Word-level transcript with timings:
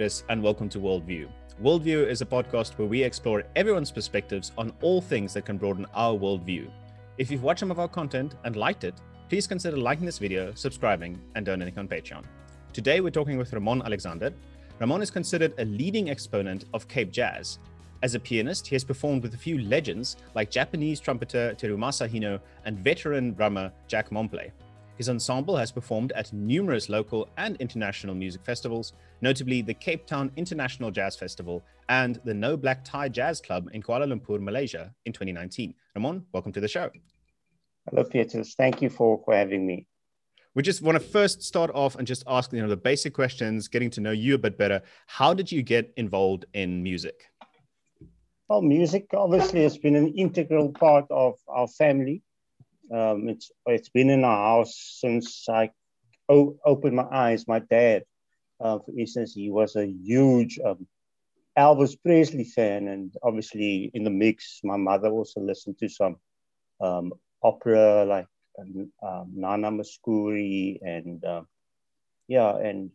And 0.00 0.42
welcome 0.42 0.70
to 0.70 0.78
Worldview. 0.78 1.28
Worldview 1.62 2.08
is 2.08 2.22
a 2.22 2.26
podcast 2.26 2.78
where 2.78 2.88
we 2.88 3.02
explore 3.02 3.44
everyone's 3.54 3.90
perspectives 3.92 4.50
on 4.56 4.72
all 4.80 5.02
things 5.02 5.34
that 5.34 5.44
can 5.44 5.58
broaden 5.58 5.84
our 5.92 6.14
worldview. 6.18 6.70
If 7.18 7.30
you've 7.30 7.42
watched 7.42 7.60
some 7.60 7.70
of 7.70 7.78
our 7.78 7.88
content 7.88 8.34
and 8.44 8.56
liked 8.56 8.84
it, 8.84 8.94
please 9.28 9.46
consider 9.46 9.76
liking 9.76 10.06
this 10.06 10.18
video, 10.18 10.54
subscribing, 10.54 11.20
and 11.34 11.44
donating 11.44 11.78
on 11.78 11.88
Patreon. 11.88 12.24
Today, 12.72 13.02
we're 13.02 13.10
talking 13.10 13.36
with 13.36 13.52
Ramon 13.52 13.82
Alexander. 13.82 14.32
Ramon 14.80 15.02
is 15.02 15.10
considered 15.10 15.52
a 15.58 15.66
leading 15.66 16.08
exponent 16.08 16.64
of 16.72 16.88
Cape 16.88 17.12
Jazz. 17.12 17.58
As 18.02 18.14
a 18.14 18.18
pianist, 18.18 18.66
he 18.66 18.74
has 18.74 18.84
performed 18.84 19.22
with 19.22 19.34
a 19.34 19.38
few 19.38 19.58
legends 19.58 20.16
like 20.34 20.50
Japanese 20.50 21.00
trumpeter 21.00 21.54
Terumasa 21.58 22.08
Hino 22.08 22.40
and 22.64 22.78
veteran 22.78 23.34
drummer 23.34 23.70
Jack 23.88 24.10
Momple. 24.10 24.50
His 24.98 25.08
ensemble 25.08 25.56
has 25.56 25.72
performed 25.72 26.12
at 26.12 26.32
numerous 26.32 26.88
local 26.88 27.28
and 27.38 27.56
international 27.56 28.14
music 28.14 28.44
festivals, 28.44 28.92
notably 29.22 29.62
the 29.62 29.74
Cape 29.74 30.06
Town 30.06 30.30
International 30.36 30.90
Jazz 30.90 31.16
Festival 31.16 31.62
and 31.88 32.20
the 32.24 32.34
No 32.34 32.56
Black 32.56 32.84
Tie 32.84 33.08
Jazz 33.08 33.40
Club 33.40 33.70
in 33.72 33.82
Kuala 33.82 34.06
Lumpur, 34.06 34.40
Malaysia 34.40 34.94
in 35.06 35.12
2019. 35.12 35.74
Ramon, 35.94 36.26
welcome 36.32 36.52
to 36.52 36.60
the 36.60 36.68
show. 36.68 36.90
Hello, 37.90 38.04
Petrus. 38.04 38.54
Thank 38.54 38.82
you 38.82 38.90
for, 38.90 39.20
for 39.24 39.34
having 39.34 39.66
me. 39.66 39.86
We 40.54 40.62
just 40.62 40.82
want 40.82 40.96
to 40.96 41.00
first 41.00 41.42
start 41.42 41.70
off 41.72 41.96
and 41.96 42.06
just 42.06 42.22
ask 42.26 42.52
you 42.52 42.60
know 42.60 42.68
the 42.68 42.76
basic 42.76 43.14
questions, 43.14 43.68
getting 43.68 43.88
to 43.90 44.02
know 44.02 44.10
you 44.10 44.34
a 44.34 44.38
bit 44.38 44.58
better. 44.58 44.82
How 45.06 45.32
did 45.32 45.50
you 45.50 45.62
get 45.62 45.90
involved 45.96 46.44
in 46.52 46.82
music? 46.82 47.24
Well, 48.48 48.60
music 48.60 49.06
obviously 49.14 49.62
has 49.62 49.78
been 49.78 49.96
an 49.96 50.08
integral 50.08 50.70
part 50.70 51.06
of 51.10 51.38
our 51.48 51.66
family. 51.66 52.22
Um, 52.92 53.28
it's 53.28 53.50
it's 53.66 53.88
been 53.88 54.10
in 54.10 54.24
our 54.24 54.36
house 54.36 54.74
since 55.00 55.48
I 55.48 55.70
o- 56.28 56.56
opened 56.64 56.96
my 56.96 57.06
eyes. 57.10 57.46
My 57.48 57.60
dad, 57.60 58.04
uh, 58.60 58.78
for 58.78 58.92
instance, 58.98 59.34
he 59.34 59.50
was 59.50 59.76
a 59.76 59.86
huge 59.86 60.58
um, 60.64 60.86
Elvis 61.58 61.96
Presley 62.02 62.44
fan, 62.44 62.88
and 62.88 63.12
obviously 63.22 63.90
in 63.94 64.04
the 64.04 64.10
mix, 64.10 64.60
my 64.64 64.76
mother 64.76 65.08
also 65.08 65.40
listened 65.40 65.78
to 65.78 65.88
some 65.88 66.16
um, 66.80 67.12
opera 67.42 68.04
like 68.04 68.26
um, 68.58 68.90
Nana 69.34 69.70
Mouskouri, 69.70 70.78
and 70.82 71.24
uh, 71.24 71.42
yeah, 72.28 72.56
and 72.56 72.90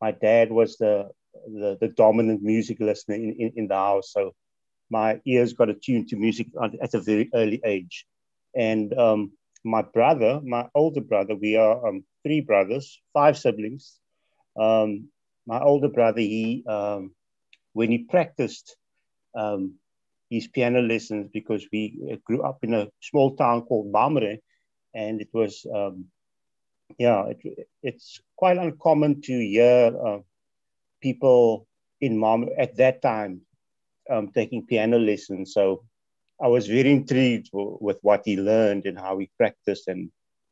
my 0.00 0.12
dad 0.12 0.50
was 0.50 0.76
the 0.76 1.08
the, 1.46 1.76
the 1.80 1.88
dominant 1.88 2.42
music 2.42 2.80
listener 2.80 3.14
in, 3.16 3.34
in, 3.38 3.52
in 3.56 3.68
the 3.68 3.74
house, 3.74 4.12
so 4.12 4.34
my 4.90 5.20
ears 5.26 5.52
got 5.52 5.68
attuned 5.70 6.08
to 6.08 6.16
music 6.16 6.48
at 6.82 6.94
a 6.94 7.00
very 7.00 7.28
early 7.34 7.60
age. 7.64 8.06
And 8.56 8.92
um, 8.98 9.32
my 9.64 9.82
brother, 9.82 10.40
my 10.42 10.66
older 10.74 11.02
brother, 11.02 11.36
we 11.36 11.56
are 11.56 11.86
um, 11.86 12.04
three 12.24 12.40
brothers, 12.40 13.00
five 13.12 13.36
siblings. 13.36 13.98
Um, 14.58 15.08
my 15.46 15.60
older 15.60 15.88
brother, 15.88 16.20
he 16.20 16.64
um, 16.66 17.14
when 17.74 17.90
he 17.90 17.98
practiced 17.98 18.76
um, 19.34 19.74
his 20.30 20.48
piano 20.48 20.80
lessons, 20.80 21.28
because 21.32 21.66
we 21.72 22.18
grew 22.24 22.42
up 22.42 22.58
in 22.62 22.74
a 22.74 22.88
small 23.00 23.36
town 23.36 23.62
called 23.62 23.92
Bamre, 23.92 24.38
and 24.94 25.20
it 25.20 25.28
was 25.32 25.66
um, 25.72 26.06
yeah, 26.98 27.26
it, 27.26 27.68
it's 27.82 28.20
quite 28.36 28.56
uncommon 28.56 29.20
to 29.22 29.38
hear 29.38 29.92
uh, 30.06 30.18
people 31.02 31.66
in 32.00 32.18
mom 32.18 32.48
at 32.58 32.76
that 32.76 33.02
time 33.02 33.42
um, 34.10 34.30
taking 34.32 34.66
piano 34.66 34.98
lessons. 34.98 35.52
So 35.52 35.84
I 36.40 36.48
was 36.48 36.66
very 36.66 36.90
intrigued 36.90 37.48
with 37.52 37.98
what 38.02 38.22
he 38.24 38.36
learned 38.36 38.86
and 38.86 38.98
how 38.98 39.18
he 39.18 39.30
practiced, 39.36 39.88
and 39.88 40.10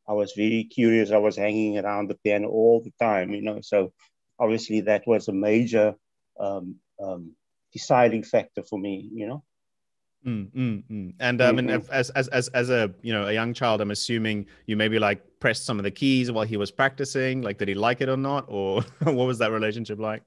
I 0.09 0.13
was 0.13 0.33
very 0.33 0.65
curious. 0.65 1.11
I 1.11 1.19
was 1.19 1.37
hanging 1.37 1.79
around 1.79 2.09
the 2.09 2.19
piano 2.25 2.49
all 2.49 2.83
the 2.83 2.93
time, 2.99 3.31
you 3.31 3.43
know. 3.43 3.61
So 3.61 3.93
obviously 4.39 4.81
that 4.83 5.07
was 5.07 5.29
a 5.29 5.33
major 5.33 5.95
um, 6.41 6.77
um, 7.03 7.33
deciding 7.73 8.23
factor 8.23 8.63
for 8.63 8.79
me, 8.79 9.09
you 9.13 9.27
know. 9.27 9.45
Mm, 10.27 10.51
mm, 10.53 10.83
mm. 10.91 11.15
And 11.21 11.43
um, 11.43 11.57
mm-hmm. 11.57 11.69
and 11.69 11.91
as, 11.91 12.09
as 12.11 12.29
as 12.29 12.49
as 12.49 12.71
a 12.71 12.91
you 13.03 13.13
know 13.13 13.27
a 13.27 13.33
young 13.33 13.53
child, 13.53 13.83
I'm 13.83 13.91
assuming 13.91 14.47
you 14.67 14.77
maybe 14.77 14.99
like 14.99 15.23
pressed 15.39 15.67
some 15.67 15.79
of 15.79 15.83
the 15.83 15.91
keys 15.91 16.33
while 16.33 16.47
he 16.47 16.57
was 16.57 16.71
practicing. 16.71 17.43
Like, 17.43 17.59
did 17.59 17.69
he 17.69 17.75
like 17.75 18.01
it 18.01 18.09
or 18.09 18.17
not, 18.17 18.47
or 18.49 18.81
what 19.03 19.27
was 19.27 19.39
that 19.39 19.53
relationship 19.53 19.99
like? 19.99 20.23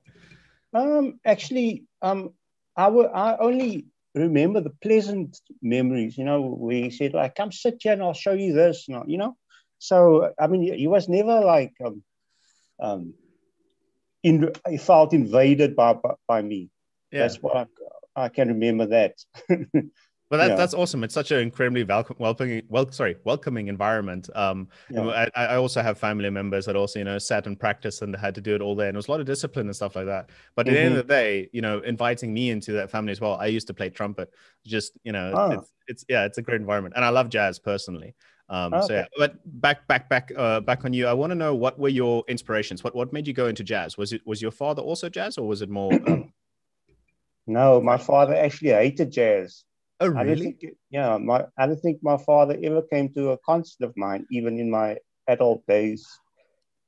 Um, 0.73 1.19
actually, 1.25 1.85
um, 2.03 2.33
I, 2.75 2.83
w- 2.83 3.07
I 3.07 3.37
only 3.37 3.85
remember 4.17 4.61
the 4.61 4.73
pleasant 4.81 5.39
memories, 5.61 6.17
you 6.17 6.25
know, 6.25 6.41
where 6.41 6.75
he 6.75 6.89
said, 6.89 7.13
like, 7.13 7.35
come 7.35 7.51
sit 7.51 7.77
here 7.79 7.93
and 7.93 8.01
I'll 8.01 8.13
show 8.13 8.33
you 8.33 8.53
this, 8.53 8.85
you 8.87 9.17
know. 9.17 9.35
So, 9.79 10.33
I 10.39 10.47
mean, 10.47 10.73
he 10.73 10.87
was 10.87 11.07
never 11.07 11.41
like, 11.41 11.73
um, 11.83 12.03
um, 12.79 13.13
in, 14.23 14.51
he 14.67 14.77
felt 14.77 15.13
invaded 15.13 15.75
by, 15.75 15.93
by, 15.93 16.15
by 16.27 16.41
me. 16.41 16.69
Yeah. 17.11 17.21
That's 17.21 17.37
what 17.37 17.55
I, 18.15 18.25
I 18.25 18.29
can 18.29 18.49
remember 18.49 18.87
that. 18.87 19.13
But 20.29 20.37
that, 20.37 20.49
yeah. 20.49 20.55
that's 20.55 20.73
awesome. 20.73 21.03
It's 21.03 21.13
such 21.13 21.31
an 21.31 21.39
incredibly 21.39 21.83
welcome, 21.85 22.17
welcoming, 22.19 22.63
well, 22.67 22.91
sorry, 22.91 23.15
welcoming 23.23 23.67
environment. 23.67 24.29
Um, 24.35 24.67
yeah. 24.89 25.27
I, 25.35 25.45
I, 25.45 25.55
also 25.55 25.81
have 25.81 25.97
family 25.97 26.29
members 26.29 26.65
that 26.65 26.75
also, 26.75 26.99
you 26.99 27.05
know, 27.05 27.17
sat 27.17 27.47
and 27.47 27.57
practiced 27.57 28.01
and 28.01 28.13
had 28.13 28.35
to 28.35 28.41
do 28.41 28.53
it 28.53 28.61
all 28.61 28.75
day, 28.75 28.87
and 28.87 28.95
it 28.95 28.97
was 28.97 29.07
a 29.07 29.11
lot 29.11 29.21
of 29.21 29.25
discipline 29.25 29.67
and 29.67 29.75
stuff 29.75 29.95
like 29.95 30.05
that. 30.07 30.29
But 30.55 30.65
mm-hmm. 30.65 30.75
at 30.75 30.77
the 30.77 30.83
end 30.83 30.95
of 30.95 30.99
mm-hmm. 30.99 31.07
the 31.07 31.13
day, 31.13 31.49
you 31.53 31.61
know, 31.61 31.79
inviting 31.79 32.33
me 32.33 32.49
into 32.49 32.73
that 32.73 32.91
family 32.91 33.11
as 33.11 33.21
well. 33.21 33.35
I 33.35 33.45
used 33.45 33.67
to 33.67 33.73
play 33.73 33.89
trumpet. 33.89 34.33
Just, 34.65 34.93
you 35.05 35.13
know, 35.13 35.31
oh. 35.33 35.51
it's, 35.51 35.73
it's 35.87 36.05
yeah, 36.09 36.25
it's 36.25 36.37
a 36.37 36.41
great 36.41 36.59
environment, 36.59 36.95
and 36.97 37.05
I 37.05 37.09
love 37.09 37.29
jazz 37.29 37.57
personally. 37.57 38.13
Um, 38.49 38.73
okay. 38.73 38.87
So 38.87 38.93
yeah, 38.93 39.05
but 39.17 39.35
back, 39.45 39.87
back, 39.87 40.09
back, 40.09 40.31
uh, 40.35 40.59
back 40.59 40.85
on 40.85 40.93
you. 40.93 41.07
I 41.07 41.13
want 41.13 41.31
to 41.31 41.35
know 41.35 41.55
what 41.55 41.79
were 41.79 41.89
your 41.89 42.23
inspirations? 42.27 42.83
What 42.83 42.95
what 42.95 43.13
made 43.13 43.27
you 43.27 43.33
go 43.33 43.47
into 43.47 43.63
jazz? 43.63 43.97
Was 43.97 44.13
it 44.13 44.21
was 44.25 44.41
your 44.41 44.51
father 44.51 44.81
also 44.81 45.09
jazz, 45.09 45.37
or 45.37 45.47
was 45.47 45.61
it 45.61 45.69
more? 45.69 45.93
Um... 45.93 46.33
no, 47.47 47.81
my 47.81 47.97
father 47.97 48.35
actually 48.35 48.71
hated 48.71 49.11
jazz. 49.11 49.63
Oh, 49.99 50.09
really? 50.09 50.19
I 50.19 50.23
don't 50.25 50.43
think, 50.43 50.75
yeah, 50.91 51.17
my 51.17 51.45
I 51.57 51.65
don't 51.65 51.81
think 51.81 51.99
my 52.03 52.17
father 52.17 52.57
ever 52.61 52.83
came 52.83 53.11
to 53.13 53.31
a 53.31 53.37
concert 53.39 53.83
of 53.83 53.93
mine, 53.97 54.25
even 54.31 54.59
in 54.59 54.69
my 54.69 54.97
adult 55.27 55.65
days. 55.67 56.05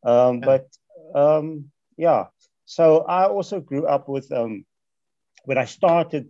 Um, 0.05 0.39
yeah. 0.39 0.45
But 0.45 0.67
um, 1.15 1.71
yeah, 1.97 2.25
so 2.65 2.99
I 2.99 3.25
also 3.25 3.59
grew 3.59 3.87
up 3.87 4.07
with 4.07 4.31
um, 4.31 4.63
when 5.45 5.57
I 5.57 5.65
started 5.65 6.27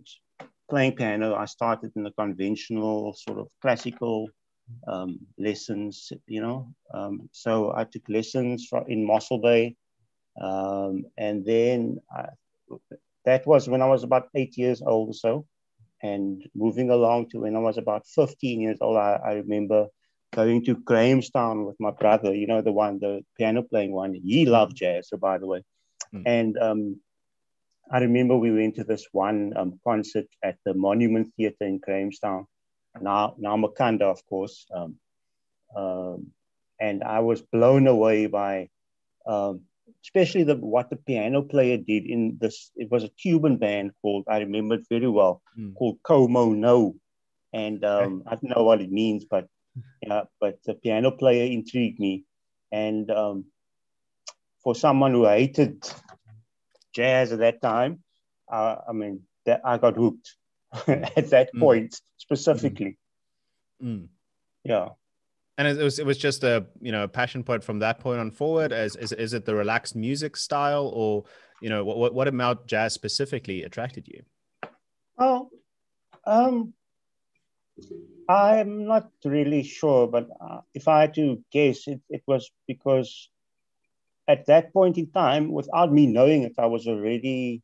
playing 0.70 0.96
piano. 0.96 1.34
I 1.34 1.44
started 1.44 1.92
in 1.96 2.02
the 2.02 2.12
conventional 2.12 3.12
sort 3.12 3.38
of 3.38 3.48
classical 3.60 4.28
um, 4.88 5.18
lessons, 5.38 6.12
you 6.26 6.40
know. 6.40 6.72
Um, 6.94 7.28
so 7.32 7.74
I 7.76 7.84
took 7.84 8.08
lessons 8.08 8.66
from, 8.70 8.84
in 8.88 9.06
Mossel 9.06 9.38
Bay, 9.38 9.76
um, 10.40 11.04
and 11.18 11.44
then 11.44 11.98
I, 12.10 12.26
that 13.26 13.46
was 13.46 13.68
when 13.68 13.82
I 13.82 13.86
was 13.86 14.02
about 14.02 14.28
eight 14.34 14.56
years 14.56 14.80
old 14.80 15.10
or 15.10 15.14
so 15.14 15.46
and 16.02 16.42
moving 16.54 16.90
along 16.90 17.30
to 17.30 17.40
when 17.40 17.56
I 17.56 17.58
was 17.58 17.78
about 17.78 18.06
15 18.06 18.60
years 18.60 18.78
old, 18.80 18.96
I, 18.96 19.20
I 19.24 19.32
remember 19.34 19.88
going 20.32 20.64
to 20.64 20.76
Grahamstown 20.76 21.64
with 21.64 21.76
my 21.80 21.90
brother, 21.90 22.34
you 22.34 22.46
know, 22.46 22.62
the 22.62 22.72
one, 22.72 22.98
the 23.00 23.22
piano 23.36 23.62
playing 23.62 23.92
one. 23.92 24.14
He 24.14 24.46
loved 24.46 24.76
jazz, 24.76 25.08
so 25.08 25.16
by 25.16 25.38
the 25.38 25.46
way. 25.46 25.62
Mm. 26.14 26.22
And 26.26 26.58
um, 26.58 27.00
I 27.90 27.98
remember 27.98 28.36
we 28.36 28.52
went 28.52 28.76
to 28.76 28.84
this 28.84 29.06
one 29.12 29.52
um, 29.56 29.80
concert 29.84 30.26
at 30.42 30.56
the 30.64 30.74
Monument 30.74 31.32
Theatre 31.36 31.64
in 31.64 31.78
Grahamstown, 31.78 32.46
now, 33.00 33.34
now 33.38 33.56
Makhanda, 33.56 34.02
of 34.02 34.24
course. 34.26 34.66
Um, 34.74 34.96
um, 35.76 36.28
and 36.80 37.04
I 37.04 37.20
was 37.20 37.42
blown 37.42 37.86
away 37.86 38.26
by 38.26 38.68
um, 39.26 39.62
especially 40.04 40.44
the 40.44 40.56
what 40.56 40.90
the 40.90 40.96
piano 40.96 41.42
player 41.42 41.76
did 41.76 42.06
in 42.06 42.38
this. 42.40 42.70
It 42.76 42.90
was 42.90 43.04
a 43.04 43.08
Cuban 43.08 43.56
band 43.56 43.92
called 44.00 44.24
I 44.28 44.38
remember 44.38 44.76
it 44.76 44.86
very 44.88 45.08
well 45.08 45.42
mm. 45.58 45.74
called 45.74 45.98
Como 46.02 46.52
No, 46.52 46.96
and 47.52 47.84
um, 47.84 48.22
I 48.26 48.30
don't 48.30 48.56
know 48.56 48.64
what 48.64 48.80
it 48.80 48.90
means, 48.90 49.24
but 49.24 49.46
yeah, 50.02 50.22
but 50.40 50.58
the 50.64 50.74
piano 50.74 51.10
player 51.10 51.44
intrigued 51.44 51.98
me, 51.98 52.24
and 52.72 53.10
um, 53.10 53.44
for 54.62 54.74
someone 54.74 55.12
who 55.12 55.26
hated 55.26 55.88
jazz 56.94 57.32
at 57.32 57.40
that 57.40 57.62
time, 57.62 58.02
uh, 58.50 58.76
I 58.88 58.92
mean 58.92 59.22
that 59.46 59.60
I 59.64 59.78
got 59.78 59.96
hooked 59.96 60.36
at 60.86 61.30
that 61.30 61.50
mm. 61.54 61.60
point 61.60 62.00
specifically. 62.16 62.98
Mm. 63.82 64.08
Yeah 64.64 64.90
and 65.60 65.78
it 65.78 65.84
was 65.84 65.98
it 65.98 66.06
was 66.06 66.16
just 66.16 66.42
a 66.42 66.64
you 66.80 66.90
know 66.90 67.04
a 67.04 67.08
passion 67.08 67.44
point 67.44 67.62
from 67.62 67.78
that 67.80 68.00
point 68.00 68.18
on 68.18 68.30
forward 68.30 68.72
as 68.72 68.96
is, 68.96 69.12
is 69.12 69.34
it 69.34 69.44
the 69.44 69.54
relaxed 69.54 69.94
music 69.94 70.36
style 70.36 70.90
or 70.94 71.24
you 71.60 71.68
know 71.68 71.84
what 71.84 72.14
what 72.14 72.28
about 72.28 72.66
jazz 72.66 72.94
specifically 72.94 73.62
attracted 73.62 74.08
you 74.08 74.22
oh 75.18 75.50
um 76.24 76.72
i'm 78.28 78.86
not 78.86 79.10
really 79.24 79.62
sure 79.62 80.06
but 80.06 80.28
uh, 80.40 80.60
if 80.74 80.88
i 80.88 81.02
had 81.02 81.14
to 81.14 81.42
guess 81.52 81.86
it, 81.86 82.00
it 82.08 82.22
was 82.26 82.50
because 82.66 83.28
at 84.28 84.46
that 84.46 84.72
point 84.72 84.96
in 84.96 85.10
time 85.10 85.52
without 85.52 85.92
me 85.92 86.06
knowing 86.06 86.42
it 86.42 86.54
i 86.58 86.66
was 86.66 86.86
already 86.86 87.62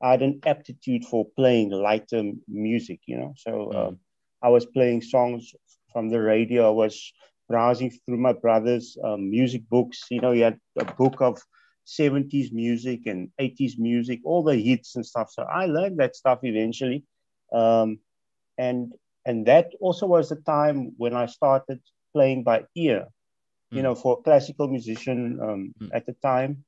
i 0.00 0.12
had 0.12 0.22
an 0.22 0.40
aptitude 0.46 1.04
for 1.04 1.26
playing 1.34 1.70
lighter 1.70 2.22
music 2.46 3.00
you 3.06 3.16
know 3.18 3.34
so 3.36 3.50
mm. 3.50 3.76
um, 3.76 3.98
i 4.42 4.48
was 4.48 4.64
playing 4.66 5.02
songs 5.02 5.54
from 5.96 6.10
the 6.10 6.20
radio. 6.20 6.68
I 6.68 6.76
was 6.84 7.10
browsing 7.48 7.90
through 7.90 8.18
my 8.18 8.34
brother's 8.34 8.98
um, 9.02 9.30
music 9.30 9.66
books. 9.70 10.04
You 10.10 10.20
know, 10.20 10.32
he 10.32 10.40
had 10.40 10.60
a 10.78 10.84
book 10.84 11.22
of 11.22 11.40
70s 11.86 12.52
music 12.52 13.06
and 13.06 13.30
80s 13.40 13.78
music, 13.78 14.20
all 14.22 14.42
the 14.42 14.56
hits 14.56 14.96
and 14.96 15.06
stuff. 15.06 15.30
So 15.30 15.44
I 15.44 15.64
learned 15.64 15.98
that 16.00 16.14
stuff 16.14 16.40
eventually. 16.42 17.04
Um, 17.50 18.00
and 18.58 18.92
and 19.24 19.46
that 19.46 19.72
also 19.80 20.06
was 20.06 20.28
the 20.28 20.36
time 20.36 20.92
when 20.98 21.14
I 21.14 21.24
started 21.24 21.80
playing 22.12 22.42
by 22.42 22.66
ear. 22.74 23.06
Mm. 23.72 23.76
You 23.76 23.82
know, 23.84 23.94
for 23.94 24.18
a 24.18 24.22
classical 24.22 24.68
musician 24.68 25.38
um, 25.42 25.74
mm. 25.80 25.88
at 25.94 26.04
the 26.04 26.16
time, 26.22 26.62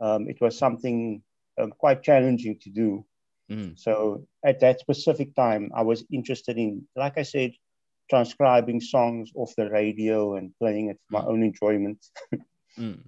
um, 0.00 0.26
it 0.26 0.40
was 0.40 0.56
something 0.56 1.22
um, 1.60 1.70
quite 1.76 2.02
challenging 2.02 2.58
to 2.62 2.70
do. 2.70 3.04
Mm. 3.50 3.78
So 3.78 4.26
at 4.42 4.60
that 4.60 4.80
specific 4.80 5.34
time, 5.34 5.70
I 5.74 5.82
was 5.82 6.02
interested 6.10 6.56
in, 6.56 6.88
like 6.96 7.18
I 7.18 7.24
said, 7.24 7.52
transcribing 8.10 8.80
songs 8.80 9.30
off 9.34 9.54
the 9.56 9.70
radio 9.70 10.36
and 10.36 10.52
playing 10.58 10.90
it 10.90 10.98
for 11.08 11.20
my 11.20 11.24
mm. 11.24 11.28
own 11.28 11.42
enjoyment. 11.42 12.04
mm. 12.78 12.98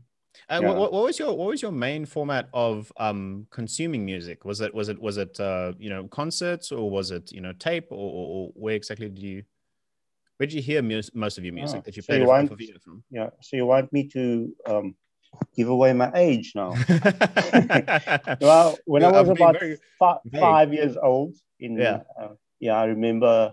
Uh, 0.49 0.61
yeah. 0.63 0.69
what, 0.69 0.93
what, 0.93 1.05
was 1.05 1.19
your 1.19 1.37
what 1.37 1.49
was 1.49 1.61
your 1.61 1.73
main 1.73 2.07
format 2.07 2.49
of 2.55 2.91
um, 2.97 3.47
consuming 3.51 4.05
music? 4.05 4.45
Was 4.45 4.61
it 4.61 4.75
was 4.75 4.89
it 4.89 5.01
was 5.01 5.19
it 5.19 5.39
uh, 5.39 5.73
you 5.79 5.91
know 5.91 6.05
concerts 6.09 6.73
or 6.73 6.91
was 6.91 7.11
it 7.11 7.31
you 7.33 7.41
know 7.41 7.53
tape 7.53 7.89
or, 7.91 7.97
or, 7.97 8.29
or 8.29 8.51
where 8.55 8.75
exactly 8.75 9.09
did 9.09 9.19
you 9.19 9.43
where 10.39 10.47
did 10.47 10.55
you 10.55 10.63
hear 10.63 10.83
most 10.83 11.39
of 11.39 11.45
your 11.45 11.55
music 11.55 11.79
oh, 11.79 11.83
that 11.85 11.97
you 11.97 12.03
played 12.03 12.17
so 12.17 12.23
you 12.23 12.29
want, 12.29 12.83
from? 12.83 13.05
Yeah, 13.11 13.31
so 13.41 13.57
you 13.57 13.67
want 13.67 13.93
me 13.93 14.09
to 14.09 14.53
um, 14.67 14.95
give 15.55 15.69
away 15.69 15.93
my 15.93 16.11
age 16.15 16.53
now? 16.55 16.71
well, 18.41 18.77
when 18.87 19.05
I 19.05 19.11
was 19.13 19.29
about 19.29 19.57
fi- 19.99 20.19
five 20.41 20.73
years 20.73 20.97
old, 21.01 21.35
in 21.61 21.77
yeah, 21.77 22.01
uh, 22.21 22.29
yeah, 22.59 22.75
I 22.75 22.87
remember 22.87 23.53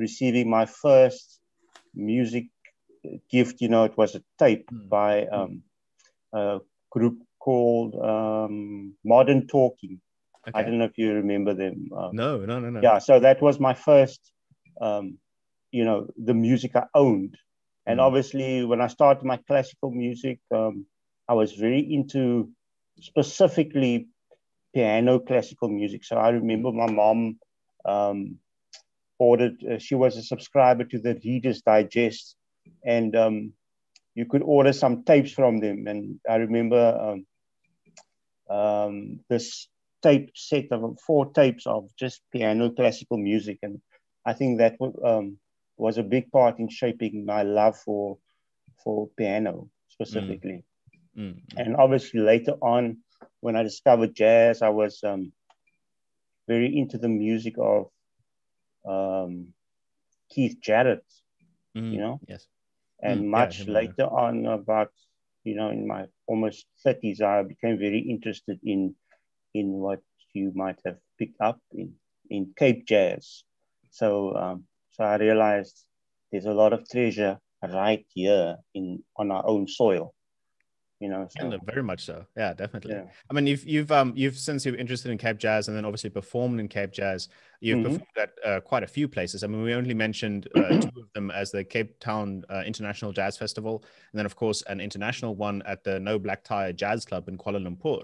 receiving 0.00 0.48
my 0.50 0.66
first 0.66 1.40
music 1.94 2.46
gift. 3.30 3.60
You 3.60 3.68
know, 3.68 3.84
it 3.84 3.96
was 3.96 4.14
a 4.14 4.22
tape 4.38 4.66
mm. 4.70 4.88
by 4.88 5.26
um, 5.26 5.62
a 6.32 6.58
group 6.90 7.18
called 7.38 7.94
um, 7.94 8.94
Modern 9.04 9.46
Talking. 9.46 10.00
Okay. 10.48 10.58
I 10.58 10.62
don't 10.62 10.78
know 10.78 10.86
if 10.86 10.96
you 10.96 11.12
remember 11.12 11.54
them. 11.54 11.88
Um, 11.96 12.10
no, 12.12 12.38
no, 12.38 12.58
no, 12.60 12.70
no. 12.70 12.80
Yeah, 12.82 12.98
so 12.98 13.20
that 13.20 13.42
was 13.42 13.60
my 13.60 13.74
first, 13.74 14.20
um, 14.80 15.18
you 15.70 15.84
know, 15.84 16.08
the 16.16 16.34
music 16.34 16.74
I 16.74 16.84
owned. 16.94 17.36
And 17.86 18.00
mm. 18.00 18.02
obviously, 18.02 18.64
when 18.64 18.80
I 18.80 18.88
started 18.88 19.24
my 19.24 19.38
classical 19.46 19.90
music, 19.90 20.40
um, 20.54 20.86
I 21.28 21.34
was 21.34 21.52
very 21.52 21.80
into 21.80 22.50
specifically 23.00 24.08
piano 24.74 25.18
classical 25.18 25.68
music. 25.68 26.04
So 26.04 26.16
I 26.16 26.30
remember 26.30 26.72
my 26.72 26.90
mom 26.90 27.38
um, 27.84 28.38
ordered, 29.20 29.62
uh, 29.70 29.78
she 29.78 29.94
was 29.94 30.16
a 30.16 30.22
subscriber 30.22 30.84
to 30.84 30.98
the 30.98 31.20
Reader's 31.24 31.62
Digest, 31.62 32.36
and 32.84 33.14
um, 33.14 33.52
you 34.14 34.24
could 34.24 34.42
order 34.42 34.72
some 34.72 35.04
tapes 35.04 35.32
from 35.32 35.60
them. 35.60 35.86
And 35.86 36.18
I 36.28 36.36
remember 36.36 37.14
um, 38.50 38.56
um, 38.56 39.20
this 39.28 39.68
tape 40.02 40.30
set 40.34 40.72
of 40.72 40.98
four 41.06 41.30
tapes 41.32 41.66
of 41.66 41.90
just 41.96 42.22
piano 42.32 42.70
classical 42.70 43.18
music. 43.18 43.58
And 43.62 43.80
I 44.24 44.32
think 44.32 44.58
that 44.58 44.76
um, 45.04 45.38
was 45.76 45.98
a 45.98 46.02
big 46.02 46.32
part 46.32 46.58
in 46.58 46.68
shaping 46.68 47.24
my 47.24 47.42
love 47.42 47.76
for, 47.76 48.18
for 48.82 49.08
piano 49.16 49.68
specifically. 49.88 50.64
Mm. 51.16 51.34
Mm. 51.34 51.40
And 51.56 51.76
obviously 51.76 52.20
later 52.20 52.54
on, 52.62 52.98
when 53.40 53.56
I 53.56 53.62
discovered 53.62 54.14
jazz, 54.14 54.62
I 54.62 54.70
was 54.70 55.00
um, 55.04 55.32
very 56.48 56.76
into 56.76 56.98
the 56.98 57.08
music 57.08 57.54
of 57.58 57.90
um, 58.86 59.52
Keith 60.30 60.58
Jarrett, 60.60 61.04
mm, 61.76 61.92
you 61.92 61.98
know? 61.98 62.20
Yes. 62.26 62.46
And 63.02 63.22
mm, 63.22 63.28
much 63.28 63.66
yeah, 63.66 63.74
later 63.74 64.06
on, 64.06 64.46
about, 64.46 64.92
you 65.44 65.54
know, 65.54 65.70
in 65.70 65.86
my 65.86 66.06
almost 66.26 66.66
30s, 66.86 67.22
I 67.22 67.42
became 67.42 67.78
very 67.78 68.00
interested 68.00 68.58
in 68.62 68.94
in 69.54 69.72
what 69.72 70.00
you 70.32 70.52
might 70.54 70.78
have 70.84 70.98
picked 71.18 71.40
up 71.40 71.58
in, 71.72 71.94
in 72.30 72.52
Cape 72.56 72.86
Jazz. 72.86 73.42
So, 73.90 74.36
um, 74.36 74.64
so 74.92 75.04
I 75.04 75.16
realized 75.16 75.84
there's 76.30 76.46
a 76.46 76.52
lot 76.52 76.72
of 76.72 76.88
treasure 76.88 77.38
right 77.62 78.06
here 78.14 78.56
in 78.74 79.02
on 79.16 79.30
our 79.30 79.44
own 79.46 79.66
soil 79.66 80.14
you 81.00 81.08
know 81.08 81.26
so. 81.30 81.50
and 81.50 81.62
very 81.64 81.82
much 81.82 82.04
so 82.04 82.24
yeah 82.36 82.52
definitely 82.52 82.92
yeah. 82.92 83.04
i 83.30 83.32
mean 83.32 83.46
you've 83.46 83.64
you've 83.64 83.90
um 83.90 84.12
you've 84.14 84.38
since 84.38 84.64
you're 84.64 84.76
interested 84.76 85.10
in 85.10 85.16
cape 85.16 85.38
jazz 85.38 85.66
and 85.66 85.76
then 85.76 85.84
obviously 85.84 86.10
performed 86.10 86.60
in 86.60 86.68
cape 86.68 86.92
jazz 86.92 87.28
you've 87.60 87.78
mm-hmm. 87.78 87.84
performed 87.84 88.16
at 88.18 88.30
uh, 88.44 88.60
quite 88.60 88.82
a 88.82 88.86
few 88.86 89.08
places 89.08 89.42
i 89.42 89.46
mean 89.46 89.62
we 89.62 89.74
only 89.74 89.94
mentioned 89.94 90.46
uh, 90.54 90.68
two 90.80 91.00
of 91.00 91.12
them 91.14 91.30
as 91.30 91.50
the 91.50 91.64
cape 91.64 91.98
town 92.00 92.44
uh, 92.50 92.62
international 92.66 93.12
jazz 93.12 93.36
festival 93.36 93.82
and 94.12 94.18
then 94.18 94.26
of 94.26 94.36
course 94.36 94.62
an 94.68 94.80
international 94.80 95.34
one 95.34 95.62
at 95.66 95.82
the 95.84 95.98
no 95.98 96.18
black 96.18 96.44
tie 96.44 96.70
jazz 96.70 97.04
club 97.04 97.28
in 97.28 97.38
kuala 97.38 97.58
lumpur 97.58 98.02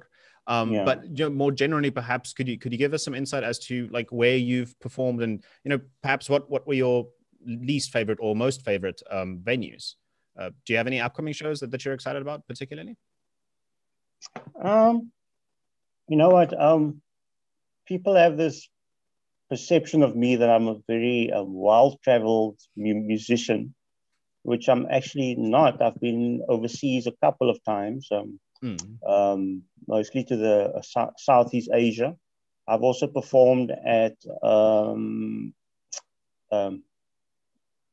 um, 0.49 0.73
yeah. 0.73 0.85
but 0.85 1.05
you 1.05 1.25
know, 1.25 1.31
more 1.31 1.51
generally 1.51 1.91
perhaps 1.91 2.33
could 2.33 2.49
you 2.49 2.57
could 2.57 2.73
you 2.73 2.79
give 2.79 2.95
us 2.95 3.05
some 3.05 3.15
insight 3.15 3.43
as 3.43 3.59
to 3.59 3.89
like 3.91 4.09
where 4.11 4.37
you've 4.37 4.79
performed 4.81 5.21
and 5.23 5.43
you 5.65 5.71
know 5.71 5.81
perhaps 6.03 6.31
what 6.31 6.49
what 6.49 6.67
were 6.67 6.75
your 6.75 7.09
least 7.45 7.91
favorite 7.91 8.19
or 8.21 8.35
most 8.37 8.65
favorite 8.65 9.03
um, 9.11 9.41
venues 9.43 9.95
uh, 10.39 10.51
do 10.65 10.73
you 10.73 10.77
have 10.77 10.87
any 10.87 11.01
upcoming 11.01 11.33
shows 11.33 11.61
that, 11.61 11.71
that 11.71 11.85
you're 11.85 11.95
excited 11.95 12.23
about 12.23 12.47
particularly? 12.47 12.97
Um, 14.61 15.11
you 16.09 16.17
know 16.17 16.31
what? 16.31 16.59
Um, 16.61 17.01
people 17.87 18.15
have 18.15 18.37
this 18.37 18.69
perception 19.49 20.03
of 20.03 20.17
me 20.17 20.37
that 20.37 20.51
I'm 20.51 20.69
a 20.69 20.79
very 20.89 21.31
uh, 21.33 21.45
well-traveled 21.45 22.59
mu- 22.77 22.95
musician, 22.95 23.75
which 24.43 24.69
I'm 24.69 24.87
actually 24.91 25.37
not. 25.37 25.81
I've 25.81 26.01
been 26.01 26.43
overseas 26.49 27.07
a 27.07 27.13
couple 27.23 27.51
of 27.51 27.63
times, 27.65 28.09
um, 28.11 28.41
mm. 28.63 29.09
um, 29.09 29.63
mostly 29.87 30.25
to 30.25 30.37
the 30.37 30.73
uh, 30.77 30.83
so- 30.83 31.13
Southeast 31.17 31.71
Asia. 31.73 32.15
I've 32.69 32.83
also 32.83 33.07
performed 33.07 33.73
at 33.87 34.17
um, 34.43 35.55
um, 36.51 36.83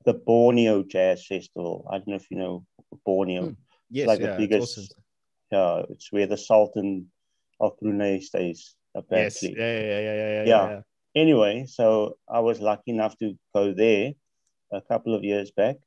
the 0.06 0.14
Borneo 0.14 0.84
Jazz 0.84 1.26
Festival. 1.26 1.88
I 1.90 1.98
don't 1.98 2.08
know 2.10 2.16
if 2.16 2.30
you 2.30 2.38
know 2.38 2.66
Borneo. 3.06 3.50
Mm. 3.50 3.56
Yes, 3.90 4.08
like 4.08 4.20
yeah, 4.20 4.32
the 4.32 4.38
biggest. 4.38 4.78
Awesome. 4.78 5.04
Yeah, 5.52 5.84
it's 5.90 6.12
where 6.12 6.28
the 6.28 6.38
Sultan 6.38 7.12
of 7.60 7.78
Brunei 7.80 8.20
stays. 8.20 8.76
Apparently. 8.96 9.50
Yes. 9.50 9.58
Yeah, 9.58 9.80
yeah, 9.80 10.00
yeah, 10.00 10.16
yeah, 10.16 10.44
yeah, 10.44 10.70
yeah. 10.70 10.82
Anyway, 11.16 11.66
so 11.68 12.18
I 12.30 12.40
was 12.40 12.60
lucky 12.60 12.92
enough 12.92 13.18
to 13.20 13.38
go 13.54 13.74
there 13.74 14.14
a 14.72 14.82
couple 14.82 15.14
of 15.16 15.24
years 15.24 15.52
back, 15.52 15.78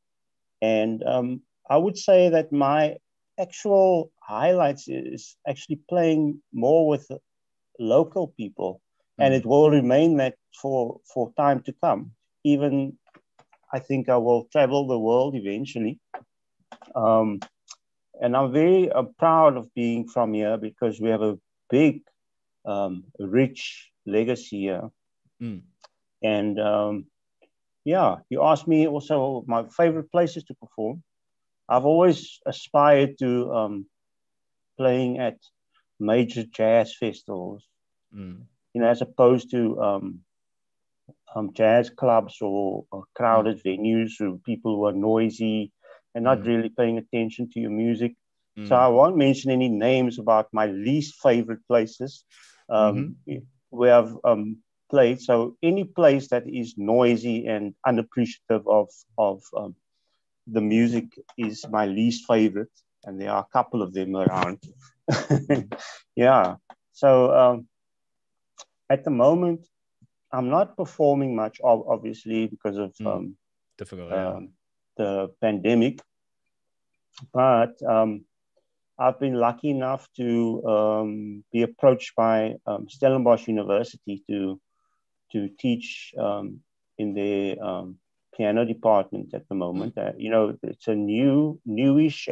and 0.62 1.02
um, 1.04 1.42
I 1.68 1.76
would 1.76 1.98
say 1.98 2.28
that 2.28 2.52
my 2.52 2.96
actual 3.38 4.12
highlights 4.20 4.88
is 4.88 5.36
actually 5.46 5.80
playing 5.88 6.40
more 6.52 6.86
with 6.86 7.10
local 7.78 8.28
people, 8.28 8.80
mm. 9.20 9.24
and 9.24 9.34
it 9.34 9.44
will 9.44 9.70
remain 9.70 10.16
that 10.18 10.34
for 10.60 11.00
for 11.12 11.32
time 11.36 11.60
to 11.62 11.72
come. 11.82 12.12
Even 12.44 12.96
I 13.76 13.78
think 13.78 14.08
I 14.08 14.16
will 14.16 14.44
travel 14.50 14.86
the 14.86 14.98
world 14.98 15.34
eventually. 15.34 15.98
Um, 16.94 17.40
and 18.22 18.34
I'm 18.34 18.50
very 18.50 18.90
uh, 18.90 19.02
proud 19.18 19.58
of 19.58 19.72
being 19.74 20.08
from 20.08 20.32
here 20.32 20.56
because 20.56 20.98
we 20.98 21.10
have 21.10 21.20
a 21.20 21.38
big, 21.68 22.00
um, 22.64 23.04
rich 23.18 23.90
legacy 24.06 24.60
here. 24.68 24.88
Mm. 25.42 25.60
And 26.22 26.58
um, 26.58 27.06
yeah, 27.84 28.16
you 28.30 28.42
asked 28.42 28.66
me 28.66 28.88
also 28.88 29.44
my 29.46 29.64
favorite 29.68 30.10
places 30.10 30.44
to 30.44 30.54
perform. 30.54 31.02
I've 31.68 31.84
always 31.84 32.40
aspired 32.46 33.18
to 33.18 33.52
um, 33.52 33.86
playing 34.78 35.18
at 35.18 35.36
major 36.00 36.44
jazz 36.44 36.96
festivals, 36.96 37.62
mm. 38.14 38.40
you 38.72 38.80
know, 38.80 38.88
as 38.88 39.02
opposed 39.02 39.50
to 39.50 39.60
um, 39.82 40.20
um, 41.34 41.52
jazz 41.52 41.90
clubs 41.90 42.38
or, 42.40 42.84
or 42.90 43.04
crowded 43.14 43.62
mm. 43.62 43.64
venues 43.64 44.12
where 44.18 44.38
people 44.44 44.76
who 44.76 44.86
are 44.86 44.92
noisy 44.92 45.72
and 46.14 46.24
not 46.24 46.38
mm. 46.38 46.46
really 46.46 46.68
paying 46.70 46.98
attention 46.98 47.50
to 47.50 47.60
your 47.60 47.70
music. 47.70 48.14
Mm. 48.58 48.68
So 48.68 48.74
I 48.74 48.88
won't 48.88 49.16
mention 49.16 49.50
any 49.50 49.68
names 49.68 50.18
about 50.18 50.48
my 50.52 50.66
least 50.66 51.16
favorite 51.22 51.60
places 51.68 52.24
um, 52.68 53.16
mm-hmm. 53.28 53.44
where 53.70 53.94
I've 53.94 54.16
um, 54.24 54.58
played. 54.90 55.20
So 55.20 55.56
any 55.62 55.84
place 55.84 56.28
that 56.28 56.44
is 56.48 56.74
noisy 56.76 57.46
and 57.46 57.74
unappreciative 57.86 58.66
of 58.66 58.88
of 59.18 59.42
um, 59.56 59.74
the 60.46 60.60
music 60.60 61.06
is 61.36 61.66
my 61.68 61.86
least 61.86 62.24
favorite, 62.26 62.70
and 63.04 63.20
there 63.20 63.30
are 63.30 63.42
a 63.42 63.52
couple 63.52 63.82
of 63.82 63.92
them 63.92 64.16
around. 64.16 64.62
yeah. 66.16 66.56
So 66.92 67.34
um, 67.34 67.68
at 68.88 69.04
the 69.04 69.10
moment, 69.10 69.66
I'm 70.32 70.48
not 70.50 70.76
performing 70.76 71.36
much, 71.36 71.60
obviously, 71.62 72.46
because 72.46 72.76
of 72.76 72.94
mm. 72.94 73.06
um, 73.06 73.36
difficult 73.78 74.10
yeah. 74.10 74.28
um, 74.28 74.50
the 74.96 75.28
pandemic. 75.40 76.00
But 77.32 77.80
um, 77.82 78.24
I've 78.98 79.18
been 79.18 79.34
lucky 79.34 79.70
enough 79.70 80.08
to 80.16 80.66
um, 80.66 81.44
be 81.52 81.62
approached 81.62 82.14
by 82.16 82.56
um, 82.66 82.88
Stellenbosch 82.88 83.48
University 83.48 84.22
to 84.28 84.60
to 85.32 85.48
teach 85.58 86.14
um, 86.18 86.60
in 86.98 87.14
their 87.14 87.56
piano 88.36 88.64
department 88.64 89.34
at 89.34 89.48
the 89.48 89.54
moment. 89.54 89.96
Uh, 89.96 90.12
you 90.16 90.30
know, 90.30 90.56
it's 90.62 90.88
a 90.88 90.94
new, 90.94 91.58
newish 91.64 92.28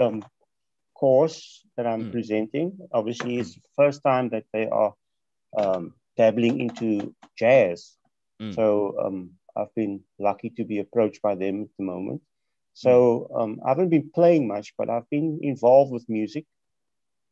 course 0.95 1.65
that 1.77 1.87
I'm 1.87 2.05
mm. 2.05 2.13
presenting. 2.13 2.79
Obviously, 2.93 3.39
it's 3.39 3.55
the 3.55 3.61
first 3.77 4.03
time 4.03 4.29
that 4.31 4.45
they 4.53 4.69
are 4.69 4.95
um, 5.57 5.95
dabbling 6.16 6.61
into 6.61 7.14
jazz. 7.38 7.92
Mm. 8.40 8.54
So 8.54 8.97
um, 9.04 9.30
I've 9.56 9.75
been 9.75 10.00
lucky 10.18 10.50
to 10.50 10.64
be 10.64 10.78
approached 10.78 11.23
by 11.23 11.35
them 11.35 11.62
at 11.62 11.68
the 11.78 11.85
moment. 11.85 12.23
So 12.75 13.28
hmm. 13.30 13.40
um, 13.40 13.61
I 13.64 13.68
haven't 13.68 13.90
been 13.90 14.11
playing 14.12 14.49
much, 14.49 14.75
but 14.76 14.90
I've 14.90 15.09
been 15.09 15.38
involved 15.42 15.92
with 15.92 16.09
music. 16.09 16.44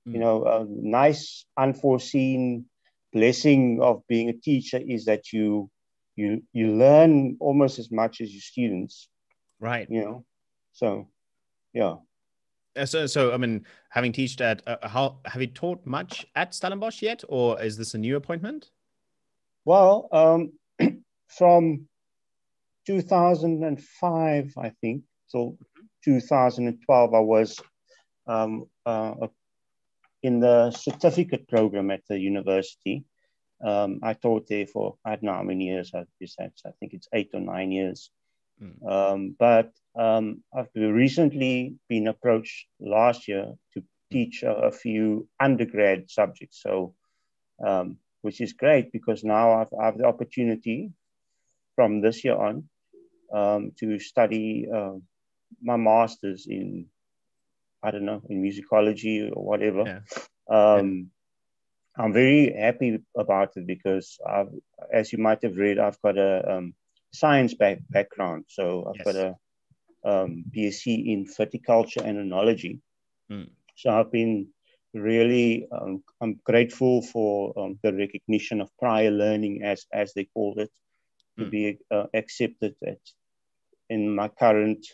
Mm. 0.07 0.15
You 0.15 0.21
know, 0.21 0.45
a 0.45 0.65
nice 0.69 1.45
unforeseen 1.57 2.67
blessing 3.13 3.81
of 3.83 4.07
being 4.09 4.29
a 4.29 4.33
teacher 4.33 4.79
is 4.79 5.07
that 5.07 5.33
you 5.33 5.69
you 6.15 6.43
you 6.53 6.75
learn 6.77 7.37
almost 7.41 7.79
as 7.79 7.91
much 7.91 8.21
as 8.21 8.33
your 8.33 8.41
students. 8.41 9.09
Right. 9.59 9.89
You 9.91 10.01
know, 10.01 10.25
so 10.73 11.09
yeah. 11.73 11.97
Uh, 12.77 12.87
so, 12.87 13.07
so 13.07 13.33
I 13.33 13.37
mean, 13.37 13.67
having 13.91 14.13
taught 14.13 14.41
at 14.41 14.63
uh, 14.67 14.89
how 14.89 15.19
have 15.27 15.41
you 15.41 15.49
taught 15.49 15.85
much 15.85 16.27
at 16.35 16.55
Stellenbosch 16.55 17.03
yet, 17.03 17.23
or 17.29 17.61
is 17.61 17.77
this 17.77 17.95
a 17.95 17.99
new 17.99 18.17
appointment? 18.17 18.71
Well, 19.65 20.09
um, 20.13 20.53
from 21.29 21.89
2005, 22.87 24.55
I 24.57 24.73
think, 24.81 25.03
till 25.31 25.59
2012, 26.05 27.15
I 27.15 27.19
was 27.21 27.61
um, 28.27 28.65
uh, 28.87 29.15
in 30.23 30.41
the 30.41 30.71
certificate 30.71 31.49
program 31.49 31.91
at 31.91 32.03
the 32.09 32.19
university. 32.19 33.05
Um, 33.65 34.01
I 34.03 34.15
taught 34.15 34.49
there 34.49 34.67
for 34.67 34.97
I 35.05 35.11
don't 35.11 35.25
know 35.25 35.35
how 35.35 35.43
many 35.43 35.67
years. 35.67 35.93
I, 35.95 36.05
I 36.41 36.71
think 36.81 36.95
it's 36.95 37.09
eight 37.13 37.31
or 37.35 37.41
nine 37.41 37.71
years. 37.71 38.11
Mm. 38.63 38.91
Um, 38.91 39.37
but 39.39 39.73
um, 39.99 40.43
I've 40.57 40.69
recently 40.75 41.77
been 41.89 42.07
approached 42.07 42.67
last 42.81 43.29
year 43.29 43.53
to 43.75 43.83
teach 44.11 44.43
a, 44.43 44.53
a 44.53 44.71
few 44.71 45.29
undergrad 45.41 46.11
subjects. 46.11 46.61
So, 46.63 46.95
um, 47.67 47.99
which 48.23 48.41
is 48.41 48.53
great 48.53 48.93
because 48.93 49.25
now 49.25 49.61
I've, 49.61 49.73
I 49.79 49.87
have 49.87 49.99
the 49.99 50.07
opportunity 50.07 50.93
from 51.75 52.01
this 52.01 52.25
year 52.25 52.37
on 52.37 52.69
um, 53.33 53.73
to 53.81 53.99
study 53.99 54.69
uh, 54.73 54.95
my 55.63 55.77
master's 55.77 56.47
in, 56.47 56.87
I 57.83 57.91
don't 57.91 58.05
know, 58.05 58.23
in 58.29 58.43
musicology 58.43 59.31
or 59.35 59.45
whatever. 59.45 59.85
Yeah. 59.85 60.01
Um, 60.49 61.11
I'm 61.97 62.13
very 62.13 62.55
happy 62.59 63.01
about 63.17 63.57
it 63.57 63.67
because, 63.67 64.19
I've, 64.27 64.49
as 64.93 65.13
you 65.13 65.19
might 65.19 65.43
have 65.43 65.57
read, 65.57 65.79
I've 65.79 66.01
got 66.01 66.17
a 66.17 66.57
um, 66.57 66.75
science 67.13 67.55
back, 67.55 67.79
background. 67.91 68.45
So 68.49 68.87
I've 68.89 68.97
yes. 68.97 69.05
got 69.05 69.17
a 69.17 69.37
um, 70.05 70.45
BSc 70.55 70.87
in 70.87 71.27
viticulture 71.27 72.05
and 72.05 72.19
enology. 72.19 72.81
Mm. 73.31 73.51
So 73.77 73.91
I've 73.91 74.11
been 74.11 74.49
really, 74.95 75.67
um, 75.73 76.03
I'm 76.21 76.41
grateful 76.45 77.03
for 77.03 77.59
um, 77.59 77.79
the 77.83 77.93
recognition 77.93 78.61
of 78.61 78.71
prior 78.79 79.11
learning, 79.11 79.63
as 79.63 79.87
as 79.93 80.13
they 80.15 80.25
call 80.25 80.55
it, 80.59 80.71
to 81.39 81.45
mm. 81.45 81.51
be 81.51 81.79
uh, 81.91 82.07
accepted 82.15 82.75
at, 82.87 82.99
in 83.89 84.15
my 84.15 84.29
current 84.29 84.87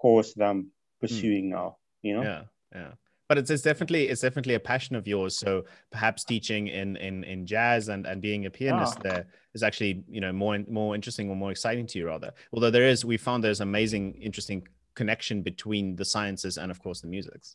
course 0.00 0.34
that 0.34 0.48
I'm 0.48 0.70
pursuing 1.00 1.46
mm. 1.46 1.54
now. 1.54 1.76
You 2.02 2.14
know. 2.14 2.22
Yeah. 2.22 2.42
Yeah 2.74 2.92
but 3.30 3.38
it's, 3.38 3.48
it's 3.48 3.62
definitely 3.62 4.08
it's 4.08 4.22
definitely 4.22 4.54
a 4.54 4.60
passion 4.60 4.96
of 4.96 5.06
yours. 5.06 5.36
So 5.36 5.64
perhaps 5.92 6.24
teaching 6.24 6.66
in 6.66 6.96
in 6.96 7.22
in 7.22 7.46
jazz 7.46 7.88
and 7.88 8.04
and 8.04 8.20
being 8.20 8.46
a 8.46 8.50
pianist 8.50 8.96
oh. 8.98 9.08
there 9.08 9.26
is 9.54 9.62
actually 9.62 10.02
you 10.08 10.20
know 10.20 10.32
more 10.32 10.58
more 10.68 10.96
interesting 10.96 11.30
or 11.30 11.36
more 11.36 11.52
exciting 11.52 11.86
to 11.86 11.98
you 12.00 12.08
rather. 12.08 12.32
Although 12.52 12.72
there 12.72 12.88
is 12.88 13.04
we 13.04 13.16
found 13.16 13.44
there's 13.44 13.60
amazing 13.60 14.14
interesting 14.14 14.66
connection 14.94 15.42
between 15.42 15.94
the 15.94 16.04
sciences 16.04 16.58
and 16.58 16.72
of 16.72 16.82
course 16.82 17.02
the 17.02 17.06
musics. 17.06 17.54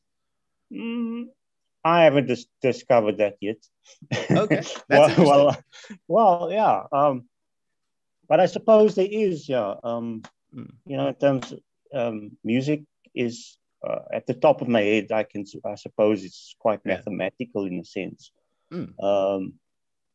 Mm, 0.71 1.25
i 1.83 2.03
haven't 2.05 2.27
dis- 2.27 2.47
discovered 2.61 3.17
that 3.17 3.35
yet. 3.41 3.57
Okay. 4.31 4.63
Well, 4.89 5.13
well, 5.17 5.57
well 6.07 6.49
yeah 6.53 6.83
um 6.93 7.25
but 8.29 8.39
i 8.39 8.45
suppose 8.45 8.95
there 8.95 9.11
is 9.11 9.49
yeah 9.49 9.73
um 9.83 10.23
mm. 10.55 10.71
you 10.87 10.95
know 10.95 11.09
in 11.09 11.15
terms 11.15 11.51
of 11.51 11.59
um, 11.93 12.31
music 12.45 12.83
is 13.13 13.57
uh, 13.85 14.01
at 14.11 14.25
the 14.25 14.33
top 14.33 14.61
of 14.61 14.67
my 14.67 14.81
head, 14.81 15.11
I 15.11 15.23
can, 15.23 15.45
I 15.65 15.75
suppose, 15.75 16.23
it's 16.23 16.55
quite 16.59 16.81
yeah. 16.85 16.95
mathematical 16.95 17.65
in 17.65 17.79
a 17.79 17.85
sense, 17.85 18.31
mm. 18.71 18.91
um, 19.03 19.53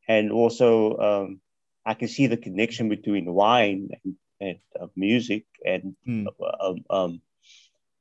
and 0.08 0.32
also 0.32 0.96
um, 0.98 1.40
I 1.84 1.94
can 1.94 2.08
see 2.08 2.26
the 2.26 2.36
connection 2.36 2.88
between 2.88 3.32
wine 3.32 3.90
and, 4.04 4.14
and 4.40 4.58
uh, 4.80 4.86
music 4.96 5.44
and 5.64 5.94
mm. 6.06 6.26
um, 6.60 6.84
um, 6.90 7.22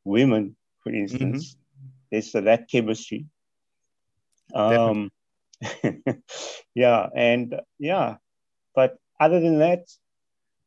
women, 0.03 0.55
for 0.83 0.93
instance. 0.93 1.53
Mm-hmm. 1.53 1.87
There's 2.11 2.33
uh, 2.33 2.41
that 2.41 2.69
chemistry. 2.69 3.27
Um, 4.53 5.11
yeah, 6.73 7.07
and 7.15 7.55
yeah, 7.77 8.15
but 8.73 8.97
other 9.19 9.39
than 9.39 9.59
that, 9.59 9.85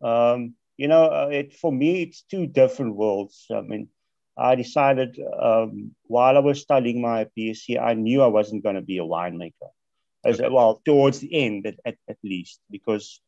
um, 0.01 0.55
you 0.77 0.87
know, 0.89 1.07
uh, 1.07 1.29
it 1.33 1.55
for 1.55 1.73
me 1.73 2.03
it's 2.03 2.23
two 2.23 2.47
different 2.47 2.95
worlds. 2.95 3.47
I 3.51 3.63
mean 3.63 3.89
I 4.37 4.55
decided 4.55 5.19
um, 5.41 5.95
while 6.07 6.37
I 6.37 6.41
was 6.41 6.61
studying 6.61 7.01
my 7.01 7.27
BSc, 7.37 7.81
I 7.81 7.95
knew 7.95 8.23
I 8.23 8.29
wasn't 8.29 8.63
going 8.63 8.77
to 8.77 8.83
be 8.83 8.99
a 8.99 9.03
winemaker. 9.05 9.71
As 10.25 10.41
okay. 10.41 10.49
well, 10.49 10.81
towards 10.85 11.19
the 11.19 11.35
end, 11.35 11.67
at, 11.67 11.75
at, 11.85 11.97
at, 12.09 12.17
least, 12.23 12.61
because 12.71 13.21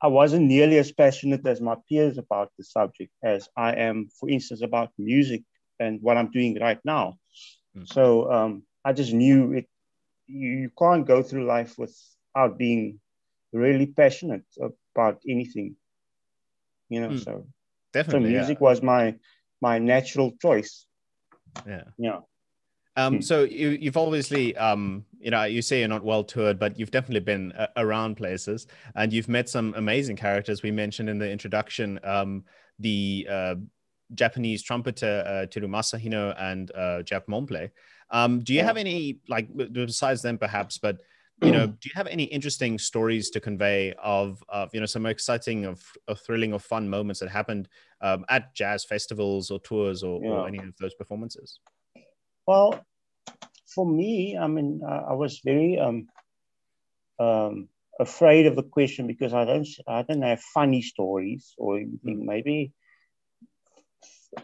I 0.00 0.06
wasn't 0.06 0.46
nearly 0.46 0.78
as 0.78 0.92
passionate 0.92 1.46
as 1.46 1.60
my 1.60 1.76
peers 1.88 2.16
about 2.16 2.50
the 2.56 2.64
subject 2.64 3.12
as 3.22 3.48
I 3.54 3.74
am, 3.74 4.08
for 4.18 4.30
instance, 4.30 4.62
about 4.62 4.92
music 4.98 5.42
and 5.78 6.00
what 6.00 6.16
I'm 6.16 6.30
doing 6.30 6.58
right 6.58 6.80
now. 6.84 7.18
Mm-hmm. 7.76 7.84
So 7.84 8.32
um, 8.32 8.62
I 8.84 8.94
just 8.94 9.12
knew 9.12 9.52
it. 9.52 9.68
You, 10.26 10.50
you 10.50 10.70
can't 10.78 11.06
go 11.06 11.22
through 11.22 11.44
life 11.44 11.74
without 11.76 12.56
being 12.56 12.98
really 13.52 13.86
passionate 13.86 14.44
about 14.94 15.20
anything, 15.28 15.76
you 16.88 17.00
know. 17.00 17.10
Mm. 17.10 17.24
So 17.24 17.46
definitely, 17.92 18.30
so 18.30 18.36
music 18.38 18.58
yeah. 18.60 18.64
was 18.64 18.82
my 18.82 19.16
my 19.60 19.78
natural 19.78 20.32
choice. 20.40 20.86
Yeah. 21.66 21.84
Yeah. 21.98 22.18
Um, 22.96 23.14
hmm. 23.16 23.20
so 23.20 23.44
you, 23.44 23.70
you've 23.70 23.96
obviously, 23.96 24.56
um, 24.56 25.04
you 25.20 25.30
know, 25.30 25.44
you 25.44 25.62
say 25.62 25.78
you're 25.78 25.88
not 25.88 26.04
well 26.04 26.24
toured, 26.24 26.58
but 26.58 26.78
you've 26.78 26.90
definitely 26.90 27.20
been 27.20 27.52
uh, 27.52 27.68
around 27.76 28.16
places, 28.16 28.66
and 28.94 29.12
you've 29.12 29.28
met 29.28 29.48
some 29.48 29.74
amazing 29.76 30.16
characters. 30.16 30.62
We 30.62 30.70
mentioned 30.70 31.08
in 31.08 31.18
the 31.18 31.30
introduction 31.30 32.00
um, 32.02 32.44
the 32.78 33.26
uh, 33.30 33.54
Japanese 34.14 34.62
trumpeter 34.62 35.24
uh, 35.26 35.46
Terumasa 35.46 36.02
Hino 36.02 36.34
and 36.38 36.72
uh, 36.74 37.02
Jack 37.02 37.26
Momple. 37.28 37.70
Um, 38.10 38.40
do 38.40 38.52
you 38.52 38.62
have 38.62 38.76
any, 38.76 39.20
like, 39.28 39.48
besides 39.72 40.20
them, 40.20 40.36
perhaps, 40.36 40.78
but 40.78 41.00
you 41.42 41.52
know, 41.52 41.66
do 41.66 41.88
you 41.88 41.92
have 41.94 42.06
any 42.06 42.24
interesting 42.24 42.78
stories 42.78 43.30
to 43.30 43.40
convey 43.40 43.94
of, 44.02 44.42
of 44.48 44.70
you 44.74 44.80
know, 44.80 44.86
some 44.86 45.06
exciting, 45.06 45.64
of, 45.64 45.82
of 46.08 46.20
thrilling, 46.20 46.52
or 46.52 46.58
fun 46.58 46.88
moments 46.88 47.20
that 47.20 47.30
happened 47.30 47.68
um, 48.00 48.24
at 48.28 48.54
jazz 48.54 48.84
festivals 48.84 49.50
or 49.50 49.58
tours 49.60 50.02
or, 50.02 50.20
yeah. 50.22 50.30
or, 50.30 50.48
any 50.48 50.58
of 50.58 50.76
those 50.78 50.94
performances? 50.94 51.60
Well, 52.46 52.84
for 53.66 53.86
me, 53.86 54.36
I 54.38 54.46
mean, 54.48 54.82
I 54.86 55.14
was 55.14 55.40
very 55.44 55.78
um, 55.78 56.08
um, 57.18 57.68
afraid 57.98 58.46
of 58.46 58.56
the 58.56 58.62
question 58.62 59.06
because 59.06 59.32
I 59.32 59.44
don't, 59.44 59.68
I 59.86 60.02
don't 60.02 60.22
have 60.22 60.40
funny 60.40 60.82
stories 60.82 61.54
or 61.56 61.78
anything. 61.78 62.22
Mm. 62.22 62.26
Maybe 62.26 62.72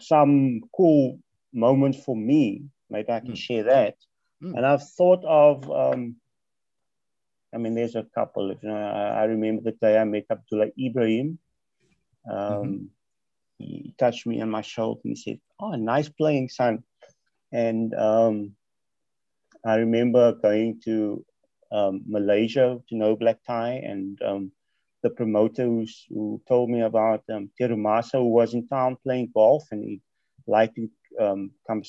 some 0.01 0.63
cool 0.75 1.19
moments 1.53 2.03
for 2.05 2.17
me. 2.17 2.65
Maybe 2.89 3.11
I 3.11 3.21
can 3.21 3.33
mm. 3.33 3.37
share 3.37 3.65
that. 3.65 3.97
Mm. 4.43 4.57
And 4.57 4.67
I've 4.67 4.89
thought 4.97 5.25
of 5.25 5.71
um, 5.71 6.17
I 7.57 7.59
mean, 7.59 7.75
there's 7.75 7.95
a 7.95 8.07
couple. 8.15 8.51
You 8.51 8.69
know, 8.69 8.77
I, 8.77 9.25
remember 9.25 9.63
the 9.63 9.73
day 9.73 9.97
I 9.97 10.05
met 10.05 10.27
Abdullah 10.31 10.69
Ibrahim. 10.79 11.39
Um, 12.31 12.37
mm-hmm. 12.37 12.85
He 13.57 13.95
touched 13.99 14.27
me 14.27 14.43
on 14.43 14.51
my 14.51 14.61
shoulder 14.61 15.01
and 15.05 15.17
he 15.17 15.23
said, 15.23 15.41
"Oh, 15.59 15.75
nice 15.75 16.11
playing, 16.11 16.51
son." 16.51 16.85
And 17.51 17.95
um, 17.95 18.53
I 19.65 19.77
remember 19.77 20.35
going 20.35 20.83
to 20.85 21.25
um, 21.73 22.03
Malaysia 22.07 22.79
to 22.91 22.95
No 22.95 23.17
Black 23.17 23.39
Tie, 23.47 23.81
and 23.83 24.21
um, 24.21 24.53
the 25.03 25.09
promoter 25.09 25.65
who 25.65 26.43
told 26.47 26.69
me 26.69 26.83
about 26.83 27.25
um, 27.33 27.49
Terumasa, 27.59 28.19
who 28.19 28.29
was 28.29 28.53
in 28.53 28.69
town 28.69 28.99
playing 29.03 29.31
golf, 29.33 29.65
and 29.71 29.83
he'd 29.83 30.03
like 30.47 30.75
to 30.75 30.91
um, 31.19 31.53
come 31.67 31.83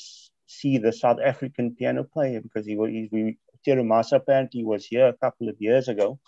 see 0.46 0.78
the 0.78 0.94
South 0.94 1.20
African 1.20 1.76
piano 1.76 2.06
player 2.06 2.40
because 2.40 2.66
he, 2.66 2.78
was 2.78 2.90
he 2.90 3.38
Terumasa 3.68 4.14
apparently 4.14 4.64
was 4.64 4.86
here 4.86 5.08
a 5.08 5.14
couple 5.14 5.50
of 5.50 5.56
years 5.60 5.88
ago. 5.88 6.20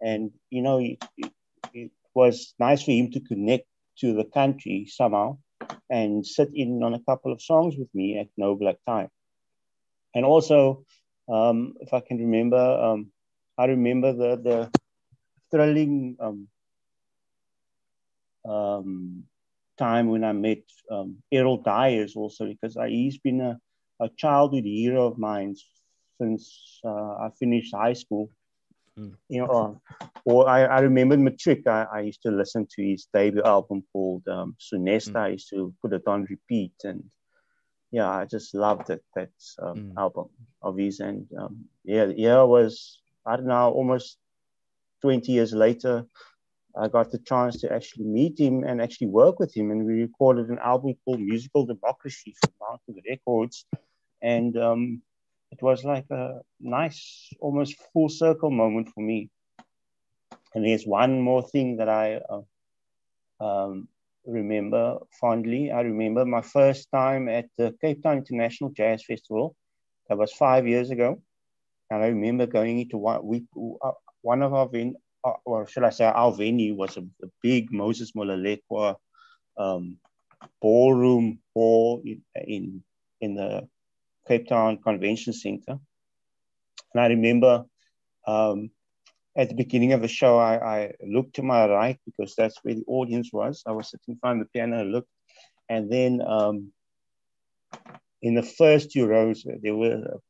And, 0.00 0.30
you 0.50 0.62
know, 0.62 0.78
it, 0.78 0.98
it, 1.72 1.90
was 2.14 2.54
nice 2.60 2.84
for 2.84 2.92
him 2.92 3.10
to 3.10 3.18
connect 3.18 3.66
to 3.98 4.14
the 4.14 4.22
country 4.22 4.86
somehow 4.88 5.36
and 5.90 6.24
sit 6.24 6.48
in 6.54 6.80
on 6.84 6.94
a 6.94 7.02
couple 7.08 7.32
of 7.32 7.42
songs 7.42 7.74
with 7.76 7.88
me 7.92 8.16
at 8.20 8.28
No 8.36 8.54
Black 8.54 8.76
Tie. 8.86 9.08
And 10.14 10.24
also, 10.24 10.84
um, 11.28 11.74
if 11.80 11.92
I 11.92 11.98
can 11.98 12.18
remember, 12.18 12.56
um, 12.56 13.10
I 13.58 13.64
remember 13.64 14.12
the, 14.12 14.36
the 14.36 14.80
thrilling 15.50 16.16
um, 16.20 16.46
um, 18.48 19.24
time 19.76 20.06
when 20.06 20.22
I 20.22 20.30
met 20.30 20.62
um, 20.88 21.16
Errol 21.32 21.62
Dyers 21.62 22.14
also 22.14 22.46
because 22.46 22.76
I, 22.76 22.90
he's 22.90 23.18
been 23.18 23.40
a 23.40 23.58
a 24.00 24.08
childhood 24.16 24.64
hero 24.64 25.06
of 25.06 25.18
mine 25.18 25.54
since 26.18 26.80
uh, 26.84 27.16
I 27.16 27.30
finished 27.38 27.74
high 27.74 27.92
school. 27.94 28.30
Mm. 28.98 29.16
You 29.28 29.40
know, 29.40 29.80
or 30.24 30.48
I, 30.48 30.64
I 30.64 30.80
remember 30.80 31.16
Matric, 31.16 31.66
I, 31.66 31.86
I 31.92 32.00
used 32.00 32.22
to 32.22 32.30
listen 32.30 32.66
to 32.76 32.82
his 32.82 33.08
debut 33.12 33.42
album 33.42 33.82
called 33.92 34.26
um, 34.28 34.56
Sonesta. 34.60 35.12
Mm. 35.12 35.20
I 35.20 35.28
used 35.28 35.50
to 35.50 35.74
put 35.82 35.92
it 35.92 36.06
on 36.06 36.26
repeat. 36.30 36.74
And 36.84 37.04
yeah, 37.90 38.08
I 38.08 38.24
just 38.24 38.54
loved 38.54 38.90
it, 38.90 39.02
that 39.16 39.30
um, 39.60 39.76
mm. 39.76 39.92
album 39.96 40.28
of 40.62 40.78
his. 40.78 41.00
And 41.00 41.26
um, 41.36 41.64
yeah, 41.84 42.06
yeah, 42.14 42.42
was, 42.42 43.00
I 43.26 43.36
don't 43.36 43.46
know, 43.46 43.70
almost 43.70 44.18
20 45.02 45.32
years 45.32 45.52
later, 45.52 46.06
I 46.76 46.88
got 46.88 47.10
the 47.10 47.18
chance 47.18 47.60
to 47.60 47.72
actually 47.72 48.06
meet 48.06 48.38
him 48.38 48.64
and 48.64 48.80
actually 48.80 49.08
work 49.08 49.38
with 49.38 49.56
him. 49.56 49.70
And 49.70 49.84
we 49.84 50.02
recorded 50.02 50.48
an 50.48 50.58
album 50.58 50.94
called 51.04 51.20
Musical 51.20 51.66
Democracy 51.66 52.34
for 52.40 52.50
Mountain 52.60 53.02
Records. 53.08 53.64
And 54.22 54.56
um, 54.56 55.02
it 55.54 55.62
was 55.62 55.84
like 55.84 56.06
a 56.10 56.40
nice, 56.60 57.28
almost 57.40 57.76
full 57.92 58.08
circle 58.08 58.50
moment 58.50 58.88
for 58.88 59.00
me. 59.00 59.30
And 60.52 60.64
there's 60.64 60.84
one 60.84 61.20
more 61.20 61.42
thing 61.42 61.76
that 61.76 61.88
I 61.88 62.20
uh, 62.34 63.44
um, 63.44 63.88
remember 64.26 64.98
fondly. 65.20 65.70
I 65.70 65.82
remember 65.82 66.24
my 66.24 66.42
first 66.42 66.90
time 66.90 67.28
at 67.28 67.46
the 67.56 67.72
Cape 67.80 68.02
Town 68.02 68.18
International 68.18 68.70
Jazz 68.70 69.04
Festival. 69.04 69.54
That 70.08 70.18
was 70.18 70.32
five 70.32 70.66
years 70.66 70.90
ago. 70.90 71.22
And 71.90 72.02
I 72.02 72.08
remember 72.08 72.46
going 72.46 72.80
into 72.80 72.98
one, 72.98 73.24
we, 73.24 73.44
uh, 73.82 73.92
one 74.22 74.42
of 74.42 74.54
our 74.54 74.68
ven- 74.68 74.96
uh, 75.24 75.38
or 75.44 75.68
should 75.68 75.84
I 75.84 75.90
say, 75.90 76.04
our 76.04 76.32
venue 76.32 76.74
was 76.74 76.96
a, 76.96 77.02
a 77.22 77.28
big 77.42 77.72
Moses 77.72 78.10
Molelekwa 78.12 78.96
um, 79.56 79.98
ballroom 80.60 81.38
hall 81.54 82.02
in, 82.04 82.22
in, 82.34 82.82
in 83.20 83.34
the 83.36 83.68
Cape 84.26 84.48
Town 84.48 84.78
Convention 84.78 85.32
Center. 85.32 85.78
And 86.92 87.00
I 87.00 87.06
remember 87.06 87.64
um, 88.26 88.70
at 89.36 89.48
the 89.48 89.54
beginning 89.54 89.92
of 89.92 90.02
the 90.02 90.08
show, 90.08 90.38
I, 90.38 90.56
I, 90.56 90.92
looked 91.06 91.36
to 91.36 91.42
my 91.42 91.68
right 91.68 91.98
because 92.06 92.34
that's 92.36 92.58
where 92.62 92.74
the 92.74 92.84
audience 92.86 93.30
was. 93.32 93.62
I 93.66 93.72
was 93.72 93.90
sitting 93.90 94.14
behind 94.14 94.40
the 94.40 94.46
piano, 94.46 94.80
I 94.80 94.82
looked, 94.84 95.10
and 95.68 95.90
then 95.90 96.22
um, 96.26 96.72
in 98.22 98.34
the 98.34 98.42
first 98.42 98.92
two 98.92 99.06
rows, 99.06 99.44
there 99.62 99.74
were 99.74 100.20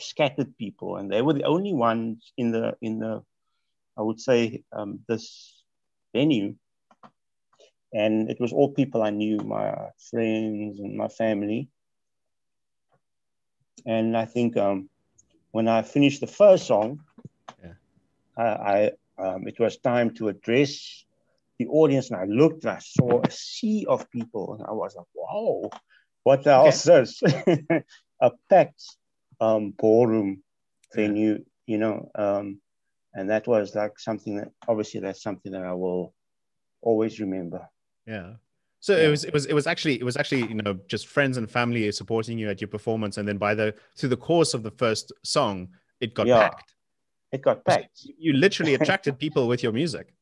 scattered 0.00 0.56
people, 0.56 0.96
and 0.96 1.10
they 1.10 1.22
were 1.22 1.34
the 1.34 1.44
only 1.44 1.74
ones 1.74 2.32
in 2.36 2.52
the 2.52 2.76
in 2.80 3.00
the 3.00 3.22
I 3.96 4.02
would 4.02 4.20
say, 4.20 4.64
um, 4.72 5.00
this 5.08 5.62
venue. 6.14 6.54
And 7.92 8.30
it 8.30 8.38
was 8.40 8.52
all 8.52 8.72
people 8.72 9.02
I 9.02 9.10
knew, 9.10 9.36
my 9.38 9.74
friends 10.10 10.78
and 10.80 10.96
my 10.96 11.08
family. 11.08 11.68
And 13.86 14.16
I 14.16 14.24
think 14.24 14.56
um, 14.56 14.88
when 15.50 15.68
I 15.68 15.82
finished 15.82 16.20
the 16.20 16.26
first 16.26 16.66
song, 16.66 17.00
yeah. 17.62 17.74
I, 18.36 18.44
I 18.44 18.90
um, 19.18 19.46
it 19.46 19.58
was 19.58 19.76
time 19.78 20.14
to 20.14 20.28
address 20.28 21.04
the 21.58 21.66
audience, 21.68 22.10
and 22.10 22.20
I 22.20 22.24
looked 22.24 22.64
and 22.64 22.76
I 22.76 22.78
saw 22.78 23.20
a 23.22 23.30
sea 23.30 23.86
of 23.88 24.10
people, 24.10 24.54
and 24.54 24.66
I 24.66 24.72
was 24.72 24.96
like, 24.96 25.06
"Wow, 25.14 25.70
what 26.22 26.44
the 26.44 26.58
okay. 26.58 26.68
is 26.68 26.82
this?" 26.82 27.22
a 28.20 28.30
packed 28.48 28.84
um, 29.40 29.74
ballroom 29.76 30.42
venue, 30.94 31.32
yeah. 31.32 31.38
you 31.66 31.78
know. 31.78 32.10
Um, 32.14 32.60
and 33.14 33.28
that 33.30 33.46
was 33.46 33.74
like 33.74 33.98
something 33.98 34.36
that 34.36 34.48
obviously 34.66 35.00
that's 35.00 35.22
something 35.22 35.52
that 35.52 35.64
I 35.64 35.74
will 35.74 36.14
always 36.80 37.20
remember. 37.20 37.68
Yeah. 38.06 38.34
So 38.82 38.96
yeah. 38.96 39.06
it 39.06 39.10
was 39.10 39.24
it 39.24 39.32
was 39.32 39.46
it 39.46 39.54
was 39.54 39.68
actually 39.68 39.94
it 39.94 40.02
was 40.02 40.16
actually 40.16 40.40
you 40.48 40.56
know 40.56 40.76
just 40.88 41.06
friends 41.06 41.36
and 41.36 41.48
family 41.48 41.90
supporting 41.92 42.36
you 42.36 42.50
at 42.50 42.60
your 42.60 42.66
performance, 42.66 43.16
and 43.16 43.26
then 43.28 43.38
by 43.38 43.54
the 43.54 43.74
through 43.96 44.08
the 44.08 44.16
course 44.16 44.54
of 44.54 44.64
the 44.64 44.72
first 44.72 45.12
song, 45.22 45.68
it 46.00 46.14
got 46.14 46.26
yeah. 46.26 46.48
packed. 46.48 46.74
It 47.30 47.42
got 47.42 47.64
packed. 47.64 47.90
So 47.94 48.10
you 48.18 48.32
literally 48.32 48.74
attracted 48.80 49.20
people 49.20 49.46
with 49.46 49.62
your 49.62 49.70
music. 49.70 50.12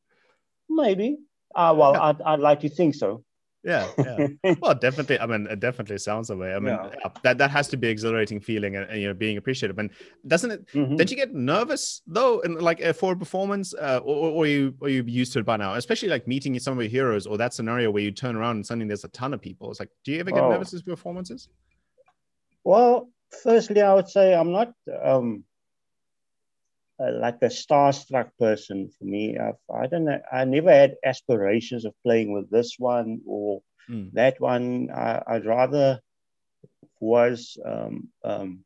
Maybe. 0.69 1.17
Uh, 1.55 1.73
well, 1.75 1.93
yeah. 1.93 2.01
I'd, 2.03 2.21
I'd 2.21 2.39
like 2.39 2.59
to 2.59 2.69
think 2.69 2.93
so 2.93 3.23
yeah, 3.63 3.87
yeah. 3.97 4.55
well, 4.59 4.73
definitely. 4.73 5.19
I 5.19 5.25
mean, 5.25 5.47
it 5.47 5.59
definitely 5.59 5.99
sounds 5.99 6.29
that 6.29 6.37
way. 6.37 6.53
I 6.53 6.59
mean, 6.59 6.73
yeah. 6.73 7.09
that 7.23 7.37
that 7.37 7.51
has 7.51 7.67
to 7.69 7.77
be 7.77 7.87
exhilarating 7.87 8.39
feeling 8.39 8.75
and, 8.75 8.89
and, 8.89 9.01
you 9.01 9.07
know 9.07 9.13
being 9.13 9.37
appreciated. 9.37 9.77
And 9.77 9.91
doesn't 10.25 10.51
it? 10.51 10.67
Mm-hmm. 10.73 10.95
Did 10.95 11.11
you 11.11 11.17
get 11.17 11.33
nervous 11.33 12.01
though, 12.07 12.39
in 12.39 12.55
like 12.55 12.83
uh, 12.83 12.93
for 12.93 13.13
a 13.13 13.15
performance, 13.15 13.73
uh, 13.75 13.99
or, 14.03 14.31
or 14.31 14.47
you 14.47 14.73
or 14.81 14.89
you 14.89 15.03
used 15.05 15.33
to 15.33 15.39
it 15.39 15.45
by 15.45 15.57
now? 15.57 15.75
Especially 15.75 16.09
like 16.09 16.27
meeting 16.27 16.57
some 16.59 16.77
of 16.77 16.83
your 16.83 16.89
heroes, 16.89 17.27
or 17.27 17.37
that 17.37 17.53
scenario 17.53 17.91
where 17.91 18.03
you 18.03 18.11
turn 18.11 18.35
around 18.35 18.55
and 18.55 18.65
suddenly 18.65 18.87
there's 18.87 19.03
a 19.03 19.09
ton 19.09 19.33
of 19.33 19.41
people. 19.41 19.69
It's 19.69 19.79
like, 19.79 19.91
do 20.03 20.11
you 20.11 20.19
ever 20.19 20.31
get 20.31 20.43
oh. 20.43 20.49
nervous 20.49 20.73
as 20.73 20.81
performances? 20.81 21.47
Well, 22.63 23.09
firstly, 23.43 23.81
I 23.81 23.93
would 23.93 24.09
say 24.09 24.33
I'm 24.33 24.51
not 24.51 24.73
um, 25.03 25.43
uh, 27.01 27.13
like 27.19 27.37
a 27.41 27.45
starstruck 27.45 28.29
person 28.39 28.89
for 28.97 29.05
me. 29.05 29.37
I've, 29.37 29.55
I 29.73 29.87
don't 29.87 30.05
know. 30.05 30.19
I 30.31 30.45
never 30.45 30.71
had 30.71 30.97
aspirations 31.03 31.85
of 31.85 31.93
playing 32.03 32.31
with 32.31 32.49
this 32.49 32.75
one 32.77 33.21
or 33.25 33.61
mm. 33.89 34.11
that 34.13 34.39
one. 34.39 34.89
I, 34.93 35.21
would 35.29 35.45
rather 35.45 35.99
was 36.99 37.57
um, 37.65 38.09
um, 38.23 38.63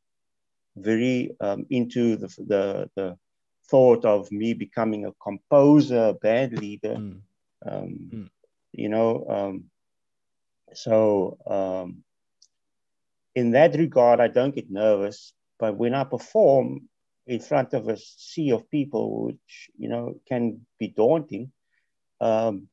very 0.75 1.35
um, 1.39 1.65
into 1.69 2.17
the, 2.17 2.27
the, 2.47 2.89
the 2.95 3.17
thought 3.69 4.03
of 4.05 4.31
me 4.31 4.53
becoming 4.53 5.05
a 5.05 5.13
composer, 5.13 6.09
a 6.09 6.13
band 6.13 6.59
leader. 6.59 6.95
Mm. 6.95 7.21
Mm. 7.65 8.29
You 8.73 8.89
know, 8.89 9.25
um, 9.29 9.63
so 10.73 11.37
um, 11.47 12.03
in 13.33 13.51
that 13.51 13.75
regard, 13.75 14.19
I 14.19 14.27
don't 14.27 14.53
get 14.53 14.69
nervous. 14.69 15.33
But 15.57 15.77
when 15.77 15.93
I 15.93 16.03
perform, 16.03 16.89
in 17.27 17.39
front 17.39 17.73
of 17.73 17.87
a 17.87 17.97
sea 17.97 18.51
of 18.51 18.69
people, 18.69 19.25
which 19.25 19.69
you 19.77 19.89
know 19.89 20.19
can 20.27 20.65
be 20.79 20.87
daunting. 20.87 21.51
Um, 22.21 22.67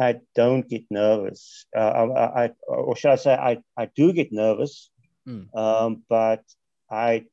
I 0.00 0.20
don't 0.34 0.68
get 0.68 0.84
nervous. 0.90 1.66
Uh, 1.76 1.80
I, 1.80 2.44
I, 2.44 2.50
or 2.68 2.94
should 2.94 3.10
I 3.10 3.16
say, 3.16 3.34
I, 3.34 3.58
I 3.76 3.86
do 3.86 4.12
get 4.12 4.32
nervous, 4.32 4.90
mm. 5.28 5.52
um, 5.56 6.04
but 6.08 6.44
I 6.88 7.24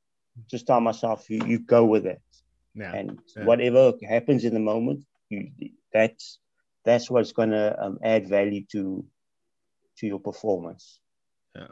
just 0.50 0.66
tell 0.66 0.82
myself, 0.82 1.30
you, 1.30 1.46
you 1.46 1.60
go 1.60 1.86
with 1.86 2.08
it, 2.08 2.22
yeah. 2.74 2.92
and 2.92 3.20
yeah. 3.38 3.46
whatever 3.46 3.94
happens 4.08 4.46
in 4.46 4.54
the 4.56 4.60
moment, 4.60 5.06
you, 5.30 5.52
that's 5.94 6.40
that's 6.84 7.10
what's 7.10 7.34
going 7.34 7.52
to 7.52 7.80
um, 7.80 8.00
add 8.04 8.28
value 8.28 8.66
to 8.72 9.06
to 10.00 10.08
your 10.08 10.20
performance. 10.20 11.00
Yeah 11.56 11.68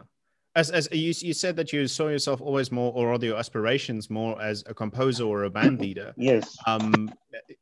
as 0.56 0.70
as 0.70 0.88
you, 0.92 1.14
you 1.18 1.34
said 1.34 1.56
that 1.56 1.74
you 1.74 1.88
saw 1.88 2.08
yourself 2.10 2.40
always 2.40 2.72
more 2.72 2.92
or 2.94 3.10
rather 3.10 3.26
your 3.26 3.38
aspirations 3.38 4.10
more 4.10 4.40
as 4.42 4.64
a 4.68 4.74
composer 4.74 5.24
or 5.24 5.44
a 5.44 5.50
band 5.50 5.80
leader. 5.86 6.14
Yes. 6.16 6.56
Um 6.68 7.12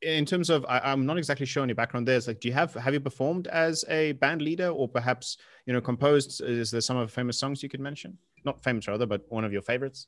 in 0.02 0.26
terms 0.26 0.50
of 0.50 0.66
I, 0.68 0.92
am 0.92 1.06
not 1.06 1.18
exactly 1.18 1.46
sure 1.46 1.64
on 1.64 1.70
your 1.70 1.76
background 1.76 2.08
there. 2.08 2.18
It's 2.18 2.28
like 2.28 2.42
do 2.42 2.50
you 2.50 2.54
have 2.54 2.74
have 2.74 2.94
you 2.94 3.00
performed 3.00 3.48
as 3.48 3.86
a 3.88 4.12
band 4.14 4.42
leader 4.42 4.70
or 4.70 4.88
perhaps 4.88 5.38
you 5.66 5.74
know 5.74 5.82
composed? 5.82 6.42
Is 6.42 6.72
there 6.72 6.82
some 6.82 6.98
of 6.98 7.08
the 7.08 7.14
famous 7.14 7.40
songs 7.40 7.64
you 7.64 7.70
could 7.70 7.80
mention? 7.80 8.18
Not 8.44 8.62
famous 8.62 8.88
rather 8.88 9.06
but 9.06 9.26
one 9.30 9.46
of 9.46 9.54
your 9.54 9.62
favorites? 9.62 10.08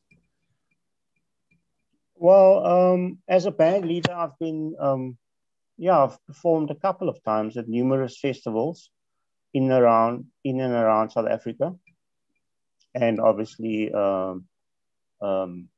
Well 2.15 2.65
um 2.65 3.19
as 3.29 3.45
a 3.45 3.51
band 3.51 3.85
leader 3.85 4.13
i've 4.13 4.37
been 4.39 4.75
um 4.79 5.17
yeah 5.77 6.03
i've 6.03 6.23
performed 6.25 6.69
a 6.69 6.75
couple 6.75 7.09
of 7.09 7.21
times 7.23 7.57
at 7.57 7.67
numerous 7.67 8.19
festivals 8.19 8.91
in 9.53 9.71
around 9.71 10.25
in 10.43 10.61
and 10.61 10.73
around 10.73 11.09
south 11.09 11.27
africa 11.27 11.73
and 12.95 13.19
obviously 13.19 13.91
um, 13.93 14.45
um, 15.21 15.69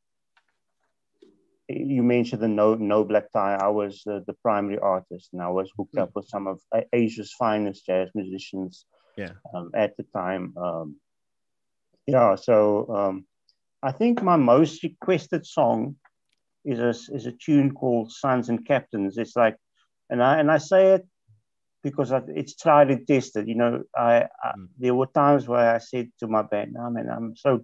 you 1.68 2.04
mentioned 2.04 2.42
the 2.42 2.48
no 2.48 2.76
no 2.76 3.04
black 3.04 3.32
tie. 3.32 3.56
I 3.56 3.70
was 3.70 4.04
uh, 4.08 4.20
the 4.28 4.34
primary 4.34 4.78
artist, 4.80 5.30
and 5.34 5.42
I 5.42 5.50
was 5.50 5.72
hooked 5.76 5.98
up 5.98 6.12
with 6.16 6.28
some 6.28 6.48
of 6.48 6.60
Asia's 6.94 7.34
finest 7.34 7.86
jazz 7.86 8.10
musicians. 8.14 8.86
Yeah. 9.18 9.32
Um, 9.54 9.72
at 9.74 9.96
the 9.96 10.04
time, 10.04 10.54
um, 10.58 10.98
yeah. 12.06 12.36
So 12.36 12.94
um, 12.94 13.26
I 13.82 13.94
think 13.94 14.22
my 14.22 14.36
most 14.36 14.84
requested 14.84 15.46
song 15.46 15.96
is 16.66 16.80
a 16.80 17.16
is 17.16 17.26
a 17.26 17.32
tune 17.32 17.74
called 17.74 18.12
"Sons 18.12 18.50
and 18.50 18.66
Captains." 18.66 19.18
It's 19.18 19.36
like, 19.36 19.56
and 20.10 20.22
I 20.22 20.40
and 20.40 20.52
I 20.52 20.58
say 20.58 20.96
it 20.96 21.08
because 21.86 22.12
it's 22.30 22.56
tried 22.56 22.90
and 22.90 23.08
tested. 23.08 23.48
You 23.48 23.54
know, 23.56 23.84
I, 23.96 24.26
I 24.44 24.50
mm. 24.58 24.68
there 24.80 24.96
were 24.96 25.06
times 25.06 25.48
where 25.48 25.76
I 25.76 25.78
said 25.78 26.10
to 26.20 26.28
my 26.28 26.42
band, 26.42 26.76
"I 26.82 26.90
mean, 26.90 27.08
I'm 27.08 27.36
so 27.36 27.64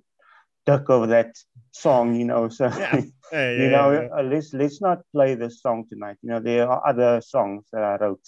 duck 0.64 0.92
over 0.92 1.08
that 1.08 1.36
song," 1.72 2.14
you 2.16 2.26
know. 2.26 2.48
So 2.48 2.68
yeah. 2.68 3.02
Yeah, 3.34 3.52
you 3.52 3.70
know, 3.70 4.10
uh, 4.18 4.24
let's 4.24 4.54
let's 4.54 4.82
not 4.82 5.00
play 5.14 5.36
this 5.36 5.62
song 5.62 5.86
tonight. 5.90 6.18
You 6.22 6.32
know, 6.32 6.42
there 6.42 6.70
are 6.70 6.86
other 6.86 7.22
songs 7.22 7.64
that 7.72 7.82
I 7.82 7.96
wrote, 7.96 8.26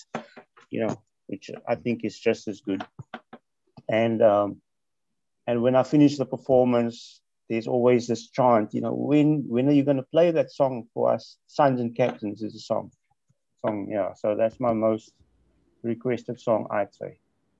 you 0.70 0.88
know, 0.88 0.96
which 1.28 1.52
I 1.68 1.76
think 1.76 2.06
is 2.06 2.18
just 2.18 2.48
as 2.48 2.62
good. 2.62 2.86
And 3.90 4.22
um, 4.22 4.62
and 5.46 5.62
when 5.62 5.76
I 5.76 5.84
finish 5.84 6.18
the 6.18 6.26
performance, 6.26 7.20
there's 7.50 7.68
always 7.68 8.08
this 8.08 8.30
chant, 8.30 8.74
you 8.74 8.80
know, 8.80 8.94
when 8.94 9.44
when 9.50 9.68
are 9.68 9.74
you 9.74 9.84
going 9.84 9.98
to 9.98 10.10
play 10.16 10.32
that 10.32 10.54
song 10.54 10.88
for 10.94 11.12
us? 11.12 11.36
Sons 11.48 11.82
and 11.82 11.94
Captains 11.94 12.42
is 12.42 12.56
a 12.56 12.60
song, 12.60 12.90
song, 13.60 13.90
yeah. 13.92 14.14
So 14.14 14.38
that's 14.38 14.60
my 14.62 14.72
most 14.72 15.12
requested 15.84 16.40
song, 16.40 16.68
I'd 16.72 16.94
say. 16.94 17.18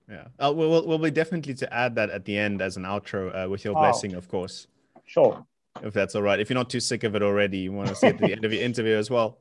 Yeah. 0.10 0.28
Uh, 0.40 0.52
we'll, 0.54 0.86
we'll, 0.86 0.98
be 0.98 1.12
definitely 1.12 1.54
to 1.56 1.74
add 1.74 1.96
that 1.96 2.10
at 2.10 2.26
the 2.26 2.38
end 2.38 2.62
as 2.62 2.78
an 2.78 2.84
outro 2.84 3.46
uh, 3.46 3.50
with 3.50 3.64
your 3.64 3.78
oh. 3.78 3.80
blessing, 3.80 4.16
of 4.16 4.28
course. 4.28 4.68
Sure. 5.06 5.46
If 5.82 5.94
that's 5.94 6.16
all 6.16 6.22
right. 6.22 6.40
If 6.40 6.50
you're 6.50 6.56
not 6.56 6.70
too 6.70 6.80
sick 6.80 7.04
of 7.04 7.16
it 7.16 7.24
already, 7.24 7.60
you 7.60 7.72
want 7.72 7.90
to 7.90 7.96
see 7.96 8.08
it 8.08 8.16
at 8.16 8.22
the 8.22 8.32
end 8.34 8.46
of 8.46 8.54
your 8.54 8.62
interview 8.62 8.96
as 8.96 9.10
well. 9.10 9.40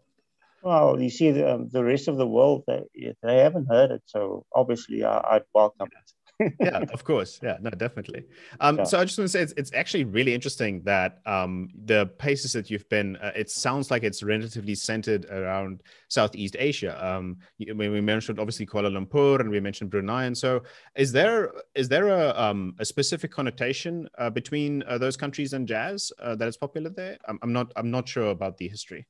Well, 0.62 1.00
you 1.00 1.10
see, 1.10 1.32
the, 1.32 1.54
um, 1.54 1.68
the 1.70 1.82
rest 1.82 2.06
of 2.06 2.16
the 2.16 2.26
world, 2.26 2.62
they, 2.66 3.14
they 3.22 3.38
haven't 3.38 3.66
heard 3.66 3.90
it. 3.90 4.02
So 4.06 4.46
obviously, 4.54 5.04
I, 5.04 5.34
would 5.34 5.44
welcome 5.52 5.88
it 5.88 6.12
yeah, 6.60 6.84
of 6.92 7.04
course. 7.04 7.40
Yeah, 7.42 7.58
no, 7.60 7.70
definitely. 7.70 8.24
Um, 8.60 8.78
yeah. 8.78 8.84
So 8.84 8.98
I 8.98 9.04
just 9.04 9.18
want 9.18 9.26
to 9.26 9.32
say 9.32 9.42
it's, 9.42 9.54
it's 9.56 9.72
actually 9.74 10.04
really 10.04 10.34
interesting 10.34 10.82
that 10.84 11.20
um, 11.26 11.68
the 11.84 12.06
places 12.18 12.52
that 12.52 12.70
you've 12.70 12.88
been, 12.88 13.16
uh, 13.16 13.32
it 13.34 13.50
sounds 13.50 13.90
like 13.90 14.02
it's 14.02 14.22
relatively 14.22 14.74
centered 14.74 15.26
around 15.26 15.82
Southeast 16.08 16.56
Asia. 16.58 16.94
Um, 17.04 17.38
we 17.58 18.00
mentioned 18.00 18.38
obviously 18.38 18.66
Kuala 18.66 18.90
Lumpur 18.90 19.40
and 19.40 19.50
we 19.50 19.60
mentioned 19.60 19.90
Brunei. 19.90 20.24
And 20.24 20.36
so 20.36 20.62
is 20.94 21.12
there 21.12 21.52
is 21.74 21.88
there 21.88 22.08
a, 22.08 22.34
um, 22.40 22.74
a 22.78 22.84
specific 22.84 23.30
connotation 23.30 24.08
uh, 24.18 24.30
between 24.30 24.82
uh, 24.84 24.98
those 24.98 25.16
countries 25.16 25.52
and 25.52 25.66
jazz 25.66 26.12
uh, 26.20 26.34
that 26.36 26.48
is 26.48 26.56
popular 26.56 26.90
there? 26.90 27.18
I'm, 27.28 27.38
I'm, 27.42 27.52
not 27.52 27.72
I'm 27.76 27.90
not 27.90 28.08
sure 28.08 28.30
about 28.30 28.56
the 28.58 28.68
history. 28.68 29.06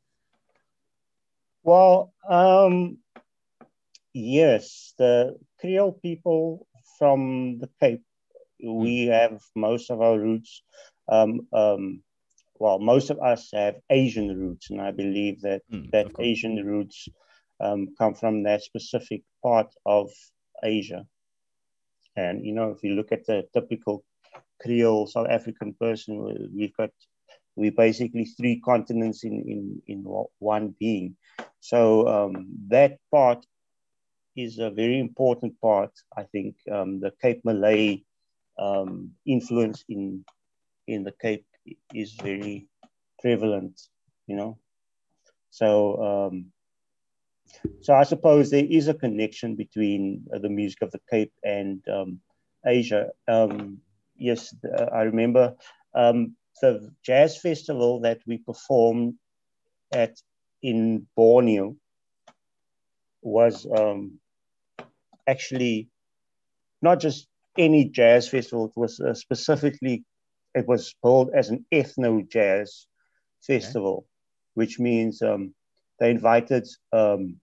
Well, 1.64 2.12
um, 2.29 2.99
yes, 4.12 4.95
the 4.99 5.37
Creole 5.61 5.92
people 6.03 6.66
from 7.02 7.58
the 7.58 7.68
Cape. 7.80 8.04
We 8.62 9.06
hmm. 9.06 9.10
have 9.10 9.40
most 9.56 9.90
of 9.90 10.00
our 10.00 10.16
roots. 10.20 10.62
Um, 11.08 11.48
um, 11.52 12.04
well, 12.60 12.78
most 12.78 13.10
of 13.10 13.18
us 13.18 13.50
have 13.52 13.74
Asian 13.90 14.28
roots, 14.38 14.70
and 14.70 14.80
I 14.80 14.92
believe 14.92 15.40
that 15.40 15.62
mm, 15.68 15.90
that 15.90 16.12
Asian 16.20 16.64
roots 16.64 17.08
um, 17.58 17.88
come 17.98 18.14
from 18.14 18.44
that 18.44 18.62
specific 18.62 19.22
part 19.42 19.74
of 19.84 20.12
Asia. 20.62 21.04
And 22.14 22.46
you 22.46 22.54
know, 22.54 22.70
if 22.70 22.84
you 22.84 22.94
look 22.94 23.10
at 23.10 23.26
the 23.26 23.48
typical 23.52 24.04
Creole 24.60 25.08
South 25.08 25.26
African 25.28 25.74
person, 25.74 26.12
we've 26.54 26.76
got 26.76 26.90
we 27.56 27.70
basically 27.70 28.26
three 28.26 28.60
continents 28.60 29.24
in 29.24 29.42
in 29.54 29.82
in 29.88 30.04
one 30.38 30.76
being. 30.78 31.16
So 31.58 32.06
um, 32.06 32.46
that 32.68 32.98
part 33.10 33.44
is 34.37 34.59
a 34.59 34.71
very 34.71 34.99
important 34.99 35.61
part. 35.61 35.92
I 36.16 36.25
think 36.25 36.57
um, 36.71 37.01
the 37.01 37.12
Cape 37.21 37.45
Malay 37.45 38.03
um, 38.59 39.12
influence 39.27 39.85
in 39.88 40.25
in 40.87 41.05
the 41.05 41.12
Cape 41.12 41.47
is 41.95 42.12
very 42.12 42.66
prevalent, 43.21 43.81
you 44.27 44.37
know. 44.37 44.59
So 45.51 46.03
um, 46.03 46.53
so 47.81 47.95
I 47.95 48.05
suppose 48.05 48.51
there 48.51 48.64
is 48.64 48.88
a 48.88 48.95
connection 48.95 49.57
between 49.57 50.25
uh, 50.35 50.38
the 50.38 50.49
music 50.49 50.83
of 50.83 50.90
the 50.92 51.01
Cape 51.11 51.33
and 51.45 51.83
um, 51.88 52.21
Asia. 52.64 53.11
Um, 53.29 53.79
yes, 54.16 54.55
uh, 54.79 54.85
I 54.85 55.03
remember 55.03 55.55
um, 55.95 56.37
the 56.61 56.92
jazz 57.05 57.40
festival 57.40 58.01
that 58.01 58.21
we 58.27 58.38
performed 58.38 59.14
at 59.92 60.16
in 60.62 61.07
Borneo 61.16 61.77
was 63.21 63.66
um, 63.66 64.18
actually 65.26 65.88
not 66.80 67.00
just 67.00 67.28
any 67.56 67.88
jazz 67.88 68.28
festival. 68.28 68.66
It 68.66 68.76
was 68.76 69.00
uh, 69.00 69.14
specifically, 69.14 70.04
it 70.54 70.66
was 70.66 70.94
called 71.02 71.30
as 71.35 71.50
an 71.50 71.64
ethno 71.72 72.28
jazz 72.28 72.87
festival, 73.40 73.98
okay. 73.98 74.06
which 74.54 74.78
means 74.78 75.22
um, 75.22 75.54
they 76.00 76.11
invited 76.11 76.66
um, 76.92 77.37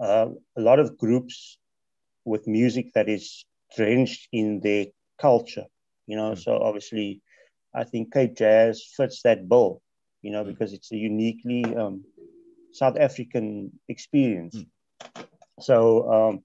uh, 0.00 0.28
a 0.56 0.60
lot 0.60 0.78
of 0.78 0.98
groups 0.98 1.58
with 2.24 2.46
music 2.46 2.92
that 2.94 3.08
is 3.08 3.44
drenched 3.76 4.28
in 4.32 4.60
their 4.60 4.86
culture. 5.20 5.66
You 6.06 6.16
know, 6.16 6.32
mm. 6.32 6.38
so 6.38 6.58
obviously, 6.58 7.22
I 7.74 7.84
think 7.84 8.12
Cape 8.12 8.36
Jazz 8.36 8.82
fits 8.96 9.22
that 9.22 9.48
bill. 9.48 9.82
You 10.22 10.32
know, 10.32 10.44
mm. 10.44 10.48
because 10.48 10.72
it's 10.72 10.92
a 10.92 10.96
uniquely 10.96 11.64
um, 11.76 12.04
South 12.72 12.96
African 12.98 13.72
experience. 13.88 14.56
Mm. 14.56 15.26
So, 15.60 16.10
um, 16.12 16.44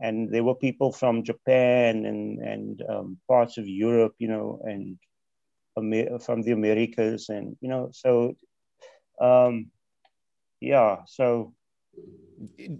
and 0.00 0.32
there 0.32 0.44
were 0.44 0.54
people 0.54 0.92
from 0.92 1.22
Japan 1.22 2.04
and 2.04 2.38
and 2.38 2.82
um, 2.88 3.18
parts 3.28 3.58
of 3.58 3.68
Europe, 3.68 4.14
you 4.18 4.28
know, 4.28 4.60
and 4.64 4.98
Amer- 5.78 6.18
from 6.18 6.42
the 6.42 6.52
Americas, 6.52 7.28
and 7.28 7.56
you 7.60 7.68
know, 7.68 7.90
so 7.92 8.36
um, 9.20 9.70
yeah, 10.60 10.98
so 11.06 11.54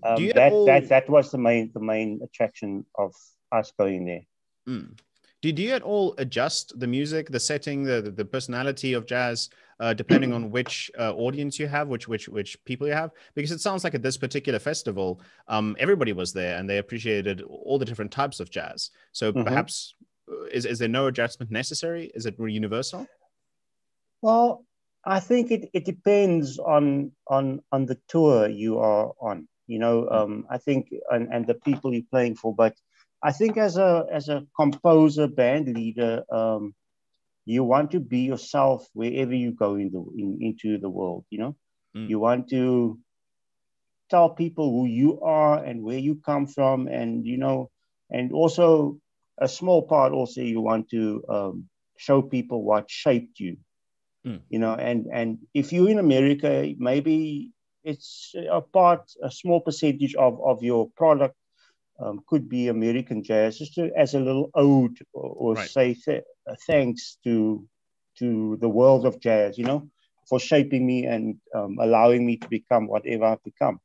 um, 0.03 0.29
that 0.35 0.53
all... 0.53 0.67
that 0.67 0.89
that 0.89 1.09
was 1.09 1.31
the 1.31 1.39
main 1.39 1.71
the 1.73 1.81
main 1.81 2.21
attraction 2.23 2.85
of 2.97 3.15
us 3.51 3.73
going 3.79 4.05
there. 4.05 4.25
Mm. 4.69 4.99
Did 5.41 5.59
you 5.59 5.73
at 5.73 5.83
all 5.83 6.15
adjust 6.19 6.79
the 6.79 6.87
music, 6.87 7.31
the 7.31 7.41
setting, 7.41 7.85
the 7.85 8.13
the 8.15 8.25
personality 8.25 8.93
of 8.93 9.07
jazz 9.07 9.49
uh, 9.83 9.93
depending 9.93 10.33
on 10.33 10.51
which 10.53 10.93
uh, 10.97 11.13
audience 11.15 11.59
you 11.59 11.67
have, 11.67 11.89
which 11.89 12.07
which 12.07 12.29
which 12.29 12.57
people 12.65 12.87
you 12.87 12.93
have. 12.93 13.11
Because 13.35 13.51
it 13.51 13.61
sounds 13.61 13.83
like 13.83 13.97
at 13.97 14.03
this 14.03 14.17
particular 14.17 14.61
festival, 14.61 15.21
um, 15.49 15.75
everybody 15.79 16.13
was 16.13 16.33
there 16.33 16.57
and 16.57 16.71
they 16.71 16.79
appreciated 16.79 17.43
all 17.43 17.79
the 17.81 17.85
different 17.85 18.13
types 18.13 18.39
of 18.39 18.49
jazz. 18.49 18.91
So 19.11 19.33
mm-hmm. 19.33 19.43
perhaps 19.43 19.95
uh, 20.31 20.45
is 20.53 20.67
is 20.67 20.79
there 20.79 20.89
no 20.89 21.09
adjustment 21.09 21.51
necessary? 21.51 22.13
Is 22.15 22.27
it 22.27 22.39
more 22.39 22.49
universal? 22.49 23.09
Well, 24.23 24.65
I 25.05 25.19
think 25.19 25.51
it, 25.51 25.69
it 25.73 25.85
depends 25.85 26.61
on 26.61 27.11
on 27.27 27.61
on 27.73 27.87
the 27.87 27.99
tour 28.07 28.49
you 28.49 28.79
are 28.79 29.13
on. 29.21 29.49
You 29.67 29.81
know, 29.81 30.03
mm. 30.03 30.15
um, 30.15 30.47
I 30.49 30.59
think 30.59 30.95
and, 31.11 31.29
and 31.33 31.45
the 31.45 31.55
people 31.55 31.93
you're 31.93 32.11
playing 32.11 32.37
for, 32.37 32.55
but 32.55 32.75
I 33.21 33.33
think 33.33 33.57
as 33.57 33.77
a 33.79 34.07
as 34.13 34.29
a 34.29 34.47
composer, 34.55 35.27
band 35.27 35.75
leader, 35.75 36.23
um, 36.31 36.75
you 37.45 37.65
want 37.65 37.91
to 37.91 38.01
be 38.01 38.21
yourself 38.21 38.87
wherever 38.93 39.35
you 39.35 39.53
go 39.53 39.75
in 39.75 39.91
the 39.91 40.05
in, 40.17 40.39
into 40.41 40.79
the 40.79 40.89
world 40.89 41.25
you 41.31 41.39
know 41.39 41.57
mm. 41.97 42.09
you 42.09 42.19
want 42.19 42.49
to 42.49 42.99
tell 44.11 44.31
people 44.31 44.71
who 44.71 44.87
you 44.87 45.21
are 45.21 45.63
and 45.65 45.83
where 45.83 45.99
you 45.99 46.21
come 46.25 46.47
from 46.47 46.87
and 46.87 47.27
you 47.27 47.39
know 47.39 47.71
and 48.11 48.33
also 48.33 48.99
a 49.39 49.49
small 49.49 49.83
part 49.83 50.13
also 50.13 50.41
you 50.41 50.61
want 50.61 50.89
to 50.91 51.25
um, 51.29 51.69
show 51.97 52.23
people 52.23 52.63
what 52.63 52.91
shaped 52.91 53.41
you 53.41 53.57
mm. 54.27 54.41
you 54.49 54.59
know 54.59 54.75
and 54.75 55.07
and 55.13 55.39
if 55.55 55.73
you're 55.73 55.91
in 55.91 55.99
america 55.99 56.73
maybe 56.79 57.51
it's 57.85 58.35
a 58.51 58.61
part 58.61 59.11
a 59.23 59.31
small 59.31 59.61
percentage 59.61 60.15
of 60.15 60.41
of 60.45 60.63
your 60.63 60.91
product 60.97 61.35
um, 62.03 62.21
could 62.27 62.49
be 62.49 62.69
American 62.69 63.23
jazz, 63.23 63.59
just 63.59 63.75
to, 63.75 63.91
as 63.97 64.15
a 64.15 64.21
little 64.21 64.51
ode 64.55 64.99
or, 65.13 65.31
or 65.37 65.55
right. 65.55 65.71
say 65.71 65.95
th- 65.95 66.25
uh, 66.49 66.55
thanks 66.67 67.19
to 67.25 67.67
to 68.19 68.59
the 68.61 68.69
world 68.69 69.07
of 69.07 69.21
jazz, 69.21 69.57
you 69.57 69.65
know, 69.65 69.89
for 70.29 70.39
shaping 70.39 70.87
me 70.87 71.07
and 71.07 71.37
um, 71.55 71.79
allowing 71.81 72.27
me 72.27 72.37
to 72.37 72.49
become 72.49 72.87
whatever 72.87 73.25
I've 73.25 73.45
become. 73.45 73.81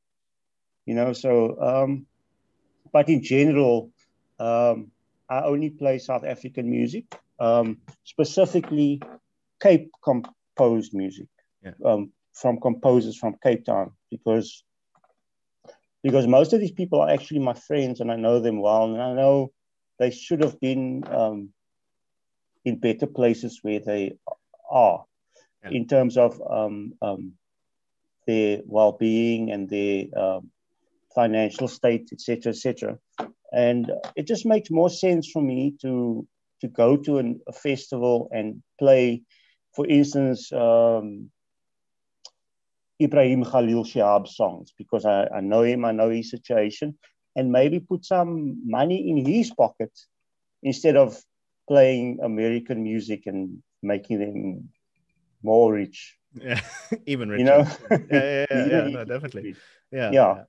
You 0.85 0.95
know, 0.95 1.13
so 1.13 1.61
um, 1.61 2.05
but 2.91 3.09
in 3.09 3.23
general, 3.23 3.91
um, 4.39 4.91
I 5.29 5.43
only 5.43 5.69
play 5.69 5.99
South 5.99 6.23
African 6.23 6.69
music, 6.69 7.05
um, 7.39 7.77
specifically 8.03 9.01
Cape 9.61 9.91
composed 10.03 10.93
music 10.93 11.27
yeah. 11.63 11.71
um, 11.85 12.11
from 12.33 12.59
composers 12.59 13.17
from 13.17 13.35
Cape 13.43 13.65
Town, 13.65 13.91
because 14.09 14.63
because 16.07 16.25
most 16.25 16.53
of 16.53 16.61
these 16.61 16.71
people 16.71 17.01
are 17.01 17.09
actually 17.09 17.39
my 17.39 17.53
friends 17.53 17.99
and 17.99 18.09
I 18.09 18.15
know 18.15 18.39
them 18.39 18.61
well. 18.61 18.85
And 18.85 19.01
I 19.01 19.13
know 19.13 19.51
they 19.99 20.09
should 20.09 20.41
have 20.41 20.57
been 20.57 21.03
um, 21.05 21.49
in 22.63 22.77
better 22.77 23.07
places 23.07 23.59
where 23.61 23.81
they 23.81 24.17
are 24.71 25.03
yeah. 25.65 25.71
in 25.71 25.85
terms 25.85 26.15
of 26.15 26.41
um, 26.49 26.93
um, 27.01 27.33
their 28.25 28.61
well 28.65 28.93
being 28.93 29.51
and 29.51 29.69
their 29.69 30.05
um, 30.17 30.49
financial 31.13 31.67
state, 31.67 32.07
etc., 32.13 32.51
etc. 32.51 32.97
And 33.51 33.91
it 34.15 34.27
just 34.27 34.45
makes 34.45 34.71
more 34.71 34.89
sense 34.89 35.29
for 35.29 35.41
me 35.41 35.75
to 35.81 36.25
to 36.61 36.69
go 36.69 36.95
to 36.95 37.17
an, 37.17 37.41
a 37.49 37.51
festival 37.51 38.29
and 38.31 38.63
play, 38.79 39.23
for 39.75 39.85
instance, 39.85 40.53
um, 40.53 41.31
Ibrahim 43.01 43.43
Khalil 43.43 43.83
Shihab 43.83 44.27
songs 44.27 44.73
because 44.77 45.05
I, 45.05 45.27
I 45.27 45.41
know 45.41 45.61
him, 45.61 45.85
I 45.85 45.91
know 45.91 46.09
his 46.09 46.31
situation, 46.31 46.97
and 47.35 47.51
maybe 47.51 47.79
put 47.79 48.05
some 48.05 48.61
money 48.65 49.09
in 49.09 49.25
his 49.25 49.51
pocket 49.51 49.91
instead 50.63 50.95
of 50.95 51.17
playing 51.67 52.19
American 52.23 52.83
music 52.83 53.27
and 53.27 53.61
making 53.83 54.19
them 54.19 54.69
more 55.43 55.73
rich. 55.73 56.17
Yeah, 56.33 56.61
even 57.05 57.29
richer. 57.29 57.39
You 57.39 57.45
know? 57.45 57.67
yeah, 57.91 58.07
yeah, 58.11 58.45
yeah, 58.49 58.67
yeah 58.71 58.87
no, 58.89 59.05
definitely. 59.05 59.55
Yeah, 59.91 60.11
yeah. 60.11 60.43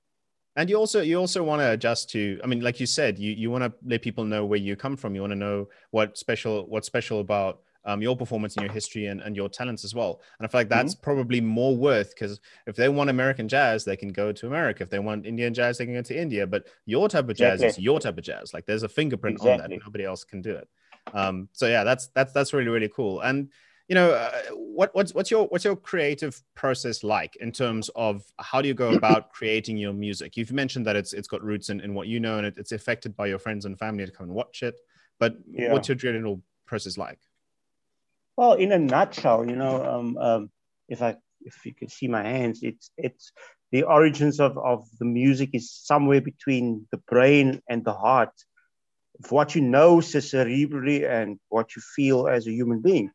And 0.55 0.69
you 0.69 0.75
also 0.75 1.01
you 1.01 1.17
also 1.17 1.43
want 1.43 1.61
to 1.61 1.71
adjust 1.71 2.09
to. 2.11 2.39
I 2.43 2.47
mean, 2.47 2.61
like 2.61 2.79
you 2.79 2.85
said, 2.85 3.19
you 3.19 3.31
you 3.31 3.51
want 3.51 3.63
to 3.63 3.73
let 3.85 4.01
people 4.01 4.25
know 4.25 4.45
where 4.45 4.59
you 4.59 4.75
come 4.75 4.97
from. 4.97 5.15
You 5.15 5.21
want 5.21 5.31
to 5.31 5.37
know 5.37 5.69
what 5.91 6.17
special 6.17 6.65
what's 6.67 6.87
special 6.87 7.19
about 7.19 7.61
um, 7.85 8.01
your 8.01 8.15
performance 8.15 8.55
and 8.55 8.65
your 8.65 8.73
history 8.73 9.07
and, 9.07 9.21
and 9.21 9.35
your 9.35 9.49
talents 9.49 9.83
as 9.83 9.95
well. 9.95 10.21
And 10.37 10.45
I 10.45 10.49
feel 10.49 10.59
like 10.59 10.69
that's 10.69 10.95
mm-hmm. 10.95 11.03
probably 11.03 11.41
more 11.41 11.75
worth 11.75 12.13
because 12.13 12.39
if 12.67 12.75
they 12.75 12.89
want 12.89 13.09
American 13.09 13.47
jazz, 13.47 13.85
they 13.85 13.95
can 13.95 14.09
go 14.09 14.31
to 14.31 14.47
America. 14.47 14.83
If 14.83 14.89
they 14.89 14.99
want 14.99 15.25
Indian 15.25 15.53
jazz, 15.53 15.77
they 15.77 15.85
can 15.85 15.95
go 15.95 16.01
to 16.01 16.19
India. 16.19 16.45
But 16.45 16.67
your 16.85 17.07
type 17.09 17.29
of 17.29 17.35
jazz 17.35 17.61
exactly. 17.61 17.81
is 17.81 17.85
your 17.85 17.99
type 17.99 18.17
of 18.17 18.23
jazz. 18.23 18.53
Like 18.53 18.65
there's 18.65 18.83
a 18.83 18.89
fingerprint 18.89 19.37
exactly. 19.37 19.63
on 19.63 19.69
that. 19.69 19.79
Nobody 19.85 20.03
else 20.03 20.23
can 20.23 20.41
do 20.41 20.55
it. 20.55 20.67
Um, 21.13 21.49
so 21.53 21.67
yeah, 21.67 21.83
that's 21.83 22.07
that's 22.07 22.33
that's 22.33 22.53
really 22.53 22.69
really 22.69 22.89
cool. 22.89 23.21
And 23.21 23.49
you 23.87 23.95
know, 23.95 24.11
uh, 24.11 24.31
what 24.51 24.93
what's 24.93 25.13
what's 25.15 25.31
your 25.31 25.47
what's 25.47 25.65
your 25.65 25.75
creative 25.75 26.39
process 26.53 27.03
like 27.03 27.35
in 27.37 27.51
terms 27.51 27.89
of 27.95 28.23
how 28.37 28.61
do 28.61 28.67
you 28.67 28.75
go 28.75 28.93
about 28.95 29.31
creating 29.31 29.77
your 29.77 29.93
music? 29.93 30.37
You've 30.37 30.51
mentioned 30.51 30.85
that 30.85 30.95
it's 30.95 31.13
it's 31.13 31.27
got 31.27 31.43
roots 31.43 31.69
in, 31.69 31.81
in 31.81 31.93
what 31.93 32.07
you 32.07 32.19
know 32.19 32.37
and 32.37 32.45
it, 32.45 32.55
it's 32.57 32.71
affected 32.71 33.15
by 33.15 33.27
your 33.27 33.39
friends 33.39 33.65
and 33.65 33.77
family 33.79 34.05
to 34.05 34.11
come 34.11 34.27
and 34.27 34.35
watch 34.35 34.61
it. 34.61 34.75
But 35.19 35.37
yeah. 35.51 35.73
what's 35.73 35.87
your 35.87 35.95
general 35.95 36.41
process 36.65 36.97
like? 36.97 37.19
Well, 38.39 38.53
in 38.53 38.71
a 38.71 38.79
nutshell, 38.79 39.49
you 39.49 39.57
know, 39.57 39.83
um, 39.83 40.17
um, 40.17 40.49
if 40.87 41.01
I 41.01 41.17
if 41.41 41.65
you 41.65 41.73
can 41.73 41.89
see 41.89 42.07
my 42.07 42.23
hands, 42.23 42.61
it's 42.63 42.89
it's 42.95 43.33
the 43.73 43.83
origins 43.83 44.39
of, 44.39 44.57
of 44.57 44.87
the 44.97 45.03
music 45.03 45.49
is 45.51 45.69
somewhere 45.69 46.21
between 46.21 46.87
the 46.89 46.99
brain 46.99 47.61
and 47.67 47.83
the 47.83 47.91
heart. 47.91 48.31
What 49.27 49.55
you 49.55 49.61
know 49.61 49.97
cerebrally 49.97 51.05
and 51.05 51.37
what 51.49 51.75
you 51.75 51.81
feel 51.81 52.29
as 52.29 52.47
a 52.47 52.53
human 52.53 52.79
being. 52.79 53.11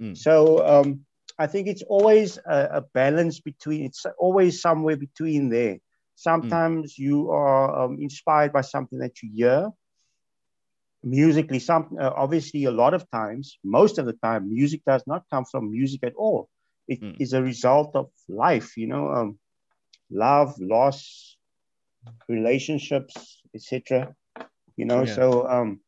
Mm. 0.00 0.16
So 0.16 0.64
um, 0.64 1.06
I 1.40 1.48
think 1.48 1.66
it's 1.66 1.82
always 1.82 2.38
a, 2.46 2.68
a, 2.78 2.80
balance 2.82 3.40
between. 3.40 3.86
It's 3.86 4.06
always 4.16 4.60
somewhere 4.60 4.96
between 4.96 5.48
there. 5.48 5.78
Sometimes 6.14 6.94
mm. 6.94 6.98
you 6.98 7.32
are 7.32 7.82
um, 7.82 7.98
inspired 8.00 8.52
by 8.52 8.60
something 8.60 9.00
that 9.00 9.24
you 9.24 9.30
hear, 9.34 9.70
musically 11.02 11.58
some 11.58 11.96
uh, 12.00 12.12
obviously 12.16 12.64
a 12.64 12.70
lot 12.70 12.94
of 12.94 13.08
times 13.10 13.58
most 13.64 13.98
of 13.98 14.06
the 14.06 14.12
time 14.24 14.48
music 14.48 14.80
does 14.86 15.02
not 15.06 15.24
come 15.30 15.44
from 15.44 15.70
music 15.70 16.00
at 16.04 16.14
all 16.16 16.48
It 16.88 17.00
mm. 17.00 17.16
is 17.20 17.32
a 17.32 17.42
result 17.42 17.96
of 17.96 18.10
life 18.28 18.76
you 18.76 18.86
know 18.86 19.08
um, 19.08 19.38
love 20.10 20.54
loss 20.60 21.36
relationships 22.28 23.42
etc 23.54 24.14
you 24.76 24.84
know 24.84 25.02
yeah. 25.04 25.14
so 25.14 25.48
um 25.48 25.80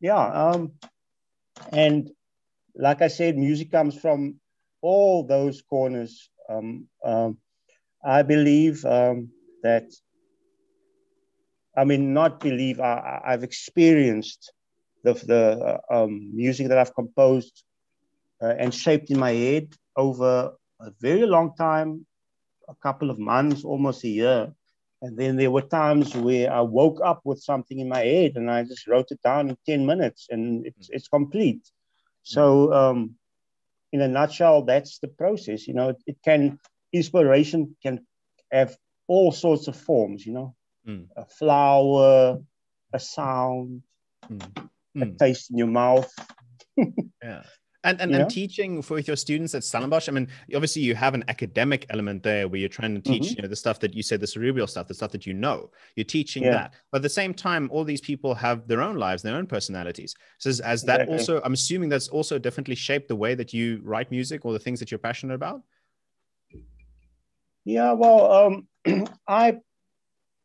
yeah 0.00 0.24
um 0.44 0.72
and 1.72 2.10
like 2.74 3.02
i 3.02 3.08
said 3.08 3.36
music 3.36 3.70
comes 3.70 3.98
from 3.98 4.38
all 4.82 5.24
those 5.26 5.62
corners 5.62 6.30
um, 6.48 6.86
um 7.04 7.38
i 8.04 8.22
believe 8.22 8.84
um 8.84 9.30
that 9.62 9.84
I 11.76 11.84
mean, 11.84 12.14
not 12.14 12.40
believe 12.40 12.80
I, 12.80 13.20
have 13.24 13.44
experienced 13.44 14.52
the, 15.04 15.12
the 15.12 15.80
uh, 15.90 16.04
um, 16.04 16.34
music 16.34 16.68
that 16.68 16.78
I've 16.78 16.94
composed 16.94 17.62
uh, 18.42 18.54
and 18.58 18.74
shaped 18.74 19.10
in 19.10 19.18
my 19.18 19.32
head 19.32 19.74
over 19.94 20.52
a 20.80 20.90
very 21.00 21.26
long 21.26 21.54
time, 21.54 22.06
a 22.68 22.74
couple 22.74 23.10
of 23.10 23.18
months, 23.18 23.62
almost 23.64 24.04
a 24.04 24.08
year. 24.08 24.52
And 25.02 25.18
then 25.18 25.36
there 25.36 25.50
were 25.50 25.62
times 25.62 26.14
where 26.14 26.50
I 26.50 26.62
woke 26.62 27.00
up 27.04 27.20
with 27.24 27.42
something 27.42 27.78
in 27.78 27.88
my 27.88 28.00
head 28.00 28.32
and 28.36 28.50
I 28.50 28.64
just 28.64 28.86
wrote 28.86 29.10
it 29.10 29.20
down 29.22 29.50
in 29.50 29.58
10 29.66 29.84
minutes 29.84 30.28
and 30.30 30.66
it's, 30.66 30.88
it's 30.90 31.08
complete. 31.08 31.70
So, 32.22 32.72
um, 32.72 33.14
in 33.92 34.00
a 34.00 34.08
nutshell, 34.08 34.62
that's 34.62 34.98
the 34.98 35.08
process. 35.08 35.68
You 35.68 35.74
know, 35.74 35.90
it, 35.90 36.02
it 36.06 36.16
can, 36.24 36.58
inspiration 36.92 37.76
can 37.82 38.04
have 38.50 38.76
all 39.06 39.30
sorts 39.30 39.68
of 39.68 39.76
forms, 39.76 40.26
you 40.26 40.32
know 40.32 40.56
mm. 40.86 41.06
a 41.16 41.24
flower, 41.24 42.38
a 42.92 43.00
sound, 43.00 43.82
mm. 44.30 44.56
a 44.56 45.04
hmm. 45.04 45.16
taste 45.16 45.50
in 45.50 45.58
your 45.58 45.66
mouth. 45.66 46.12
yeah. 46.76 47.42
And, 47.86 48.00
and, 48.00 48.12
and 48.16 48.28
teaching 48.28 48.82
for 48.82 48.98
your 48.98 49.14
students 49.14 49.54
at 49.54 49.62
Stellenbosch, 49.62 50.08
I 50.08 50.12
mean, 50.12 50.26
obviously 50.52 50.82
you 50.82 50.96
have 50.96 51.14
an 51.14 51.22
academic 51.28 51.86
element 51.90 52.24
there 52.24 52.48
where 52.48 52.58
you're 52.58 52.68
trying 52.68 52.96
to 52.96 53.00
teach, 53.00 53.22
mm-hmm. 53.22 53.36
you 53.36 53.42
know, 53.42 53.48
the 53.48 53.54
stuff 53.54 53.78
that 53.78 53.94
you 53.94 54.02
said, 54.02 54.18
the 54.18 54.26
cerebral 54.26 54.66
stuff, 54.66 54.88
the 54.88 54.94
stuff 54.94 55.12
that 55.12 55.24
you 55.24 55.32
know. 55.32 55.70
You're 55.94 56.02
teaching 56.02 56.42
yeah. 56.42 56.50
that. 56.50 56.74
But 56.90 56.98
at 56.98 57.02
the 57.02 57.08
same 57.08 57.32
time, 57.32 57.68
all 57.72 57.84
these 57.84 58.00
people 58.00 58.34
have 58.34 58.66
their 58.66 58.82
own 58.82 58.96
lives, 58.96 59.22
their 59.22 59.36
own 59.36 59.46
personalities. 59.46 60.16
So 60.38 60.50
as, 60.50 60.58
as 60.58 60.82
that 60.82 61.02
exactly. 61.02 61.16
also, 61.16 61.40
I'm 61.44 61.52
assuming 61.52 61.88
that's 61.88 62.08
also 62.08 62.40
definitely 62.40 62.74
shaped 62.74 63.06
the 63.06 63.14
way 63.14 63.36
that 63.36 63.54
you 63.54 63.80
write 63.84 64.10
music 64.10 64.44
or 64.44 64.52
the 64.52 64.58
things 64.58 64.80
that 64.80 64.90
you're 64.90 64.98
passionate 64.98 65.34
about. 65.34 65.62
Yeah, 67.64 67.92
well, 67.92 68.32
um, 68.86 69.06
I 69.28 69.58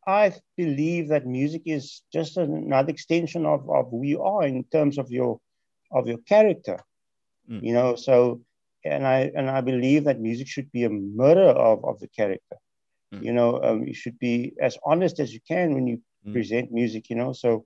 I 0.06 0.34
believe 0.56 1.08
that 1.08 1.26
music 1.26 1.62
is 1.66 2.02
just 2.12 2.36
another 2.36 2.90
extension 2.90 3.46
of, 3.46 3.68
of 3.70 3.90
who 3.90 4.04
you 4.04 4.22
are 4.22 4.44
in 4.44 4.64
terms 4.64 4.98
of 4.98 5.10
your 5.10 5.40
of 5.92 6.06
your 6.06 6.18
character. 6.18 6.78
Mm. 7.48 7.62
You 7.62 7.74
know, 7.74 7.96
so 7.96 8.40
and 8.84 9.06
I 9.06 9.30
and 9.34 9.48
I 9.48 9.60
believe 9.60 10.04
that 10.04 10.20
music 10.20 10.48
should 10.48 10.70
be 10.72 10.84
a 10.84 10.90
mirror 10.90 11.50
of, 11.50 11.84
of 11.84 12.00
the 12.00 12.08
character. 12.08 12.56
Mm. 13.14 13.24
You 13.24 13.32
know, 13.32 13.62
um, 13.62 13.84
you 13.84 13.94
should 13.94 14.18
be 14.18 14.54
as 14.60 14.76
honest 14.84 15.20
as 15.20 15.32
you 15.32 15.40
can 15.46 15.74
when 15.74 15.86
you 15.86 16.00
mm. 16.26 16.32
present 16.32 16.72
music, 16.72 17.08
you 17.10 17.16
know. 17.16 17.32
So 17.32 17.64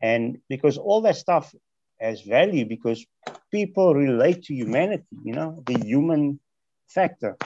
and 0.00 0.38
because 0.48 0.78
all 0.78 1.00
that 1.02 1.16
stuff 1.16 1.54
has 2.00 2.20
value 2.20 2.66
because 2.66 3.04
people 3.50 3.94
relate 3.94 4.44
to 4.44 4.54
humanity, 4.54 5.04
you 5.24 5.32
know, 5.32 5.62
the 5.66 5.78
human 5.84 6.38
factor. 6.86 7.36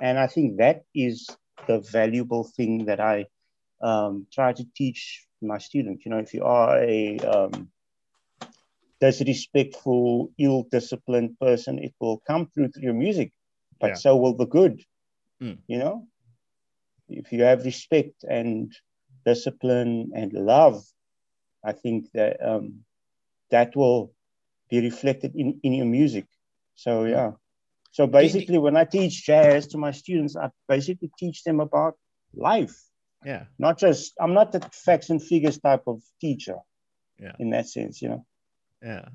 And 0.00 0.18
I 0.18 0.26
think 0.28 0.58
that 0.58 0.84
is 0.94 1.28
the 1.66 1.80
valuable 1.80 2.44
thing 2.44 2.86
that 2.86 3.00
I 3.00 3.26
um, 3.80 4.26
try 4.32 4.52
to 4.52 4.64
teach 4.76 5.26
my 5.42 5.58
students. 5.58 6.04
You 6.04 6.12
know, 6.12 6.18
if 6.18 6.34
you 6.34 6.44
are 6.44 6.78
a 6.82 7.18
um, 7.18 7.68
disrespectful, 9.00 10.30
ill-disciplined 10.38 11.38
person, 11.40 11.78
it 11.78 11.94
will 12.00 12.18
come 12.26 12.46
through 12.52 12.68
through 12.68 12.82
your 12.82 12.94
music, 12.94 13.32
but 13.80 13.88
yeah. 13.88 13.94
so 13.94 14.16
will 14.16 14.34
the 14.34 14.46
good. 14.46 14.82
Mm. 15.42 15.58
You 15.66 15.78
know, 15.78 16.06
if 17.08 17.32
you 17.32 17.42
have 17.42 17.64
respect 17.64 18.24
and 18.28 18.72
discipline 19.24 20.12
and 20.14 20.32
love, 20.32 20.84
I 21.64 21.72
think 21.72 22.10
that 22.12 22.36
um, 22.46 22.80
that 23.50 23.74
will 23.74 24.12
be 24.68 24.80
reflected 24.80 25.32
in, 25.34 25.60
in 25.62 25.72
your 25.72 25.86
music. 25.86 26.26
So 26.74 27.04
yeah. 27.04 27.32
So 27.92 28.06
basically, 28.06 28.58
when 28.58 28.76
I 28.76 28.84
teach 28.84 29.24
jazz 29.24 29.66
to 29.68 29.78
my 29.78 29.90
students, 29.90 30.36
I 30.36 30.50
basically 30.68 31.10
teach 31.18 31.42
them 31.42 31.60
about 31.60 31.96
life. 32.34 32.76
Yeah. 33.24 33.44
Not 33.58 33.78
just, 33.78 34.12
I'm 34.20 34.34
not 34.34 34.52
the 34.52 34.60
facts 34.72 35.10
and 35.10 35.22
figures 35.22 35.58
type 35.58 35.82
of 35.86 36.00
teacher. 36.20 36.56
Yeah. 37.18 37.32
In 37.38 37.50
that 37.50 37.68
sense, 37.68 38.00
you 38.00 38.08
know. 38.08 38.26
Yeah. 38.82 39.08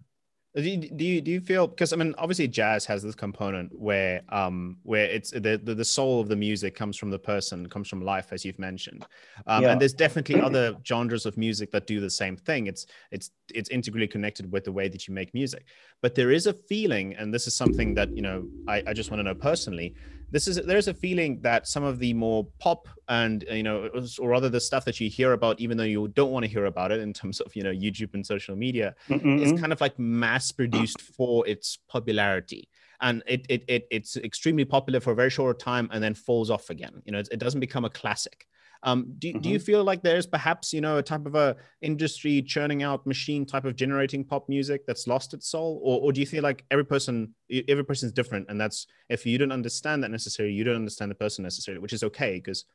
Do 0.56 0.62
you, 0.62 0.78
do 0.78 1.04
you, 1.04 1.20
do 1.20 1.32
you 1.32 1.42
feel 1.42 1.68
because 1.68 1.92
I 1.92 1.98
mean 1.98 2.16
obviously 2.18 2.48
jazz 2.48 2.86
has 2.86 3.04
this 3.04 3.14
component 3.14 3.78
where 3.78 4.22
um 4.30 4.78
where 4.84 5.04
it's 5.06 5.32
the, 5.32 5.60
the, 5.62 5.76
the 5.76 5.84
soul 5.84 6.22
of 6.22 6.30
the 6.30 6.36
music 6.36 6.76
comes 6.76 6.96
from 6.96 7.10
the 7.10 7.20
person 7.20 7.68
comes 7.68 7.90
from 7.90 8.02
life 8.02 8.28
as 8.32 8.46
you've 8.46 8.58
mentioned. 8.58 9.06
Um, 9.48 9.64
yeah. 9.64 9.72
and 9.72 9.82
there's 9.82 9.94
definitely 9.94 10.40
other 10.40 10.78
genres 10.86 11.26
of 11.26 11.36
music 11.38 11.72
that 11.72 11.88
do 11.88 12.00
the 12.00 12.10
same 12.10 12.38
thing. 12.38 12.68
It's 12.68 12.86
it's 13.12 13.32
it's 13.54 13.70
integrally 13.70 14.08
connected 14.08 14.50
with 14.50 14.64
the 14.64 14.72
way 14.72 14.88
that 14.88 15.10
you 15.10 15.14
make 15.14 15.34
music. 15.34 15.66
But 16.02 16.16
there 16.16 16.32
is 16.32 16.48
a 16.48 16.54
feeling 16.54 17.16
and 17.16 17.34
this 17.34 17.48
is 17.48 17.54
something 17.54 17.94
that 17.96 18.16
you 18.16 18.22
know 18.22 18.48
I, 18.66 18.82
I 18.88 18.94
just 18.94 19.12
want 19.12 19.20
to 19.20 19.24
know 19.24 19.36
personally 19.36 19.94
this 20.32 20.48
is 20.48 20.58
there's 20.58 20.88
a 20.88 20.94
feeling 20.94 21.40
that 21.42 21.68
some 21.68 21.84
of 21.84 22.00
the 22.00 22.14
more 22.14 22.48
pop 22.60 22.88
and 23.10 23.46
you 23.52 23.64
know 23.64 23.90
or 24.20 24.30
rather 24.30 24.50
the 24.50 24.60
stuff 24.60 24.86
that 24.86 25.00
you 25.00 25.10
hear 25.10 25.34
about 25.34 25.60
even 25.60 25.78
though 25.78 25.84
you 25.84 26.08
don't 26.10 26.32
want 26.32 26.44
to 26.44 26.50
hear 26.50 26.66
about 26.66 26.92
it 26.92 27.00
in 27.00 27.14
terms 27.14 27.40
of 27.40 27.56
you 27.56 27.64
know 27.64 27.72
youtube 27.72 28.14
and 28.14 28.26
social 28.26 28.56
media 28.56 28.96
mm-hmm. 29.08 29.40
is 29.40 29.60
kind 29.60 29.72
of 29.72 29.80
like 29.82 29.98
mass 30.00 30.52
produced 30.52 31.02
for 31.02 31.48
its 31.48 31.78
popularity. 31.88 32.70
And 33.02 33.24
it, 33.28 33.46
it, 33.50 33.64
it 33.68 33.88
it's 33.92 34.16
extremely 34.18 34.66
popular 34.66 35.00
for 35.00 35.12
a 35.12 35.16
very 35.16 35.30
short 35.30 35.60
time 35.60 35.90
and 35.92 36.02
then 36.04 36.14
falls 36.14 36.50
off 36.50 36.70
again. 36.70 37.02
You 37.06 37.12
know 37.12 37.20
it, 37.20 37.30
it 37.32 37.40
doesn't 37.40 37.60
become 37.60 37.86
a 37.86 37.90
classic 37.90 38.48
um, 38.84 39.14
do, 39.18 39.30
mm-hmm. 39.30 39.40
do 39.40 39.50
you 39.50 39.58
mm-hmm. 39.58 39.66
feel 39.66 39.84
like 39.84 40.04
there's 40.04 40.26
perhaps 40.26 40.74
you 40.74 40.82
know 40.82 40.98
a 40.98 41.04
type 41.04 41.26
of 41.26 41.36
a 41.36 41.56
industry 41.82 42.42
churning 42.42 42.84
out 42.84 43.06
machine 43.06 43.46
type 43.46 43.66
of 43.66 43.76
generating 43.76 44.24
pop 44.24 44.48
music 44.50 44.86
that's 44.86 45.08
lost 45.08 45.34
its 45.34 45.50
soul, 45.50 45.82
or, 45.84 46.02
or 46.02 46.12
do 46.12 46.20
you 46.20 46.28
feel 46.28 46.44
like 46.44 46.66
every 46.72 46.86
person 46.86 47.34
every 47.68 47.86
person's 47.86 48.12
different, 48.12 48.48
and 48.50 48.60
that's 48.60 48.88
if 49.10 49.26
you 49.26 49.38
don't 49.38 49.52
understand 49.52 50.04
that 50.04 50.12
necessarily, 50.12 50.54
you 50.54 50.64
don't 50.64 50.76
understand 50.76 51.12
the 51.12 51.16
person 51.16 51.44
necessarily, 51.44 51.82
which 51.82 51.94
is 51.94 52.04
okay 52.04 52.36
because 52.36 52.66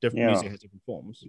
different 0.00 0.24
yeah. 0.24 0.30
music 0.30 0.50
has 0.50 0.60
different 0.60 0.82
forms. 0.84 1.24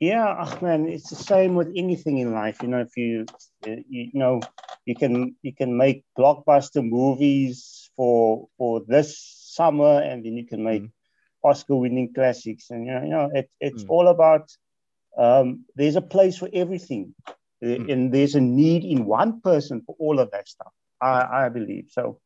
Yeah, 0.00 0.36
oh 0.38 0.58
man, 0.60 0.88
it's 0.88 1.08
the 1.08 1.16
same 1.16 1.54
with 1.54 1.72
anything 1.76 2.18
in 2.18 2.32
life. 2.32 2.62
You 2.62 2.68
know, 2.68 2.80
if 2.80 2.96
you 2.96 3.26
you 3.64 4.10
know 4.12 4.40
you 4.84 4.94
can 4.94 5.36
you 5.42 5.54
can 5.54 5.76
make 5.76 6.04
blockbuster 6.18 6.86
movies 6.86 7.90
for 7.96 8.48
for 8.58 8.82
this 8.86 9.18
summer, 9.18 10.00
and 10.00 10.24
then 10.24 10.36
you 10.36 10.46
can 10.46 10.64
make 10.64 10.82
mm. 10.82 10.90
Oscar 11.44 11.76
winning 11.76 12.12
classics. 12.14 12.70
And, 12.70 12.86
you 12.86 12.92
know, 12.92 13.02
you 13.02 13.10
know 13.10 13.30
it, 13.34 13.50
it's 13.60 13.84
mm. 13.84 13.90
all 13.90 14.08
about 14.08 14.50
um, 15.16 15.64
there's 15.76 15.96
a 15.96 16.02
place 16.02 16.38
for 16.38 16.48
everything. 16.52 17.14
Mm. 17.62 17.92
And 17.92 18.12
there's 18.12 18.34
a 18.34 18.40
need 18.40 18.84
in 18.84 19.06
one 19.06 19.40
person 19.40 19.82
for 19.86 19.94
all 19.98 20.18
of 20.18 20.30
that 20.32 20.48
stuff, 20.48 20.72
I, 21.00 21.44
I 21.44 21.48
believe. 21.48 21.86
So 21.90 22.20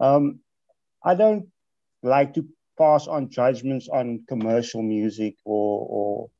um, 0.00 0.40
I 1.04 1.14
don't 1.14 1.46
like 2.02 2.34
to 2.34 2.46
pass 2.78 3.06
on 3.06 3.30
judgments 3.30 3.88
on 3.88 4.24
commercial 4.28 4.82
music 4.82 5.36
or, 5.44 5.86
or 5.88 6.30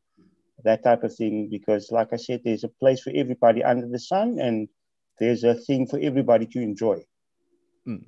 that 0.64 0.83
type 0.83 1.03
of 1.03 1.14
thing 1.14 1.49
because, 1.51 1.90
like 1.90 2.12
I 2.12 2.16
said, 2.16 2.42
there's 2.45 2.64
a 2.64 2.68
place 2.68 3.01
for 3.01 3.12
everybody 3.14 3.62
under 3.64 3.87
the 3.87 3.99
sun. 3.99 4.38
And 4.38 4.68
there's 5.18 5.45
a 5.45 5.55
thing 5.55 5.87
for 5.87 5.99
everybody 6.01 6.47
to 6.47 6.61
enjoy. 6.61 7.05
Mm. 7.87 8.05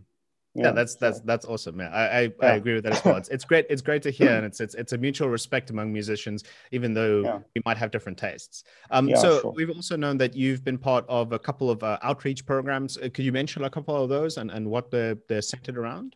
Yeah, 0.55 0.67
yeah, 0.67 0.71
that's 0.71 0.95
that's 0.95 1.21
that's 1.21 1.45
awesome. 1.47 1.81
Yeah, 1.81 1.89
I 1.89 2.05
I, 2.05 2.21
yeah. 2.21 2.31
I, 2.43 2.55
agree 2.55 2.75
with 2.75 2.85
that 2.85 2.93
as 2.93 3.05
well. 3.05 3.17
It's, 3.25 3.29
it's 3.29 3.45
great. 3.45 3.67
It's 3.69 3.83
great 3.83 4.03
to 4.03 4.11
hear, 4.11 4.37
and 4.37 4.47
it's 4.47 4.61
it's 4.61 4.77
it's 4.77 4.93
a 4.93 4.99
mutual 4.99 5.29
respect 5.29 5.71
among 5.71 5.93
musicians, 5.93 6.45
even 6.71 6.95
though 6.95 7.23
yeah. 7.23 7.39
we 7.57 7.63
might 7.67 7.77
have 7.77 7.91
different 7.91 8.17
tastes. 8.17 8.63
Um, 8.93 9.11
so 9.17 9.41
sure. 9.41 9.53
we've 9.53 9.71
also 9.71 9.97
known 9.97 10.17
that 10.19 10.37
you've 10.37 10.63
been 10.63 10.79
part 10.79 11.05
of 11.09 11.33
a 11.33 11.41
couple 11.41 11.71
of 11.71 11.83
uh, 11.83 11.99
outreach 12.03 12.47
programs. 12.47 12.97
Uh, 12.97 13.09
could 13.13 13.25
you 13.25 13.33
mention 13.33 13.65
a 13.65 13.71
couple 13.71 14.01
of 14.01 14.09
those 14.09 14.37
and 14.37 14.49
and 14.53 14.71
what 14.71 14.93
they're 14.93 15.17
they're 15.29 15.43
centered 15.43 15.77
around, 15.77 16.15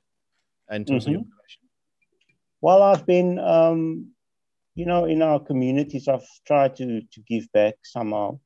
in 0.71 0.85
terms 0.85 1.07
mm-hmm. 1.07 1.15
of 1.17 1.21
your 1.21 1.25
Well, 2.61 2.83
I've 2.83 3.07
been, 3.07 3.41
um, 3.41 4.13
you 4.77 4.87
know, 4.87 5.07
in 5.07 5.21
our 5.21 5.41
communities, 5.41 6.07
I've 6.07 6.29
tried 6.47 6.77
to 6.77 7.01
to 7.01 7.21
give 7.27 7.51
back 7.53 7.75
somehow. 7.83 8.39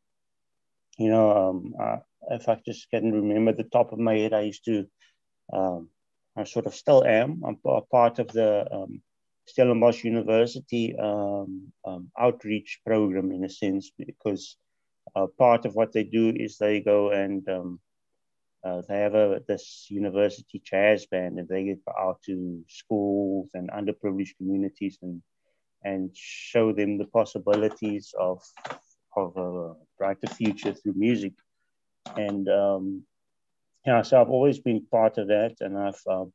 You 0.96 1.10
know, 1.10 1.50
um, 1.50 1.74
uh, 1.78 1.96
if 2.30 2.48
I 2.48 2.58
just 2.64 2.88
can 2.90 3.12
remember 3.12 3.52
the 3.52 3.64
top 3.64 3.92
of 3.92 3.98
my 3.98 4.14
head, 4.14 4.32
I 4.32 4.42
used 4.42 4.64
to 4.64 4.86
um, 5.52 5.88
I 6.36 6.44
sort 6.44 6.66
of 6.66 6.74
still 6.74 7.04
am. 7.04 7.42
I'm 7.46 7.58
a 7.64 7.82
part 7.82 8.18
of 8.18 8.28
the 8.28 8.66
um, 8.72 9.02
Stellenbosch 9.46 10.04
University 10.04 10.96
um, 10.96 11.72
um, 11.84 12.10
outreach 12.18 12.80
program 12.86 13.32
in 13.32 13.44
a 13.44 13.48
sense 13.48 13.90
because 13.96 14.56
uh, 15.14 15.26
part 15.38 15.66
of 15.66 15.74
what 15.74 15.92
they 15.92 16.04
do 16.04 16.32
is 16.34 16.56
they 16.56 16.80
go 16.80 17.10
and 17.10 17.46
um, 17.48 17.80
uh, 18.64 18.82
they 18.88 18.98
have 19.00 19.14
a, 19.14 19.42
this 19.48 19.86
university 19.90 20.62
jazz 20.64 21.06
band 21.06 21.38
and 21.38 21.48
they 21.48 21.64
get 21.64 21.80
out 21.98 22.22
to 22.24 22.64
schools 22.68 23.50
and 23.54 23.70
underprivileged 23.70 24.36
communities 24.36 24.98
and 25.02 25.22
and 25.84 26.10
show 26.14 26.72
them 26.72 26.96
the 26.96 27.06
possibilities 27.06 28.14
of 28.18 28.40
of 29.16 29.36
a 29.36 29.74
brighter 29.98 30.28
future 30.28 30.72
through 30.72 30.94
music 30.94 31.32
and 32.16 32.48
um, 32.48 33.02
yeah, 33.86 34.02
so 34.02 34.20
I've 34.20 34.30
always 34.30 34.60
been 34.60 34.86
part 34.90 35.18
of 35.18 35.28
that, 35.28 35.56
and 35.60 35.76
I've 35.76 36.00
um, 36.08 36.32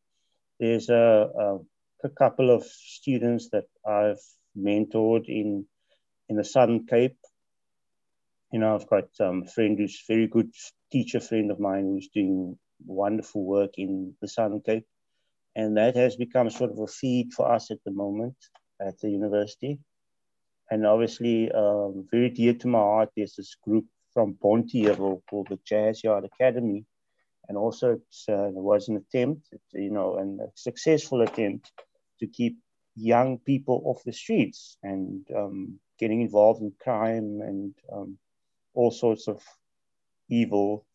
there's 0.60 0.90
a, 0.90 1.30
a, 1.40 1.60
a, 2.04 2.10
couple 2.10 2.50
of 2.54 2.64
students 2.66 3.50
that 3.52 3.66
I've 3.86 4.20
mentored 4.58 5.26
in 5.28 5.66
in 6.28 6.36
the 6.36 6.44
Southern 6.44 6.86
Cape. 6.86 7.18
You 8.52 8.60
know, 8.60 8.76
I've 8.76 8.90
got 8.90 9.08
um, 9.22 9.44
a 9.44 9.50
friend 9.50 9.78
who's 9.78 10.02
a 10.10 10.14
very 10.14 10.28
good 10.28 10.52
teacher 10.92 11.22
friend 11.22 11.52
of 11.52 11.60
mine 11.60 11.86
who's 11.86 12.10
doing 12.14 12.58
wonderful 12.86 13.46
work 13.46 13.72
in 13.78 14.14
the 14.22 14.28
Southern 14.28 14.62
Cape, 14.62 14.86
and 15.56 15.78
that 15.78 15.96
has 15.96 16.18
become 16.18 16.50
sort 16.50 16.72
of 16.72 16.80
a 16.80 16.88
feed 16.88 17.32
for 17.34 17.50
us 17.50 17.72
at 17.72 17.80
the 17.86 17.92
moment 17.92 18.36
at 18.82 19.00
the 19.00 19.10
university. 19.10 19.80
And 20.70 20.86
obviously, 20.86 21.50
um, 21.54 22.08
very 22.12 22.30
dear 22.30 22.54
to 22.56 22.68
my 22.68 22.80
heart, 22.80 23.10
there's 23.16 23.36
this 23.38 23.56
group 23.64 23.86
from 24.14 24.34
Pontiero 24.34 25.22
called 25.30 25.48
the 25.50 25.60
Jazz 25.66 26.04
Yard 26.04 26.26
Academy 26.26 26.86
and 27.48 27.58
also 27.58 27.94
uh, 28.30 28.50
was 28.52 28.90
an 28.90 28.98
attempt, 28.98 29.48
you 29.74 29.92
know, 29.92 30.18
and 30.18 30.40
a 30.42 30.48
successful 30.56 31.22
attempt 31.22 31.72
to 32.20 32.28
keep 32.28 32.58
young 32.96 33.38
people 33.40 33.82
off 33.86 34.04
the 34.04 34.12
streets 34.12 34.78
and 34.84 35.26
um, 35.36 35.80
getting 36.00 36.22
involved 36.22 36.62
in 36.62 36.74
crime 36.82 37.40
and 37.42 37.74
um, 37.94 38.18
all 38.74 38.92
sorts 38.92 39.28
of 39.28 39.42
evil. 40.30 40.86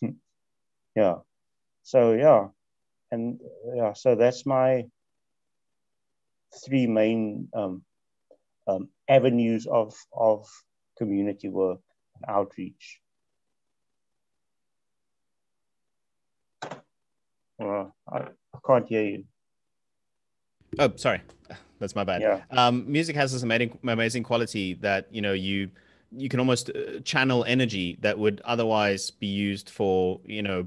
yeah. 0.96 1.16
So 1.82 2.12
yeah, 2.12 2.48
and 3.10 3.40
yeah, 3.74 3.92
so 3.94 4.14
that's 4.14 4.46
my 4.46 4.84
three 6.64 6.86
main 6.86 7.48
um, 7.54 7.82
um 8.68 8.88
avenues 9.08 9.66
of 9.66 9.94
of 10.12 10.46
community 10.96 11.48
work 11.48 11.80
and 12.14 12.24
outreach. 12.28 13.01
Uh, 17.62 17.86
I, 18.10 18.18
I 18.18 18.58
can't 18.66 18.88
hear 18.88 19.04
you. 19.04 19.24
Oh, 20.78 20.92
sorry, 20.96 21.20
that's 21.78 21.94
my 21.94 22.04
bad. 22.04 22.22
Yeah. 22.22 22.40
Um, 22.50 22.90
music 22.90 23.14
has 23.16 23.32
this 23.32 23.42
amazing, 23.42 23.78
amazing 23.86 24.22
quality 24.22 24.74
that 24.74 25.08
you 25.12 25.20
know 25.20 25.32
you 25.32 25.70
you 26.16 26.28
can 26.28 26.40
almost 26.40 26.70
uh, 26.70 27.00
channel 27.00 27.44
energy 27.44 27.98
that 28.00 28.18
would 28.18 28.40
otherwise 28.44 29.10
be 29.10 29.26
used 29.26 29.70
for 29.70 30.20
you 30.24 30.42
know 30.42 30.66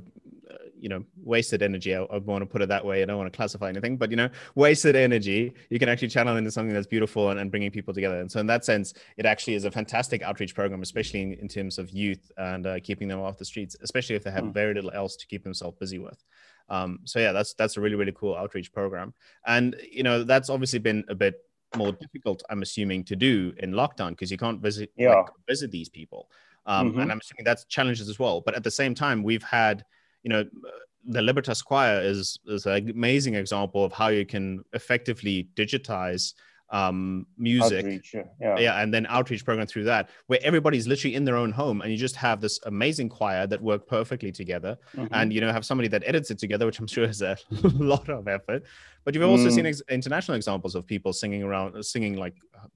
uh, 0.50 0.56
you 0.80 0.90
know 0.90 1.04
wasted 1.24 1.62
energy 1.62 1.96
I, 1.96 2.02
I, 2.04 2.18
want 2.18 2.42
to 2.42 2.46
put 2.46 2.62
it 2.62 2.70
that 2.70 2.84
way 2.84 3.02
i 3.02 3.06
don't 3.06 3.18
want 3.18 3.32
to 3.32 3.36
classify 3.36 3.70
anything 3.70 3.98
but 3.98 4.10
you 4.10 4.18
know 4.18 4.30
wasted 4.56 4.96
energy 4.96 5.54
you 5.70 5.80
can 5.80 5.90
actually 5.90 6.08
channel 6.08 6.38
into 6.38 6.52
something 6.52 6.74
that's 6.74 6.88
beautiful 6.88 7.30
and, 7.30 7.40
and 7.40 7.52
bringing 7.52 7.72
people 7.72 7.94
together 7.94 8.20
and 8.20 8.32
so 8.32 8.40
in 8.40 8.48
that 8.48 8.66
sense 8.66 8.94
it 9.18 9.26
actually 9.26 9.54
is 9.54 9.66
a 9.66 9.72
fantastic 9.72 10.22
outreach 10.24 10.56
program 10.56 10.82
especially 10.82 11.22
in, 11.22 11.34
in 11.34 11.48
terms 11.48 11.78
of 11.78 11.90
youth 11.92 12.32
and 12.38 12.66
uh, 12.66 12.80
keeping 12.82 13.08
them 13.08 13.22
off 13.22 13.38
the 13.38 13.46
streets 13.46 13.76
especially 13.82 14.16
if 14.16 14.24
they 14.24 14.32
have 14.32 14.46
mm. 14.46 14.54
very 14.54 14.74
little 14.74 14.92
else 14.92 15.16
to 15.16 15.28
keep 15.28 15.44
themselves 15.44 15.78
busy 15.80 16.00
with 16.00 16.24
um, 16.70 17.00
so 17.04 17.20
yeah, 17.20 17.32
that's 17.32 17.54
that's 17.54 17.78
a 17.78 17.82
really 17.82 17.96
really 17.96 18.14
cool 18.14 18.36
outreach 18.36 18.72
program, 18.74 19.14
and 19.46 19.76
you 19.92 20.04
know 20.04 20.24
that's 20.24 20.50
obviously 20.50 20.80
been 20.80 21.04
a 21.10 21.16
bit 21.16 21.36
more 21.76 21.92
difficult, 21.92 22.42
I'm 22.50 22.62
assuming, 22.62 23.04
to 23.06 23.16
do 23.16 23.54
in 23.58 23.72
lockdown 23.72 24.12
because 24.12 24.32
you 24.32 24.38
can't 24.38 24.62
visit 24.62 24.92
yeah. 24.96 25.16
like, 25.16 25.28
visit 25.48 25.72
these 25.72 25.90
people, 25.90 26.30
um, 26.66 26.92
mm-hmm. 26.92 27.02
and 27.02 27.12
I'm 27.12 27.20
assuming 27.20 27.44
that's 27.44 27.66
challenges 27.66 28.10
as 28.10 28.18
well. 28.18 28.42
But 28.42 28.56
at 28.56 28.64
the 28.64 28.72
same 28.72 28.96
time, 28.96 29.24
we've 29.24 29.44
had 29.44 29.84
you 30.24 30.30
know 30.30 30.46
the 31.08 31.22
Libertas 31.22 31.62
Choir 31.62 32.02
is 32.02 32.40
is 32.48 32.66
an 32.66 32.90
amazing 32.90 33.36
example 33.36 33.86
of 33.86 33.94
how 33.94 34.08
you 34.08 34.26
can 34.26 34.64
effectively 34.74 35.50
digitize 35.56 36.34
um, 36.76 37.26
music, 37.38 37.86
outreach, 37.86 38.16
yeah. 38.42 38.60
yeah, 38.60 38.82
and 38.82 38.94
then 38.94 39.06
outreach 39.08 39.46
program 39.46 39.66
through 39.66 39.86
that, 39.86 40.10
where 40.28 40.40
everybody's 40.44 40.88
literally 40.88 41.16
in 41.16 41.24
their 41.24 41.38
own 41.38 41.52
home, 41.52 41.82
and 41.82 41.90
you 41.90 41.98
just 41.98 42.18
have 42.18 42.42
this 42.42 42.60
amazing 42.66 43.08
choir 43.08 43.48
that 43.48 43.62
work 43.62 43.88
perfectly 43.88 44.30
together, 44.30 44.78
mm-hmm. 44.94 45.14
and 45.14 45.32
you 45.32 45.40
know 45.40 45.52
have 45.54 45.66
somebody 45.66 45.88
that 45.88 46.04
edits 46.06 46.32
it 46.32 46.38
together, 46.38 46.66
which 46.66 46.80
I'm 46.80 46.88
sure 46.88 47.06
is 47.06 47.22
a 47.22 47.38
lot 47.64 48.10
of 48.10 48.28
effort. 48.28 48.64
But 49.06 49.14
you've 49.14 49.24
also 49.24 49.48
mm. 49.48 49.56
seen 49.56 49.66
ex- 49.66 49.82
international 49.90 50.36
examples 50.36 50.76
of 50.76 50.86
people 50.86 51.14
singing 51.14 51.44
around, 51.44 51.82
singing 51.86 52.18
like 52.18 52.36
a 52.62 52.68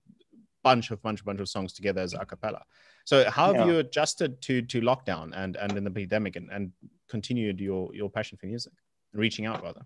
bunch 0.64 0.92
of 0.92 1.02
bunch 1.02 1.26
bunch 1.26 1.42
of 1.42 1.50
songs 1.50 1.74
together 1.74 2.00
as 2.00 2.14
a 2.14 2.26
cappella. 2.26 2.64
So 3.04 3.30
how 3.30 3.48
have 3.48 3.68
yeah. 3.68 3.74
you 3.74 3.80
adjusted 3.80 4.42
to 4.44 4.62
to 4.62 4.80
lockdown 4.80 5.34
and 5.36 5.58
and 5.58 5.76
in 5.76 5.84
the 5.84 5.92
pandemic 5.92 6.38
and, 6.38 6.50
and 6.52 6.72
continued 7.10 7.60
your 7.60 7.94
your 7.94 8.10
passion 8.10 8.38
for 8.38 8.46
music, 8.46 8.74
reaching 9.14 9.46
out 9.46 9.62
rather? 9.62 9.82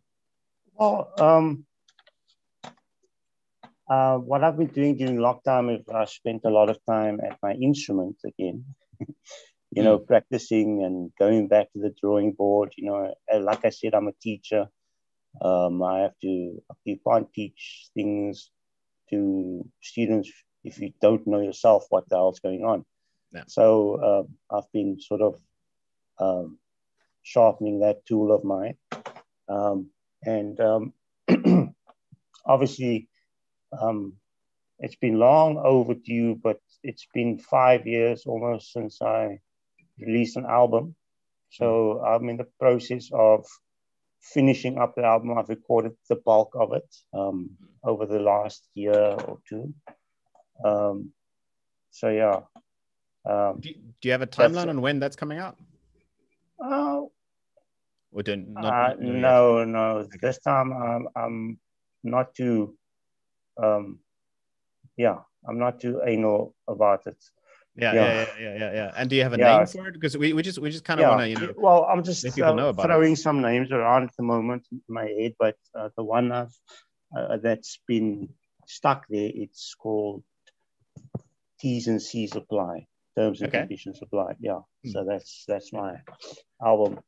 Well, 0.75 1.11
um, 1.17 1.65
uh, 3.89 4.17
what 4.17 4.43
I've 4.43 4.57
been 4.57 4.67
doing 4.67 4.97
during 4.97 5.17
lockdown 5.17 5.79
is 5.79 5.85
I 5.93 6.05
spent 6.05 6.41
a 6.45 6.49
lot 6.49 6.69
of 6.69 6.77
time 6.89 7.19
at 7.19 7.37
my 7.41 7.53
instrument 7.53 8.17
again. 8.25 8.65
you 9.75 9.81
know, 9.81 9.97
mm. 9.97 10.07
practicing 10.07 10.83
and 10.83 11.11
going 11.17 11.47
back 11.47 11.71
to 11.73 11.79
the 11.79 11.93
drawing 11.99 12.31
board. 12.31 12.73
You 12.77 12.85
know, 12.85 13.13
like 13.39 13.65
I 13.65 13.69
said, 13.69 13.95
I'm 13.95 14.07
a 14.07 14.13
teacher. 14.21 14.67
Um, 15.41 15.81
I 15.81 15.99
have 16.01 16.19
to, 16.21 16.61
you 16.85 16.99
can't 17.07 17.33
teach 17.33 17.89
things 17.95 18.51
to 19.09 19.67
students 19.81 20.31
if 20.63 20.79
you 20.79 20.93
don't 21.01 21.25
know 21.25 21.41
yourself 21.41 21.85
what 21.89 22.07
the 22.07 22.15
hell's 22.15 22.39
going 22.39 22.63
on. 22.63 22.85
Yeah. 23.31 23.43
So 23.47 24.27
uh, 24.51 24.55
I've 24.55 24.71
been 24.71 24.99
sort 24.99 25.21
of 25.21 25.39
um, 26.19 26.59
sharpening 27.23 27.79
that 27.79 28.05
tool 28.05 28.31
of 28.31 28.43
mine. 28.43 28.77
Um, 29.49 29.89
and 30.23 30.59
um, 30.59 30.93
obviously, 32.45 33.09
um, 33.81 34.13
it's 34.79 34.95
been 34.95 35.19
long 35.19 35.57
overdue, 35.57 36.35
but 36.35 36.59
it's 36.83 37.07
been 37.13 37.39
five 37.39 37.87
years 37.87 38.25
almost 38.25 38.73
since 38.73 39.01
I 39.01 39.39
released 39.99 40.37
an 40.37 40.45
album. 40.45 40.95
So 41.49 42.01
I'm 42.03 42.27
in 42.29 42.37
the 42.37 42.47
process 42.59 43.09
of 43.13 43.45
finishing 44.21 44.77
up 44.77 44.95
the 44.95 45.03
album. 45.03 45.37
I've 45.37 45.49
recorded 45.49 45.93
the 46.09 46.15
bulk 46.15 46.53
of 46.55 46.73
it 46.73 46.95
um, 47.13 47.51
over 47.83 48.05
the 48.05 48.19
last 48.19 48.67
year 48.73 48.93
or 48.93 49.39
two. 49.47 49.73
Um, 50.65 51.11
so 51.91 52.09
yeah. 52.09 52.41
Um, 53.25 53.59
do, 53.61 53.69
do, 53.73 54.07
you 54.07 54.11
have 54.11 54.21
a 54.21 54.27
timeline 54.27 54.67
on 54.67 54.81
when 54.81 54.99
that's 54.99 55.15
coming 55.15 55.37
out? 55.37 55.57
Oh, 56.59 57.11
uh, 58.57 58.59
or 58.59 58.63
not, 58.63 58.93
uh, 58.93 58.95
no, 58.99 59.63
no. 59.63 59.97
Okay. 59.97 60.17
This 60.21 60.39
time 60.39 60.73
I'm, 60.73 61.07
I'm 61.15 61.59
not 62.03 62.35
too 62.35 62.75
um, 63.61 63.99
yeah, 64.97 65.19
I'm 65.47 65.59
not 65.59 65.79
too 65.79 66.01
anal 66.05 66.55
about 66.67 67.07
it. 67.07 67.17
Yeah, 67.75 67.93
yeah, 67.93 68.03
yeah, 68.03 68.25
yeah, 68.39 68.57
yeah, 68.57 68.73
yeah. 68.73 68.91
And 68.95 69.09
do 69.09 69.15
you 69.15 69.23
have 69.23 69.33
a 69.33 69.37
name 69.37 69.65
for 69.65 69.87
it? 69.87 69.93
Because 69.93 70.15
we, 70.15 70.33
we 70.33 70.43
just 70.43 70.59
we 70.59 70.69
just 70.69 70.85
kind 70.85 70.99
of 70.99 71.09
want 71.09 71.21
to 71.21 71.29
you 71.29 71.35
know. 71.35 71.53
Well, 71.57 71.85
I'm 71.85 72.03
just 72.03 72.23
uh, 72.25 72.73
throwing 72.73 73.15
some 73.15 73.41
names 73.41 73.71
around 73.71 74.03
at 74.03 74.15
the 74.15 74.23
moment 74.23 74.67
in 74.71 74.81
my 74.87 75.05
head, 75.05 75.33
but 75.39 75.55
uh, 75.73 75.89
the 75.97 76.03
one 76.03 76.31
I've, 76.31 76.55
uh, 77.17 77.37
that's 77.37 77.79
been 77.87 78.29
stuck 78.67 79.07
there, 79.09 79.31
it's 79.33 79.73
called 79.73 80.23
T's 81.59 81.87
and 81.87 81.99
C's 81.99 82.35
apply, 82.35 82.85
terms 83.17 83.41
and 83.41 83.49
okay. 83.49 83.61
conditions 83.61 83.99
apply. 84.03 84.35
Yeah, 84.39 84.59
hmm. 84.83 84.91
so 84.91 85.03
that's 85.03 85.43
that's 85.47 85.73
my 85.73 85.95
album. 86.63 86.99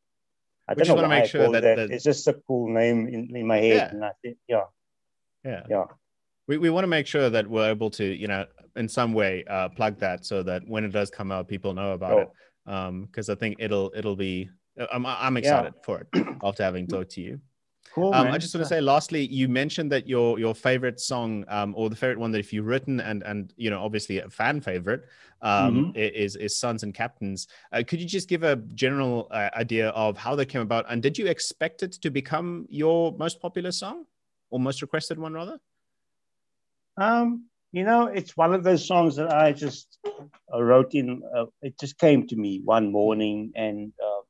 I 0.68 0.74
we 0.74 0.84
don't 0.84 0.98
know 0.98 1.04
why 1.04 1.20
make 1.20 1.30
sure 1.30 1.52
that, 1.52 1.62
that, 1.62 1.92
it's 1.92 2.04
just 2.04 2.28
a 2.28 2.34
cool 2.34 2.74
name 2.74 3.08
in, 3.08 3.36
in 3.36 3.46
my 3.46 3.58
head, 3.58 3.76
yeah. 3.76 3.90
and 3.92 4.04
I 4.04 4.12
think 4.24 4.38
yeah, 4.48 4.64
yeah, 5.44 5.62
yeah 5.70 5.84
we, 6.48 6.58
we 6.58 6.70
want 6.70 6.84
to 6.84 6.88
make 6.88 7.08
sure 7.08 7.30
that 7.30 7.48
we're 7.48 7.70
able 7.70 7.90
to 7.92 8.06
you 8.06 8.28
know 8.28 8.46
in 8.76 8.88
some 8.88 9.14
way 9.14 9.44
uh, 9.50 9.70
plug 9.70 10.00
that 10.00 10.26
so 10.26 10.44
that 10.44 10.62
when 10.68 10.84
it 10.84 10.90
does 10.92 11.10
come 11.10 11.32
out 11.32 11.48
people 11.48 11.74
know 11.74 11.92
about 11.92 12.12
oh. 12.12 12.20
it 12.20 12.30
because 12.66 13.30
um, 13.30 13.34
I 13.34 13.36
think 13.36 13.58
it'll 13.60 13.92
it'll 13.96 14.16
be. 14.16 14.50
I'm 14.92 15.06
I'm 15.06 15.38
excited 15.38 15.74
yeah. 15.76 15.82
for 15.84 16.00
it 16.00 16.08
after 16.44 16.64
having 16.64 16.88
talked 16.88 17.12
to 17.12 17.22
you. 17.22 17.40
Cool. 17.94 18.14
Um, 18.14 18.28
I 18.28 18.38
just 18.38 18.54
want 18.54 18.66
to 18.66 18.68
say, 18.68 18.82
lastly, 18.82 19.26
you 19.28 19.48
mentioned 19.48 19.90
that 19.94 20.06
your 20.06 20.38
your 20.38 20.54
favorite 20.54 21.00
song, 21.00 21.46
um, 21.48 21.74
or 21.78 21.90
the 21.90 21.96
favorite 21.96 22.20
one 22.20 22.32
that 22.32 22.40
if 22.40 22.52
you've 22.52 22.66
written 22.66 23.00
and 23.00 23.24
and 23.24 23.54
you 23.56 23.70
know 23.70 23.82
obviously 23.82 24.20
a 24.20 24.30
fan 24.30 24.60
favorite, 24.60 25.04
um, 25.42 25.94
mm-hmm. 25.94 25.98
is 25.98 26.36
is 26.36 26.58
Sons 26.58 26.84
and 26.84 26.94
Captains. 26.94 27.48
Uh, 27.72 27.84
could 27.88 28.02
you 28.02 28.08
just 28.08 28.28
give 28.28 28.44
a 28.44 28.58
general 28.74 29.28
uh, 29.32 29.50
idea 29.56 29.90
of 29.90 30.18
how 30.18 30.36
that 30.36 30.48
came 30.48 30.62
about, 30.62 30.86
and 30.90 31.02
did 31.02 31.18
you 31.18 31.28
expect 31.28 31.84
it 31.84 31.94
to 31.94 32.10
become 32.10 32.66
your 32.70 33.16
most 33.18 33.40
popular 33.40 33.72
song, 33.72 34.06
or 34.50 34.60
most 34.60 34.82
requested 34.82 35.18
one 35.18 35.34
rather? 35.34 35.58
Um, 36.98 37.46
you 37.72 37.84
know, 37.84 38.08
it's 38.08 38.38
one 38.38 38.54
of 38.54 38.64
those 38.64 38.88
songs 38.88 39.18
that 39.18 39.32
I 39.32 39.52
just 39.52 39.98
uh, 40.54 40.62
wrote 40.62 40.94
in. 40.94 41.22
Uh, 41.36 41.46
it 41.62 41.78
just 41.80 41.98
came 41.98 42.28
to 42.28 42.36
me 42.36 42.62
one 42.64 42.92
morning, 42.92 43.52
and 43.56 43.92
uh, 44.02 44.22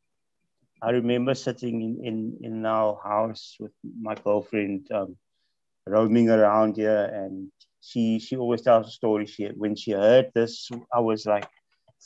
I 0.82 0.92
remember 0.92 1.36
sitting 1.36 1.82
in, 1.82 2.06
in, 2.06 2.38
in 2.42 2.66
our 2.66 3.00
house 3.04 3.56
with 3.60 3.72
my 4.02 4.16
girlfriend, 4.16 4.88
um, 4.92 5.16
roaming 5.86 6.30
around 6.30 6.78
here, 6.78 7.06
and 7.06 7.52
she 7.82 8.18
she 8.18 8.36
always 8.36 8.64
tells 8.64 8.88
a 8.88 8.92
story. 8.92 9.28
She 9.28 9.46
when 9.46 9.76
she 9.76 9.92
heard 9.92 10.32
this, 10.34 10.70
I 10.92 11.02
was 11.02 11.26
like 11.28 11.48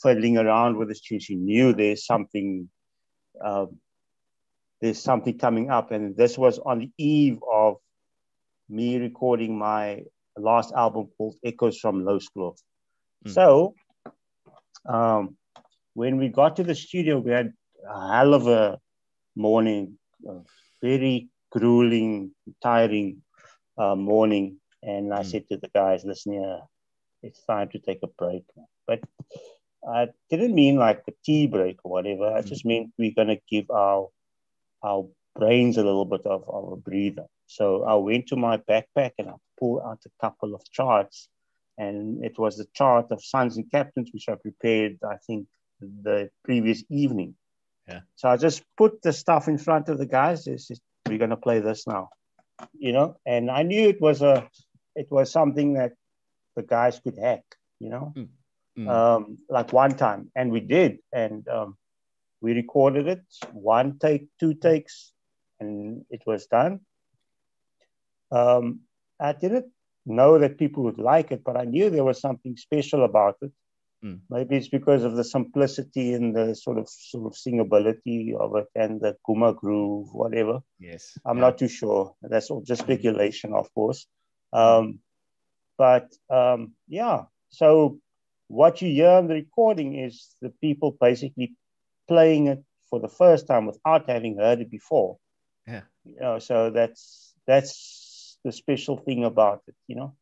fiddling 0.02 0.36
around 0.36 0.76
with 0.76 0.88
this 0.88 1.00
tune. 1.00 1.20
She 1.20 1.36
knew 1.36 1.72
there's 1.72 2.04
something, 2.04 2.68
um, 3.42 3.78
there's 4.82 5.02
something 5.02 5.38
coming 5.38 5.70
up, 5.70 5.90
and 5.90 6.14
this 6.16 6.36
was 6.36 6.58
on 6.58 6.80
the 6.80 6.90
eve 6.98 7.38
of 7.50 7.76
me 8.68 8.98
recording 8.98 9.58
my 9.58 10.02
last 10.40 10.72
album 10.74 11.08
called 11.16 11.36
Echoes 11.44 11.78
from 11.78 12.04
Louwskloof. 12.04 12.56
Mm. 13.26 13.34
So, 13.34 13.74
um, 14.86 15.36
when 15.94 16.16
we 16.16 16.28
got 16.28 16.56
to 16.56 16.64
the 16.64 16.74
studio, 16.74 17.18
we 17.18 17.32
had 17.32 17.52
a 17.88 18.16
hell 18.16 18.34
of 18.34 18.46
a 18.46 18.78
morning, 19.36 19.98
a 20.26 20.40
very 20.82 21.28
grueling, 21.50 22.32
tiring 22.62 23.22
uh, 23.78 23.94
morning. 23.94 24.56
And 24.82 25.12
I 25.12 25.20
mm. 25.20 25.26
said 25.26 25.48
to 25.48 25.56
the 25.56 25.68
guys, 25.74 26.04
listen 26.04 26.32
here, 26.32 26.60
it's 27.22 27.44
time 27.44 27.68
to 27.70 27.78
take 27.78 28.00
a 28.02 28.06
break. 28.06 28.44
But 28.86 29.00
I 29.88 30.08
didn't 30.28 30.54
mean 30.54 30.76
like 30.76 31.02
a 31.08 31.12
tea 31.24 31.46
break 31.46 31.78
or 31.84 31.92
whatever. 31.92 32.32
I 32.32 32.42
just 32.42 32.64
meant 32.64 32.92
we're 32.98 33.14
going 33.14 33.28
to 33.28 33.40
give 33.48 33.70
our 33.70 34.08
our 34.82 35.06
brains 35.36 35.76
a 35.76 35.84
little 35.84 36.04
bit 36.04 36.24
of, 36.24 36.44
of 36.48 36.72
a 36.72 36.76
breather. 36.76 37.26
So 37.46 37.84
I 37.84 37.94
went 37.94 38.28
to 38.28 38.36
my 38.36 38.56
backpack 38.58 39.12
and 39.18 39.28
I 39.28 39.34
pulled 39.60 39.82
out 39.86 40.00
a 40.06 40.10
couple 40.20 40.54
of 40.54 40.62
charts. 40.70 41.28
And 41.78 42.24
it 42.24 42.38
was 42.38 42.56
the 42.56 42.66
chart 42.74 43.06
of 43.10 43.24
sons 43.24 43.56
and 43.56 43.70
captains, 43.70 44.10
which 44.12 44.28
I 44.28 44.34
prepared, 44.34 44.98
I 45.08 45.16
think, 45.26 45.46
the 45.80 46.30
previous 46.44 46.82
evening. 46.90 47.34
Yeah. 47.88 48.00
So 48.16 48.28
I 48.28 48.36
just 48.36 48.62
put 48.76 49.02
the 49.02 49.12
stuff 49.12 49.48
in 49.48 49.58
front 49.58 49.88
of 49.88 49.98
the 49.98 50.06
guys. 50.06 50.46
It's 50.46 50.70
we're 51.08 51.18
gonna 51.18 51.36
play 51.36 51.60
this 51.60 51.86
now, 51.86 52.10
you 52.78 52.92
know. 52.92 53.16
And 53.24 53.50
I 53.50 53.62
knew 53.62 53.88
it 53.88 54.00
was 54.00 54.22
a, 54.22 54.48
it 54.94 55.08
was 55.10 55.32
something 55.32 55.74
that 55.74 55.92
the 56.56 56.62
guys 56.62 57.00
could 57.00 57.18
hack, 57.18 57.44
you 57.78 57.88
know, 57.88 58.12
mm. 58.16 58.28
Mm. 58.78 58.88
Um, 58.88 59.38
like 59.48 59.72
one 59.72 59.96
time, 59.96 60.30
and 60.36 60.52
we 60.52 60.60
did, 60.60 60.98
and 61.12 61.46
um, 61.48 61.76
we 62.40 62.52
recorded 62.52 63.08
it, 63.08 63.22
one 63.52 63.98
take, 63.98 64.28
two 64.38 64.54
takes, 64.54 65.12
and 65.58 66.04
it 66.10 66.22
was 66.26 66.46
done. 66.46 66.80
Um, 68.30 68.80
I 69.20 69.32
didn't 69.32 69.66
know 70.06 70.38
that 70.38 70.58
people 70.58 70.84
would 70.84 70.98
like 70.98 71.30
it, 71.30 71.44
but 71.44 71.56
I 71.56 71.64
knew 71.64 71.90
there 71.90 72.04
was 72.04 72.20
something 72.20 72.56
special 72.56 73.04
about 73.04 73.36
it. 73.42 73.52
Mm. 74.04 74.20
Maybe 74.30 74.56
it's 74.56 74.68
because 74.68 75.04
of 75.04 75.14
the 75.14 75.24
simplicity 75.24 76.14
and 76.14 76.34
the 76.34 76.54
sort 76.54 76.78
of 76.78 76.88
sort 76.88 77.26
of 77.26 77.38
singability 77.38 78.34
of 78.34 78.56
it 78.56 78.66
and 78.74 79.00
the 79.00 79.16
goema 79.28 79.54
groove, 79.54 80.08
whatever. 80.12 80.60
Yes. 80.78 81.18
I'm 81.24 81.36
yeah. 81.36 81.42
not 81.42 81.58
too 81.58 81.68
sure. 81.68 82.14
That's 82.22 82.50
all 82.50 82.62
just 82.62 82.82
speculation, 82.82 83.52
of 83.52 83.72
course. 83.74 84.06
Um, 84.52 85.00
but 85.76 86.12
um, 86.30 86.72
yeah, 86.88 87.24
so 87.50 88.00
what 88.48 88.80
you 88.82 88.88
hear 88.88 89.10
on 89.10 89.28
the 89.28 89.34
recording 89.34 89.98
is 89.98 90.34
the 90.40 90.50
people 90.60 90.96
basically 90.98 91.54
playing 92.08 92.46
it 92.48 92.64
for 92.88 93.00
the 93.00 93.08
first 93.08 93.46
time 93.46 93.66
without 93.66 94.08
having 94.08 94.38
heard 94.38 94.60
it 94.60 94.70
before. 94.70 95.18
Yeah. 95.66 95.82
You 96.04 96.20
know, 96.20 96.38
so 96.38 96.70
that's 96.70 97.34
that's 97.46 97.99
the 98.44 98.52
special 98.52 98.96
thing 98.96 99.24
about 99.24 99.62
it, 99.68 99.74
you 99.86 99.96
know. 99.96 100.14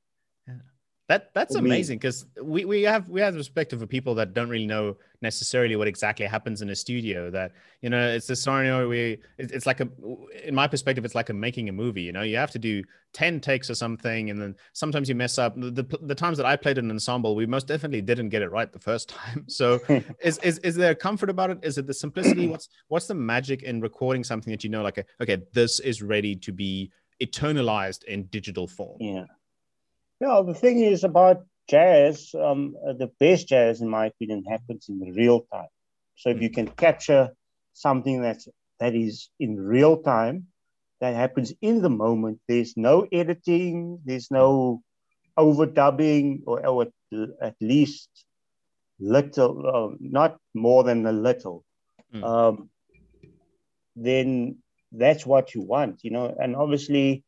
That 1.09 1.33
that's 1.33 1.55
amazing 1.55 1.97
because 1.97 2.27
we, 2.43 2.67
we 2.67 2.83
have 2.83 3.09
we 3.09 3.23
have 3.23 3.33
the 3.33 3.41
perspective 3.41 3.81
of 3.81 3.89
people 3.89 4.15
that 4.17 4.35
don't 4.35 4.51
really 4.51 4.67
know 4.67 4.99
necessarily 5.23 5.75
what 5.75 5.89
exactly 5.89 6.27
happens 6.27 6.61
in 6.61 6.69
a 6.69 6.77
studio. 6.77 7.31
That 7.31 7.53
you 7.81 7.89
know 7.89 8.09
it's 8.11 8.29
a 8.29 8.37
scenario 8.37 8.87
where 8.87 9.17
it's 9.39 9.65
like 9.65 9.81
a 9.81 9.89
in 10.45 10.55
my 10.55 10.69
perspective 10.69 11.07
it's 11.07 11.15
like 11.15 11.31
a 11.31 11.33
making 11.33 11.71
a 11.71 11.73
movie. 11.73 12.03
You 12.03 12.13
know 12.13 12.21
you 12.21 12.37
have 12.37 12.51
to 12.51 12.59
do 12.59 12.83
ten 13.15 13.41
takes 13.41 13.71
or 13.71 13.75
something, 13.75 14.29
and 14.29 14.39
then 14.39 14.55
sometimes 14.75 15.09
you 15.09 15.15
mess 15.15 15.39
up. 15.39 15.59
The, 15.59 15.71
the, 15.71 15.99
the 16.03 16.15
times 16.15 16.37
that 16.37 16.45
I 16.45 16.57
played 16.57 16.77
an 16.77 16.91
ensemble, 16.91 17.35
we 17.35 17.47
most 17.47 17.67
definitely 17.67 18.03
didn't 18.03 18.29
get 18.29 18.43
it 18.43 18.51
right 18.51 18.71
the 18.71 18.79
first 18.79 19.09
time. 19.19 19.47
So 19.49 19.81
is, 20.23 20.37
is 20.39 20.59
is 20.59 20.77
there 20.77 20.95
comfort 20.95 21.31
about 21.31 21.49
it? 21.49 21.61
Is 21.63 21.79
it 21.79 21.87
the 21.87 21.95
simplicity? 21.95 22.49
What's 22.49 22.69
what's 22.89 23.07
the 23.07 23.15
magic 23.15 23.63
in 23.63 23.81
recording 23.81 24.25
something 24.25 24.51
that 24.51 24.63
you 24.63 24.69
know 24.69 24.83
like 24.83 25.07
okay 25.23 25.39
this 25.55 25.81
is 25.81 26.03
ready 26.03 26.37
to 26.37 26.53
be 26.53 26.93
eternalized 27.21 28.05
in 28.05 28.25
digital 28.25 28.67
form? 28.67 28.99
Yeah 29.01 29.25
yeah, 30.21 30.43
the 30.45 30.55
thing 30.55 30.81
is 30.81 31.05
about 31.05 31.45
jazz, 31.69 32.35
um, 32.35 32.75
the 32.83 33.11
best 33.21 33.49
jazz, 33.49 33.81
in 33.81 33.89
my 33.89 34.07
opinion, 34.07 34.45
happens 34.45 34.89
in 34.89 35.01
real 35.15 35.43
time. 35.53 35.69
So 36.17 36.31
if 36.31 36.43
you 36.43 36.51
can 36.51 36.67
capture 36.67 37.31
something 37.75 38.23
that's 38.23 38.49
that 38.81 38.95
is 38.95 39.29
in 39.39 39.57
real 39.57 40.03
time, 40.03 40.47
that 41.01 41.15
happens 41.15 41.53
in 41.61 41.83
the 41.83 41.91
moment. 41.91 42.41
There's 42.49 42.77
no 42.77 43.07
editing. 43.13 44.01
There's 44.05 44.31
no 44.31 44.83
overdubbing, 45.39 46.43
or, 46.47 46.67
or 46.67 46.83
at, 46.83 46.93
at 47.41 47.55
least 47.61 48.09
little, 48.99 49.63
uh, 49.65 49.97
not 50.01 50.39
more 50.55 50.83
than 50.83 51.07
a 51.07 51.13
little. 51.13 51.65
Mm. 52.13 52.25
Um, 52.25 52.71
then 53.95 54.59
that's 54.93 55.27
what 55.27 55.55
you 55.55 55.63
want, 55.63 56.01
you 56.03 56.11
know. 56.11 56.35
And 56.39 56.57
obviously, 56.57 57.25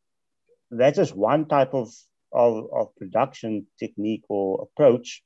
that's 0.71 0.97
just 0.97 1.15
one 1.17 1.47
type 1.47 1.75
of 1.75 1.91
of, 2.33 2.67
of 2.73 2.95
production 2.97 3.67
technique 3.79 4.25
or 4.29 4.63
approach, 4.63 5.23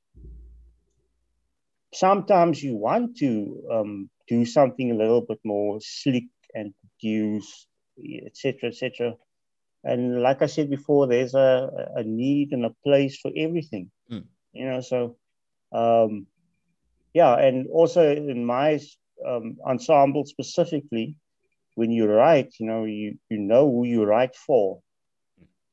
sometimes 1.92 2.62
you 2.62 2.76
want 2.76 3.16
to 3.18 3.62
um, 3.70 4.10
do 4.28 4.44
something 4.44 4.90
a 4.90 4.94
little 4.94 5.20
bit 5.20 5.38
more 5.44 5.78
slick 5.80 6.24
and 6.54 6.72
produce, 7.00 7.66
etc., 8.26 8.70
etc. 8.70 9.14
And 9.84 10.22
like 10.22 10.40
I 10.40 10.46
said 10.46 10.70
before, 10.70 11.06
there's 11.06 11.34
a, 11.34 11.68
a 11.96 12.02
need 12.02 12.52
and 12.52 12.64
a 12.64 12.74
place 12.82 13.18
for 13.20 13.30
everything. 13.36 13.90
Mm. 14.10 14.24
You 14.52 14.66
know, 14.66 14.80
so 14.80 15.16
um, 15.72 16.26
yeah, 17.12 17.34
and 17.34 17.66
also 17.70 18.10
in 18.10 18.44
my 18.44 18.80
um, 19.26 19.58
ensemble 19.66 20.24
specifically, 20.24 21.16
when 21.74 21.90
you 21.90 22.06
write, 22.06 22.54
you 22.58 22.66
know, 22.66 22.84
you 22.84 23.18
you 23.28 23.38
know 23.38 23.70
who 23.70 23.84
you 23.84 24.04
write 24.04 24.36
for. 24.36 24.80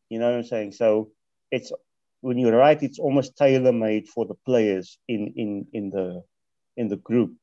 You 0.10 0.20
know 0.20 0.30
what 0.30 0.38
I'm 0.38 0.44
saying? 0.44 0.74
So 0.74 1.12
it's 1.52 1.72
when 2.22 2.38
you 2.38 2.50
write, 2.50 2.84
it's 2.84 3.00
almost 3.00 3.38
tailor 3.38 3.72
made 3.72 4.08
for 4.08 4.26
the 4.26 4.36
players 4.46 4.98
in 5.08 5.34
in 5.36 5.68
in 5.74 5.90
the 5.90 6.24
in 6.78 6.88
the 6.88 6.98
group. 6.98 7.34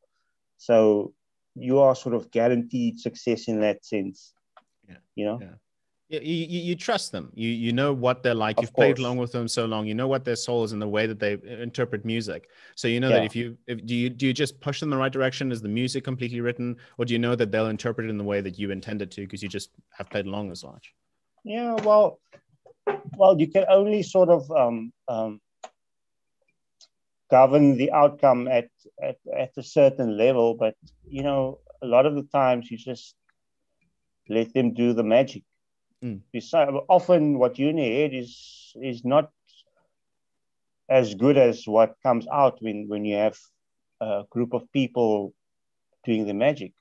So 0.59 1.15
you 1.55 1.79
are 1.79 1.95
sort 1.95 2.15
of 2.15 2.31
guaranteed 2.31 3.01
success 3.01 3.49
in 3.49 3.61
that 3.61 3.85
sense. 3.85 4.33
Yeah. 4.89 4.97
You 5.15 5.25
know. 5.27 5.39
Yeah. 5.41 5.57
You, 6.09 6.21
you, 6.21 6.61
you 6.61 6.75
trust 6.75 7.13
them. 7.13 7.31
You 7.35 7.51
you 7.51 7.73
know 7.73 7.93
what 7.93 8.23
they're 8.23 8.35
like. 8.35 8.57
Of 8.57 8.63
You've 8.63 8.73
course. 8.73 8.87
played 8.87 8.99
along 8.99 9.19
with 9.19 9.33
them 9.33 9.47
so 9.47 9.67
long. 9.67 9.87
You 9.87 9.95
know 9.95 10.09
what 10.09 10.25
their 10.25 10.37
soul 10.37 10.65
is 10.65 10.73
and 10.73 10.81
the 10.81 10.89
way 10.89 11.07
that 11.07 11.21
they 11.21 11.37
interpret 11.45 12.05
music. 12.07 12.49
So 12.77 12.89
you 12.89 12.99
know 12.99 13.11
yeah. 13.11 13.17
that 13.17 13.25
if 13.25 13.37
you 13.37 13.59
if, 13.67 13.85
do 13.85 13.95
you 13.95 14.09
do 14.09 14.27
you 14.27 14.33
just 14.33 14.59
push 14.61 14.81
them 14.81 14.87
in 14.87 14.91
the 14.93 14.97
right 14.97 15.13
direction? 15.13 15.53
Is 15.53 15.61
the 15.61 15.69
music 15.69 16.05
completely 16.05 16.41
written, 16.41 16.77
or 16.97 17.05
do 17.05 17.13
you 17.13 17.19
know 17.19 17.35
that 17.35 17.53
they'll 17.53 17.69
interpret 17.69 18.07
it 18.07 18.11
in 18.11 18.17
the 18.17 18.25
way 18.25 18.41
that 18.41 18.59
you 18.59 18.71
intended 18.71 19.11
to 19.13 19.21
because 19.21 19.43
you 19.43 19.51
just 19.51 19.71
have 19.91 20.09
played 20.09 20.25
along 20.25 20.51
as 20.51 20.65
much? 20.65 20.95
Yeah, 21.45 21.75
well, 21.75 22.21
well, 23.17 23.39
you 23.39 23.47
can 23.47 23.67
only 23.69 24.03
sort 24.03 24.31
of 24.31 24.51
um, 24.51 24.93
um, 25.09 25.41
govern 27.31 27.77
the 27.77 27.93
outcome 27.93 28.49
at, 28.49 28.69
at, 29.03 29.17
at 29.37 29.53
a 29.57 29.63
certain 29.63 30.17
level, 30.17 30.55
but 30.55 30.75
you 31.07 31.23
know, 31.23 31.61
a 31.83 31.87
lot 31.87 32.07
of 32.07 32.15
the 32.15 32.23
times 32.23 32.71
you 32.71 32.79
just 32.79 33.15
let 34.29 34.53
them 34.55 34.75
do 34.75 34.93
the 34.93 35.05
magic. 35.05 35.43
Mm. 36.05 36.21
Besides, 36.33 36.73
often 36.89 37.39
what 37.39 37.59
you 37.59 37.73
need 37.73 38.15
is 38.15 38.73
is 38.81 39.05
not 39.05 39.31
as 40.89 41.15
good 41.15 41.37
as 41.37 41.67
what 41.67 41.97
comes 42.03 42.27
out 42.33 42.59
when 42.61 42.89
when 42.89 43.05
you 43.05 43.17
have 43.17 43.37
a 44.01 44.25
group 44.31 44.55
of 44.55 44.71
people 44.73 45.35
doing 46.05 46.27
the 46.27 46.35
magic. 46.35 46.73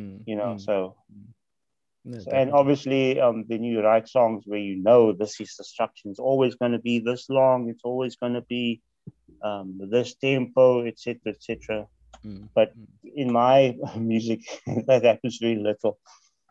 Mm. 0.00 0.22
You 0.26 0.36
know, 0.36 0.54
mm. 0.54 0.60
so. 0.60 0.96
Mm. 1.12 1.32
No, 2.04 2.18
and 2.32 2.50
obviously, 2.50 3.20
um, 3.20 3.44
then 3.48 3.62
you 3.62 3.80
write 3.80 4.08
songs 4.08 4.42
where 4.44 4.58
you 4.58 4.82
know 4.82 5.12
this 5.12 5.40
is 5.40 5.54
the 5.56 5.62
structure. 5.62 6.08
It's 6.08 6.18
always 6.18 6.56
going 6.56 6.72
to 6.72 6.80
be 6.80 6.98
this 6.98 7.30
long. 7.30 7.68
It's 7.68 7.84
always 7.84 8.16
going 8.16 8.32
to 8.32 8.40
be 8.40 8.82
um, 9.40 9.80
this 9.88 10.14
tempo, 10.14 10.84
etc., 10.84 11.20
etc. 11.26 11.86
mm. 12.24 12.48
but 12.54 12.72
in 13.04 13.32
my 13.32 13.76
music, 13.96 14.40
that 14.86 15.04
happens 15.04 15.38
very 15.40 15.56
little. 15.56 15.98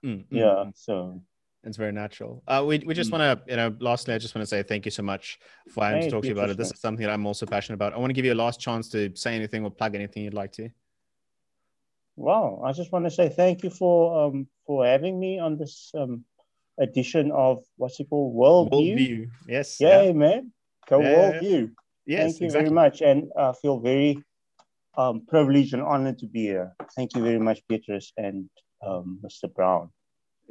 Mm, 0.04 0.26
yeah, 0.30 0.72
so 0.74 1.22
it's 1.64 1.78
very 1.78 1.92
natural. 1.92 2.42
Uh, 2.48 2.64
we, 2.66 2.80
we 2.80 2.94
just 2.94 3.12
mm. 3.12 3.20
want 3.20 3.46
to, 3.46 3.52
you 3.52 3.56
know, 3.56 3.76
lastly, 3.80 4.14
I 4.14 4.18
just 4.18 4.34
want 4.34 4.42
to 4.44 4.48
say 4.48 4.64
thank 4.64 4.86
you 4.86 4.92
so 4.92 5.04
much 5.04 5.40
for 5.70 5.84
having 5.84 6.02
to 6.02 6.10
talk 6.10 6.24
to 6.24 6.28
you 6.28 6.34
about 6.34 6.50
it. 6.50 6.58
This 6.58 6.72
is 6.72 6.80
something 6.80 7.06
that 7.06 7.14
I'm 7.14 7.26
also 7.26 7.46
passionate 7.46 7.76
about. 7.76 7.94
I 7.94 7.98
want 7.98 8.10
to 8.10 8.14
give 8.14 8.26
you 8.26 8.34
a 8.34 8.36
last 8.36 8.60
chance 8.60 8.90
to 8.90 9.12
say 9.16 9.36
anything 9.36 9.64
or 9.64 9.70
plug 9.70 9.94
anything 9.94 10.24
you'd 10.24 10.34
like 10.34 10.52
to. 10.54 10.70
Wow, 12.16 12.62
I 12.66 12.72
just 12.72 12.92
want 12.92 13.06
to 13.06 13.12
say 13.12 13.30
thank 13.30 13.64
you 13.64 13.70
for 13.70 14.26
um 14.26 14.48
for 14.68 14.86
having 14.86 15.20
me 15.20 15.40
on 15.40 15.58
this 15.58 15.92
um 15.96 16.26
edition 16.80 17.32
of 17.32 17.64
what's 17.78 18.00
it 18.00 18.10
called 18.10 18.36
Worldview. 18.36 18.98
Worldview, 18.98 19.30
yes. 19.48 19.78
Yeah, 19.80 20.02
yeah. 20.04 20.12
man. 20.12 20.52
Go 20.88 21.02
yeah, 21.02 21.14
Worldview. 21.16 21.42
Yeah. 22.06 22.18
Yes, 22.18 22.24
thank 22.24 22.42
you 22.42 22.46
exactly. 22.48 22.64
very 22.66 22.70
much, 22.70 23.02
and 23.02 23.32
I 23.38 23.54
feel 23.54 23.80
very 23.80 24.22
um 24.98 25.26
privileged 25.28 25.74
and 25.74 25.84
honored 25.84 26.20
to 26.20 26.28
be 26.28 26.42
here. 26.42 26.74
Thank 26.96 27.16
you 27.16 27.24
very 27.24 27.40
much, 27.40 27.62
Beatrice 27.70 28.12
and 28.18 28.50
um, 28.86 29.20
Mr. 29.24 29.54
Brown. 29.54 29.90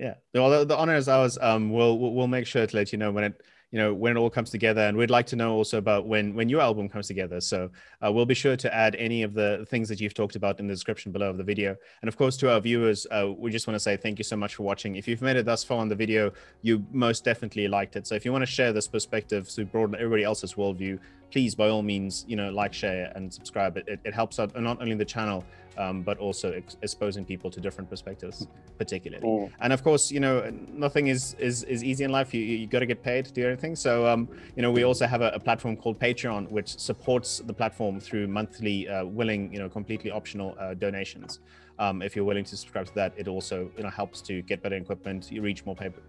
Yeah, 0.00 0.14
well, 0.32 0.48
the, 0.48 0.64
the 0.64 0.76
honor 0.78 0.96
is 0.96 1.08
ours. 1.08 1.36
Um, 1.42 1.70
we'll 1.70 1.98
we'll 1.98 2.26
make 2.26 2.46
sure 2.46 2.66
to 2.66 2.74
let 2.74 2.90
you 2.90 2.96
know 2.96 3.12
when 3.12 3.22
it 3.22 3.42
you 3.70 3.78
know 3.78 3.92
when 3.92 4.16
it 4.16 4.18
all 4.18 4.30
comes 4.30 4.48
together. 4.48 4.80
And 4.80 4.96
we'd 4.96 5.10
like 5.10 5.26
to 5.26 5.36
know 5.36 5.52
also 5.52 5.76
about 5.76 6.06
when 6.06 6.34
when 6.34 6.48
your 6.48 6.62
album 6.62 6.88
comes 6.88 7.06
together. 7.06 7.38
So 7.42 7.68
uh, 8.02 8.10
we'll 8.10 8.24
be 8.24 8.34
sure 8.34 8.56
to 8.56 8.74
add 8.74 8.94
any 8.94 9.22
of 9.22 9.34
the 9.34 9.66
things 9.68 9.90
that 9.90 10.00
you've 10.00 10.14
talked 10.14 10.36
about 10.36 10.58
in 10.58 10.66
the 10.66 10.72
description 10.72 11.12
below 11.12 11.28
of 11.28 11.36
the 11.36 11.44
video. 11.44 11.76
And 12.00 12.08
of 12.08 12.16
course 12.16 12.38
to 12.38 12.50
our 12.50 12.60
viewers 12.62 13.06
uh, 13.10 13.30
we 13.36 13.50
just 13.50 13.66
want 13.66 13.74
to 13.74 13.80
say 13.80 13.98
thank 13.98 14.18
you 14.18 14.24
so 14.24 14.36
much 14.36 14.54
for 14.54 14.62
watching. 14.62 14.96
If 14.96 15.06
you've 15.06 15.20
made 15.20 15.36
it 15.36 15.44
thus 15.44 15.62
far 15.62 15.76
on 15.76 15.90
the 15.90 15.94
video 15.94 16.32
you 16.62 16.82
most 16.92 17.22
definitely 17.22 17.68
liked 17.68 17.94
it. 17.94 18.06
So 18.06 18.14
if 18.14 18.24
you 18.24 18.32
want 18.32 18.40
to 18.40 18.50
share 18.50 18.72
this 18.72 18.88
perspective 18.88 19.50
to 19.50 19.66
broaden 19.66 19.96
everybody 19.96 20.24
else's 20.24 20.54
worldview 20.54 20.98
please 21.30 21.54
by 21.54 21.68
all 21.68 21.82
means 21.82 22.24
you 22.28 22.36
know 22.36 22.50
like 22.50 22.72
share 22.72 23.12
and 23.14 23.32
subscribe. 23.32 23.76
It, 23.76 23.84
it, 23.88 24.00
it 24.04 24.14
helps 24.14 24.38
out 24.38 24.58
not 24.60 24.80
only 24.80 24.94
the 24.94 25.04
channel 25.04 25.44
um, 25.78 26.02
but 26.02 26.18
also 26.18 26.52
ex- 26.52 26.76
exposing 26.82 27.24
people 27.24 27.50
to 27.50 27.60
different 27.60 27.88
perspectives 27.88 28.46
particularly. 28.78 29.24
Oh. 29.26 29.50
and 29.60 29.72
of 29.72 29.82
course 29.82 30.10
you 30.10 30.20
know 30.20 30.50
nothing 30.72 31.06
is 31.08 31.34
is, 31.38 31.64
is 31.64 31.82
easy 31.84 32.04
in 32.04 32.10
life. 32.10 32.34
You, 32.34 32.42
you 32.42 32.66
got 32.66 32.80
to 32.80 32.86
get 32.86 33.02
paid 33.02 33.24
to 33.26 33.32
do 33.32 33.46
anything. 33.46 33.76
So 33.76 34.06
um, 34.06 34.28
you 34.56 34.62
know 34.62 34.70
we 34.70 34.84
also 34.84 35.06
have 35.06 35.22
a, 35.22 35.30
a, 35.30 35.40
platform 35.40 35.76
called 35.76 35.98
patreon 35.98 36.50
which 36.50 36.78
supports 36.78 37.38
the 37.38 37.54
platform 37.54 37.98
through 37.98 38.26
monthly 38.28 38.88
uh, 38.88 39.04
willing 39.04 39.52
you 39.52 39.58
know 39.58 39.68
completely 39.68 40.10
optional 40.10 40.56
uh, 40.58 40.74
donations 40.74 41.40
um, 41.80 42.02
if 42.02 42.14
you're 42.14 42.26
willing 42.26 42.44
to 42.44 42.56
subscribe 42.56 42.86
to 42.86 42.94
that, 42.94 43.14
it 43.16 43.26
also 43.26 43.70
you 43.76 43.82
know 43.82 43.90
helps 43.90 44.20
to 44.22 44.42
get 44.42 44.62
better 44.62 44.76
equipment, 44.76 45.32
you 45.32 45.40
reach 45.40 45.64
more 45.64 45.74
paper, 45.74 46.00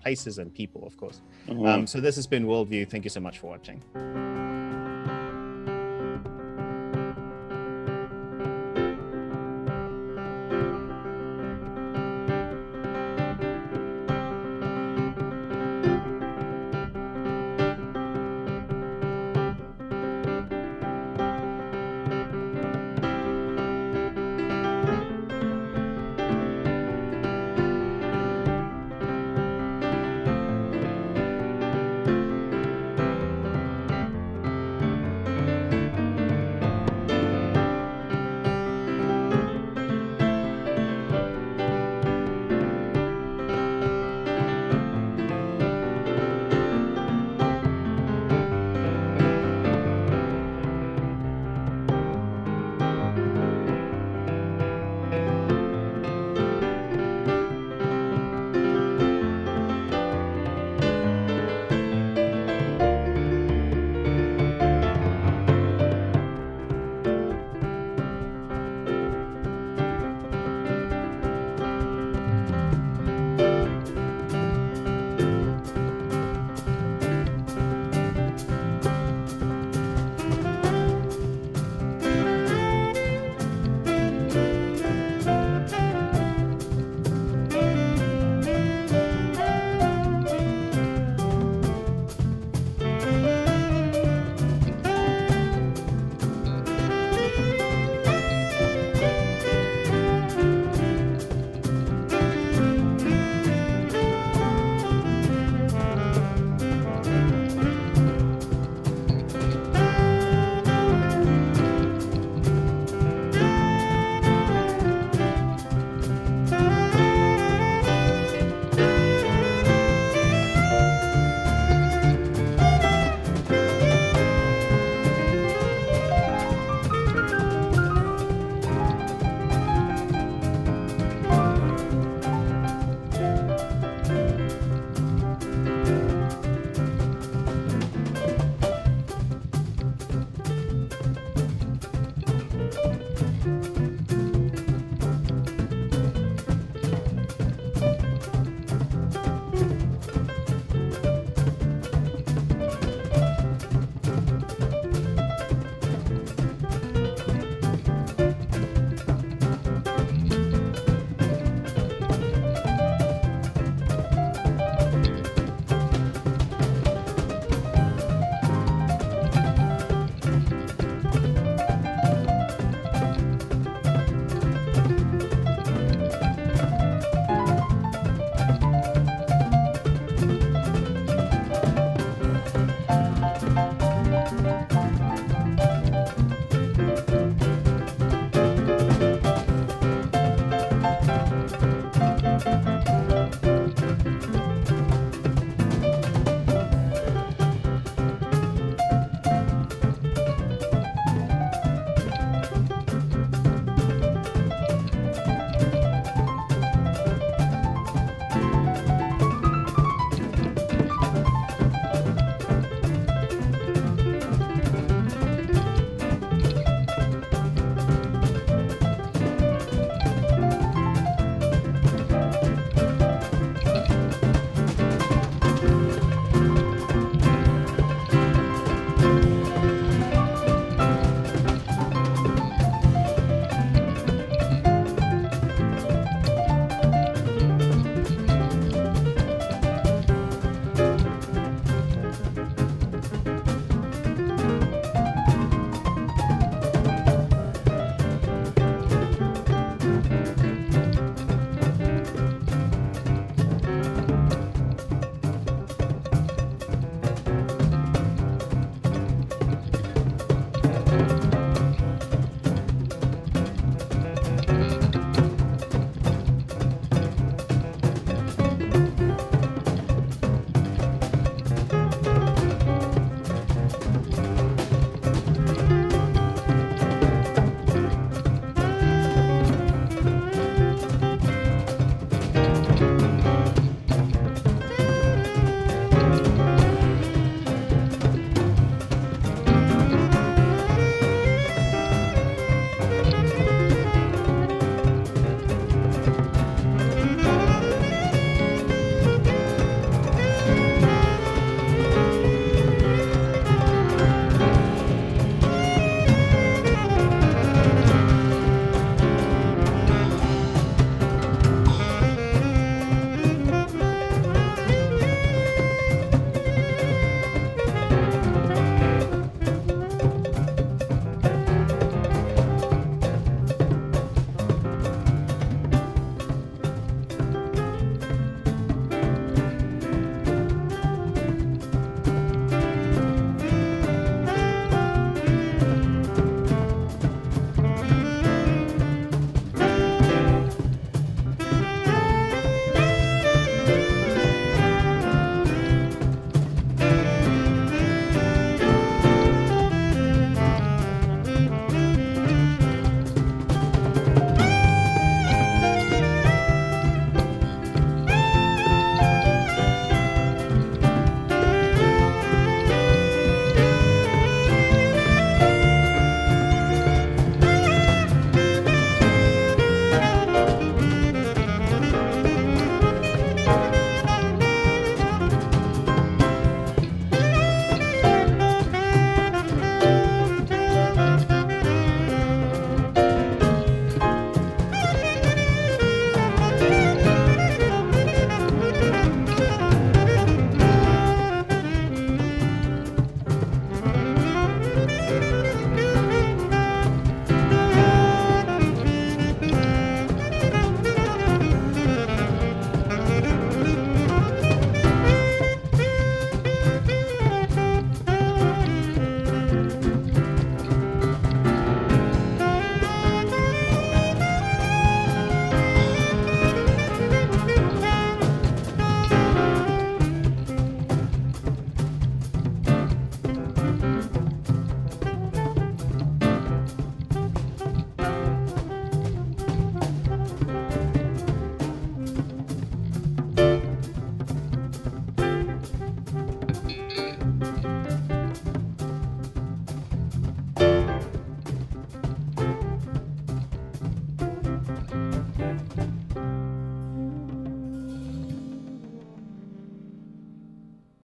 places 0.00 0.38
and 0.38 0.54
people, 0.54 0.86
of 0.86 0.96
course. 0.96 1.20
Mm-hmm. 1.48 1.66
Um, 1.66 1.86
so 1.86 2.00
this 2.00 2.16
has 2.16 2.26
been 2.26 2.46
Worldview. 2.46 2.88
Thank 2.88 3.04
you 3.04 3.10
so 3.10 3.20
much 3.20 3.38
for 3.40 3.48
watching. 3.48 3.82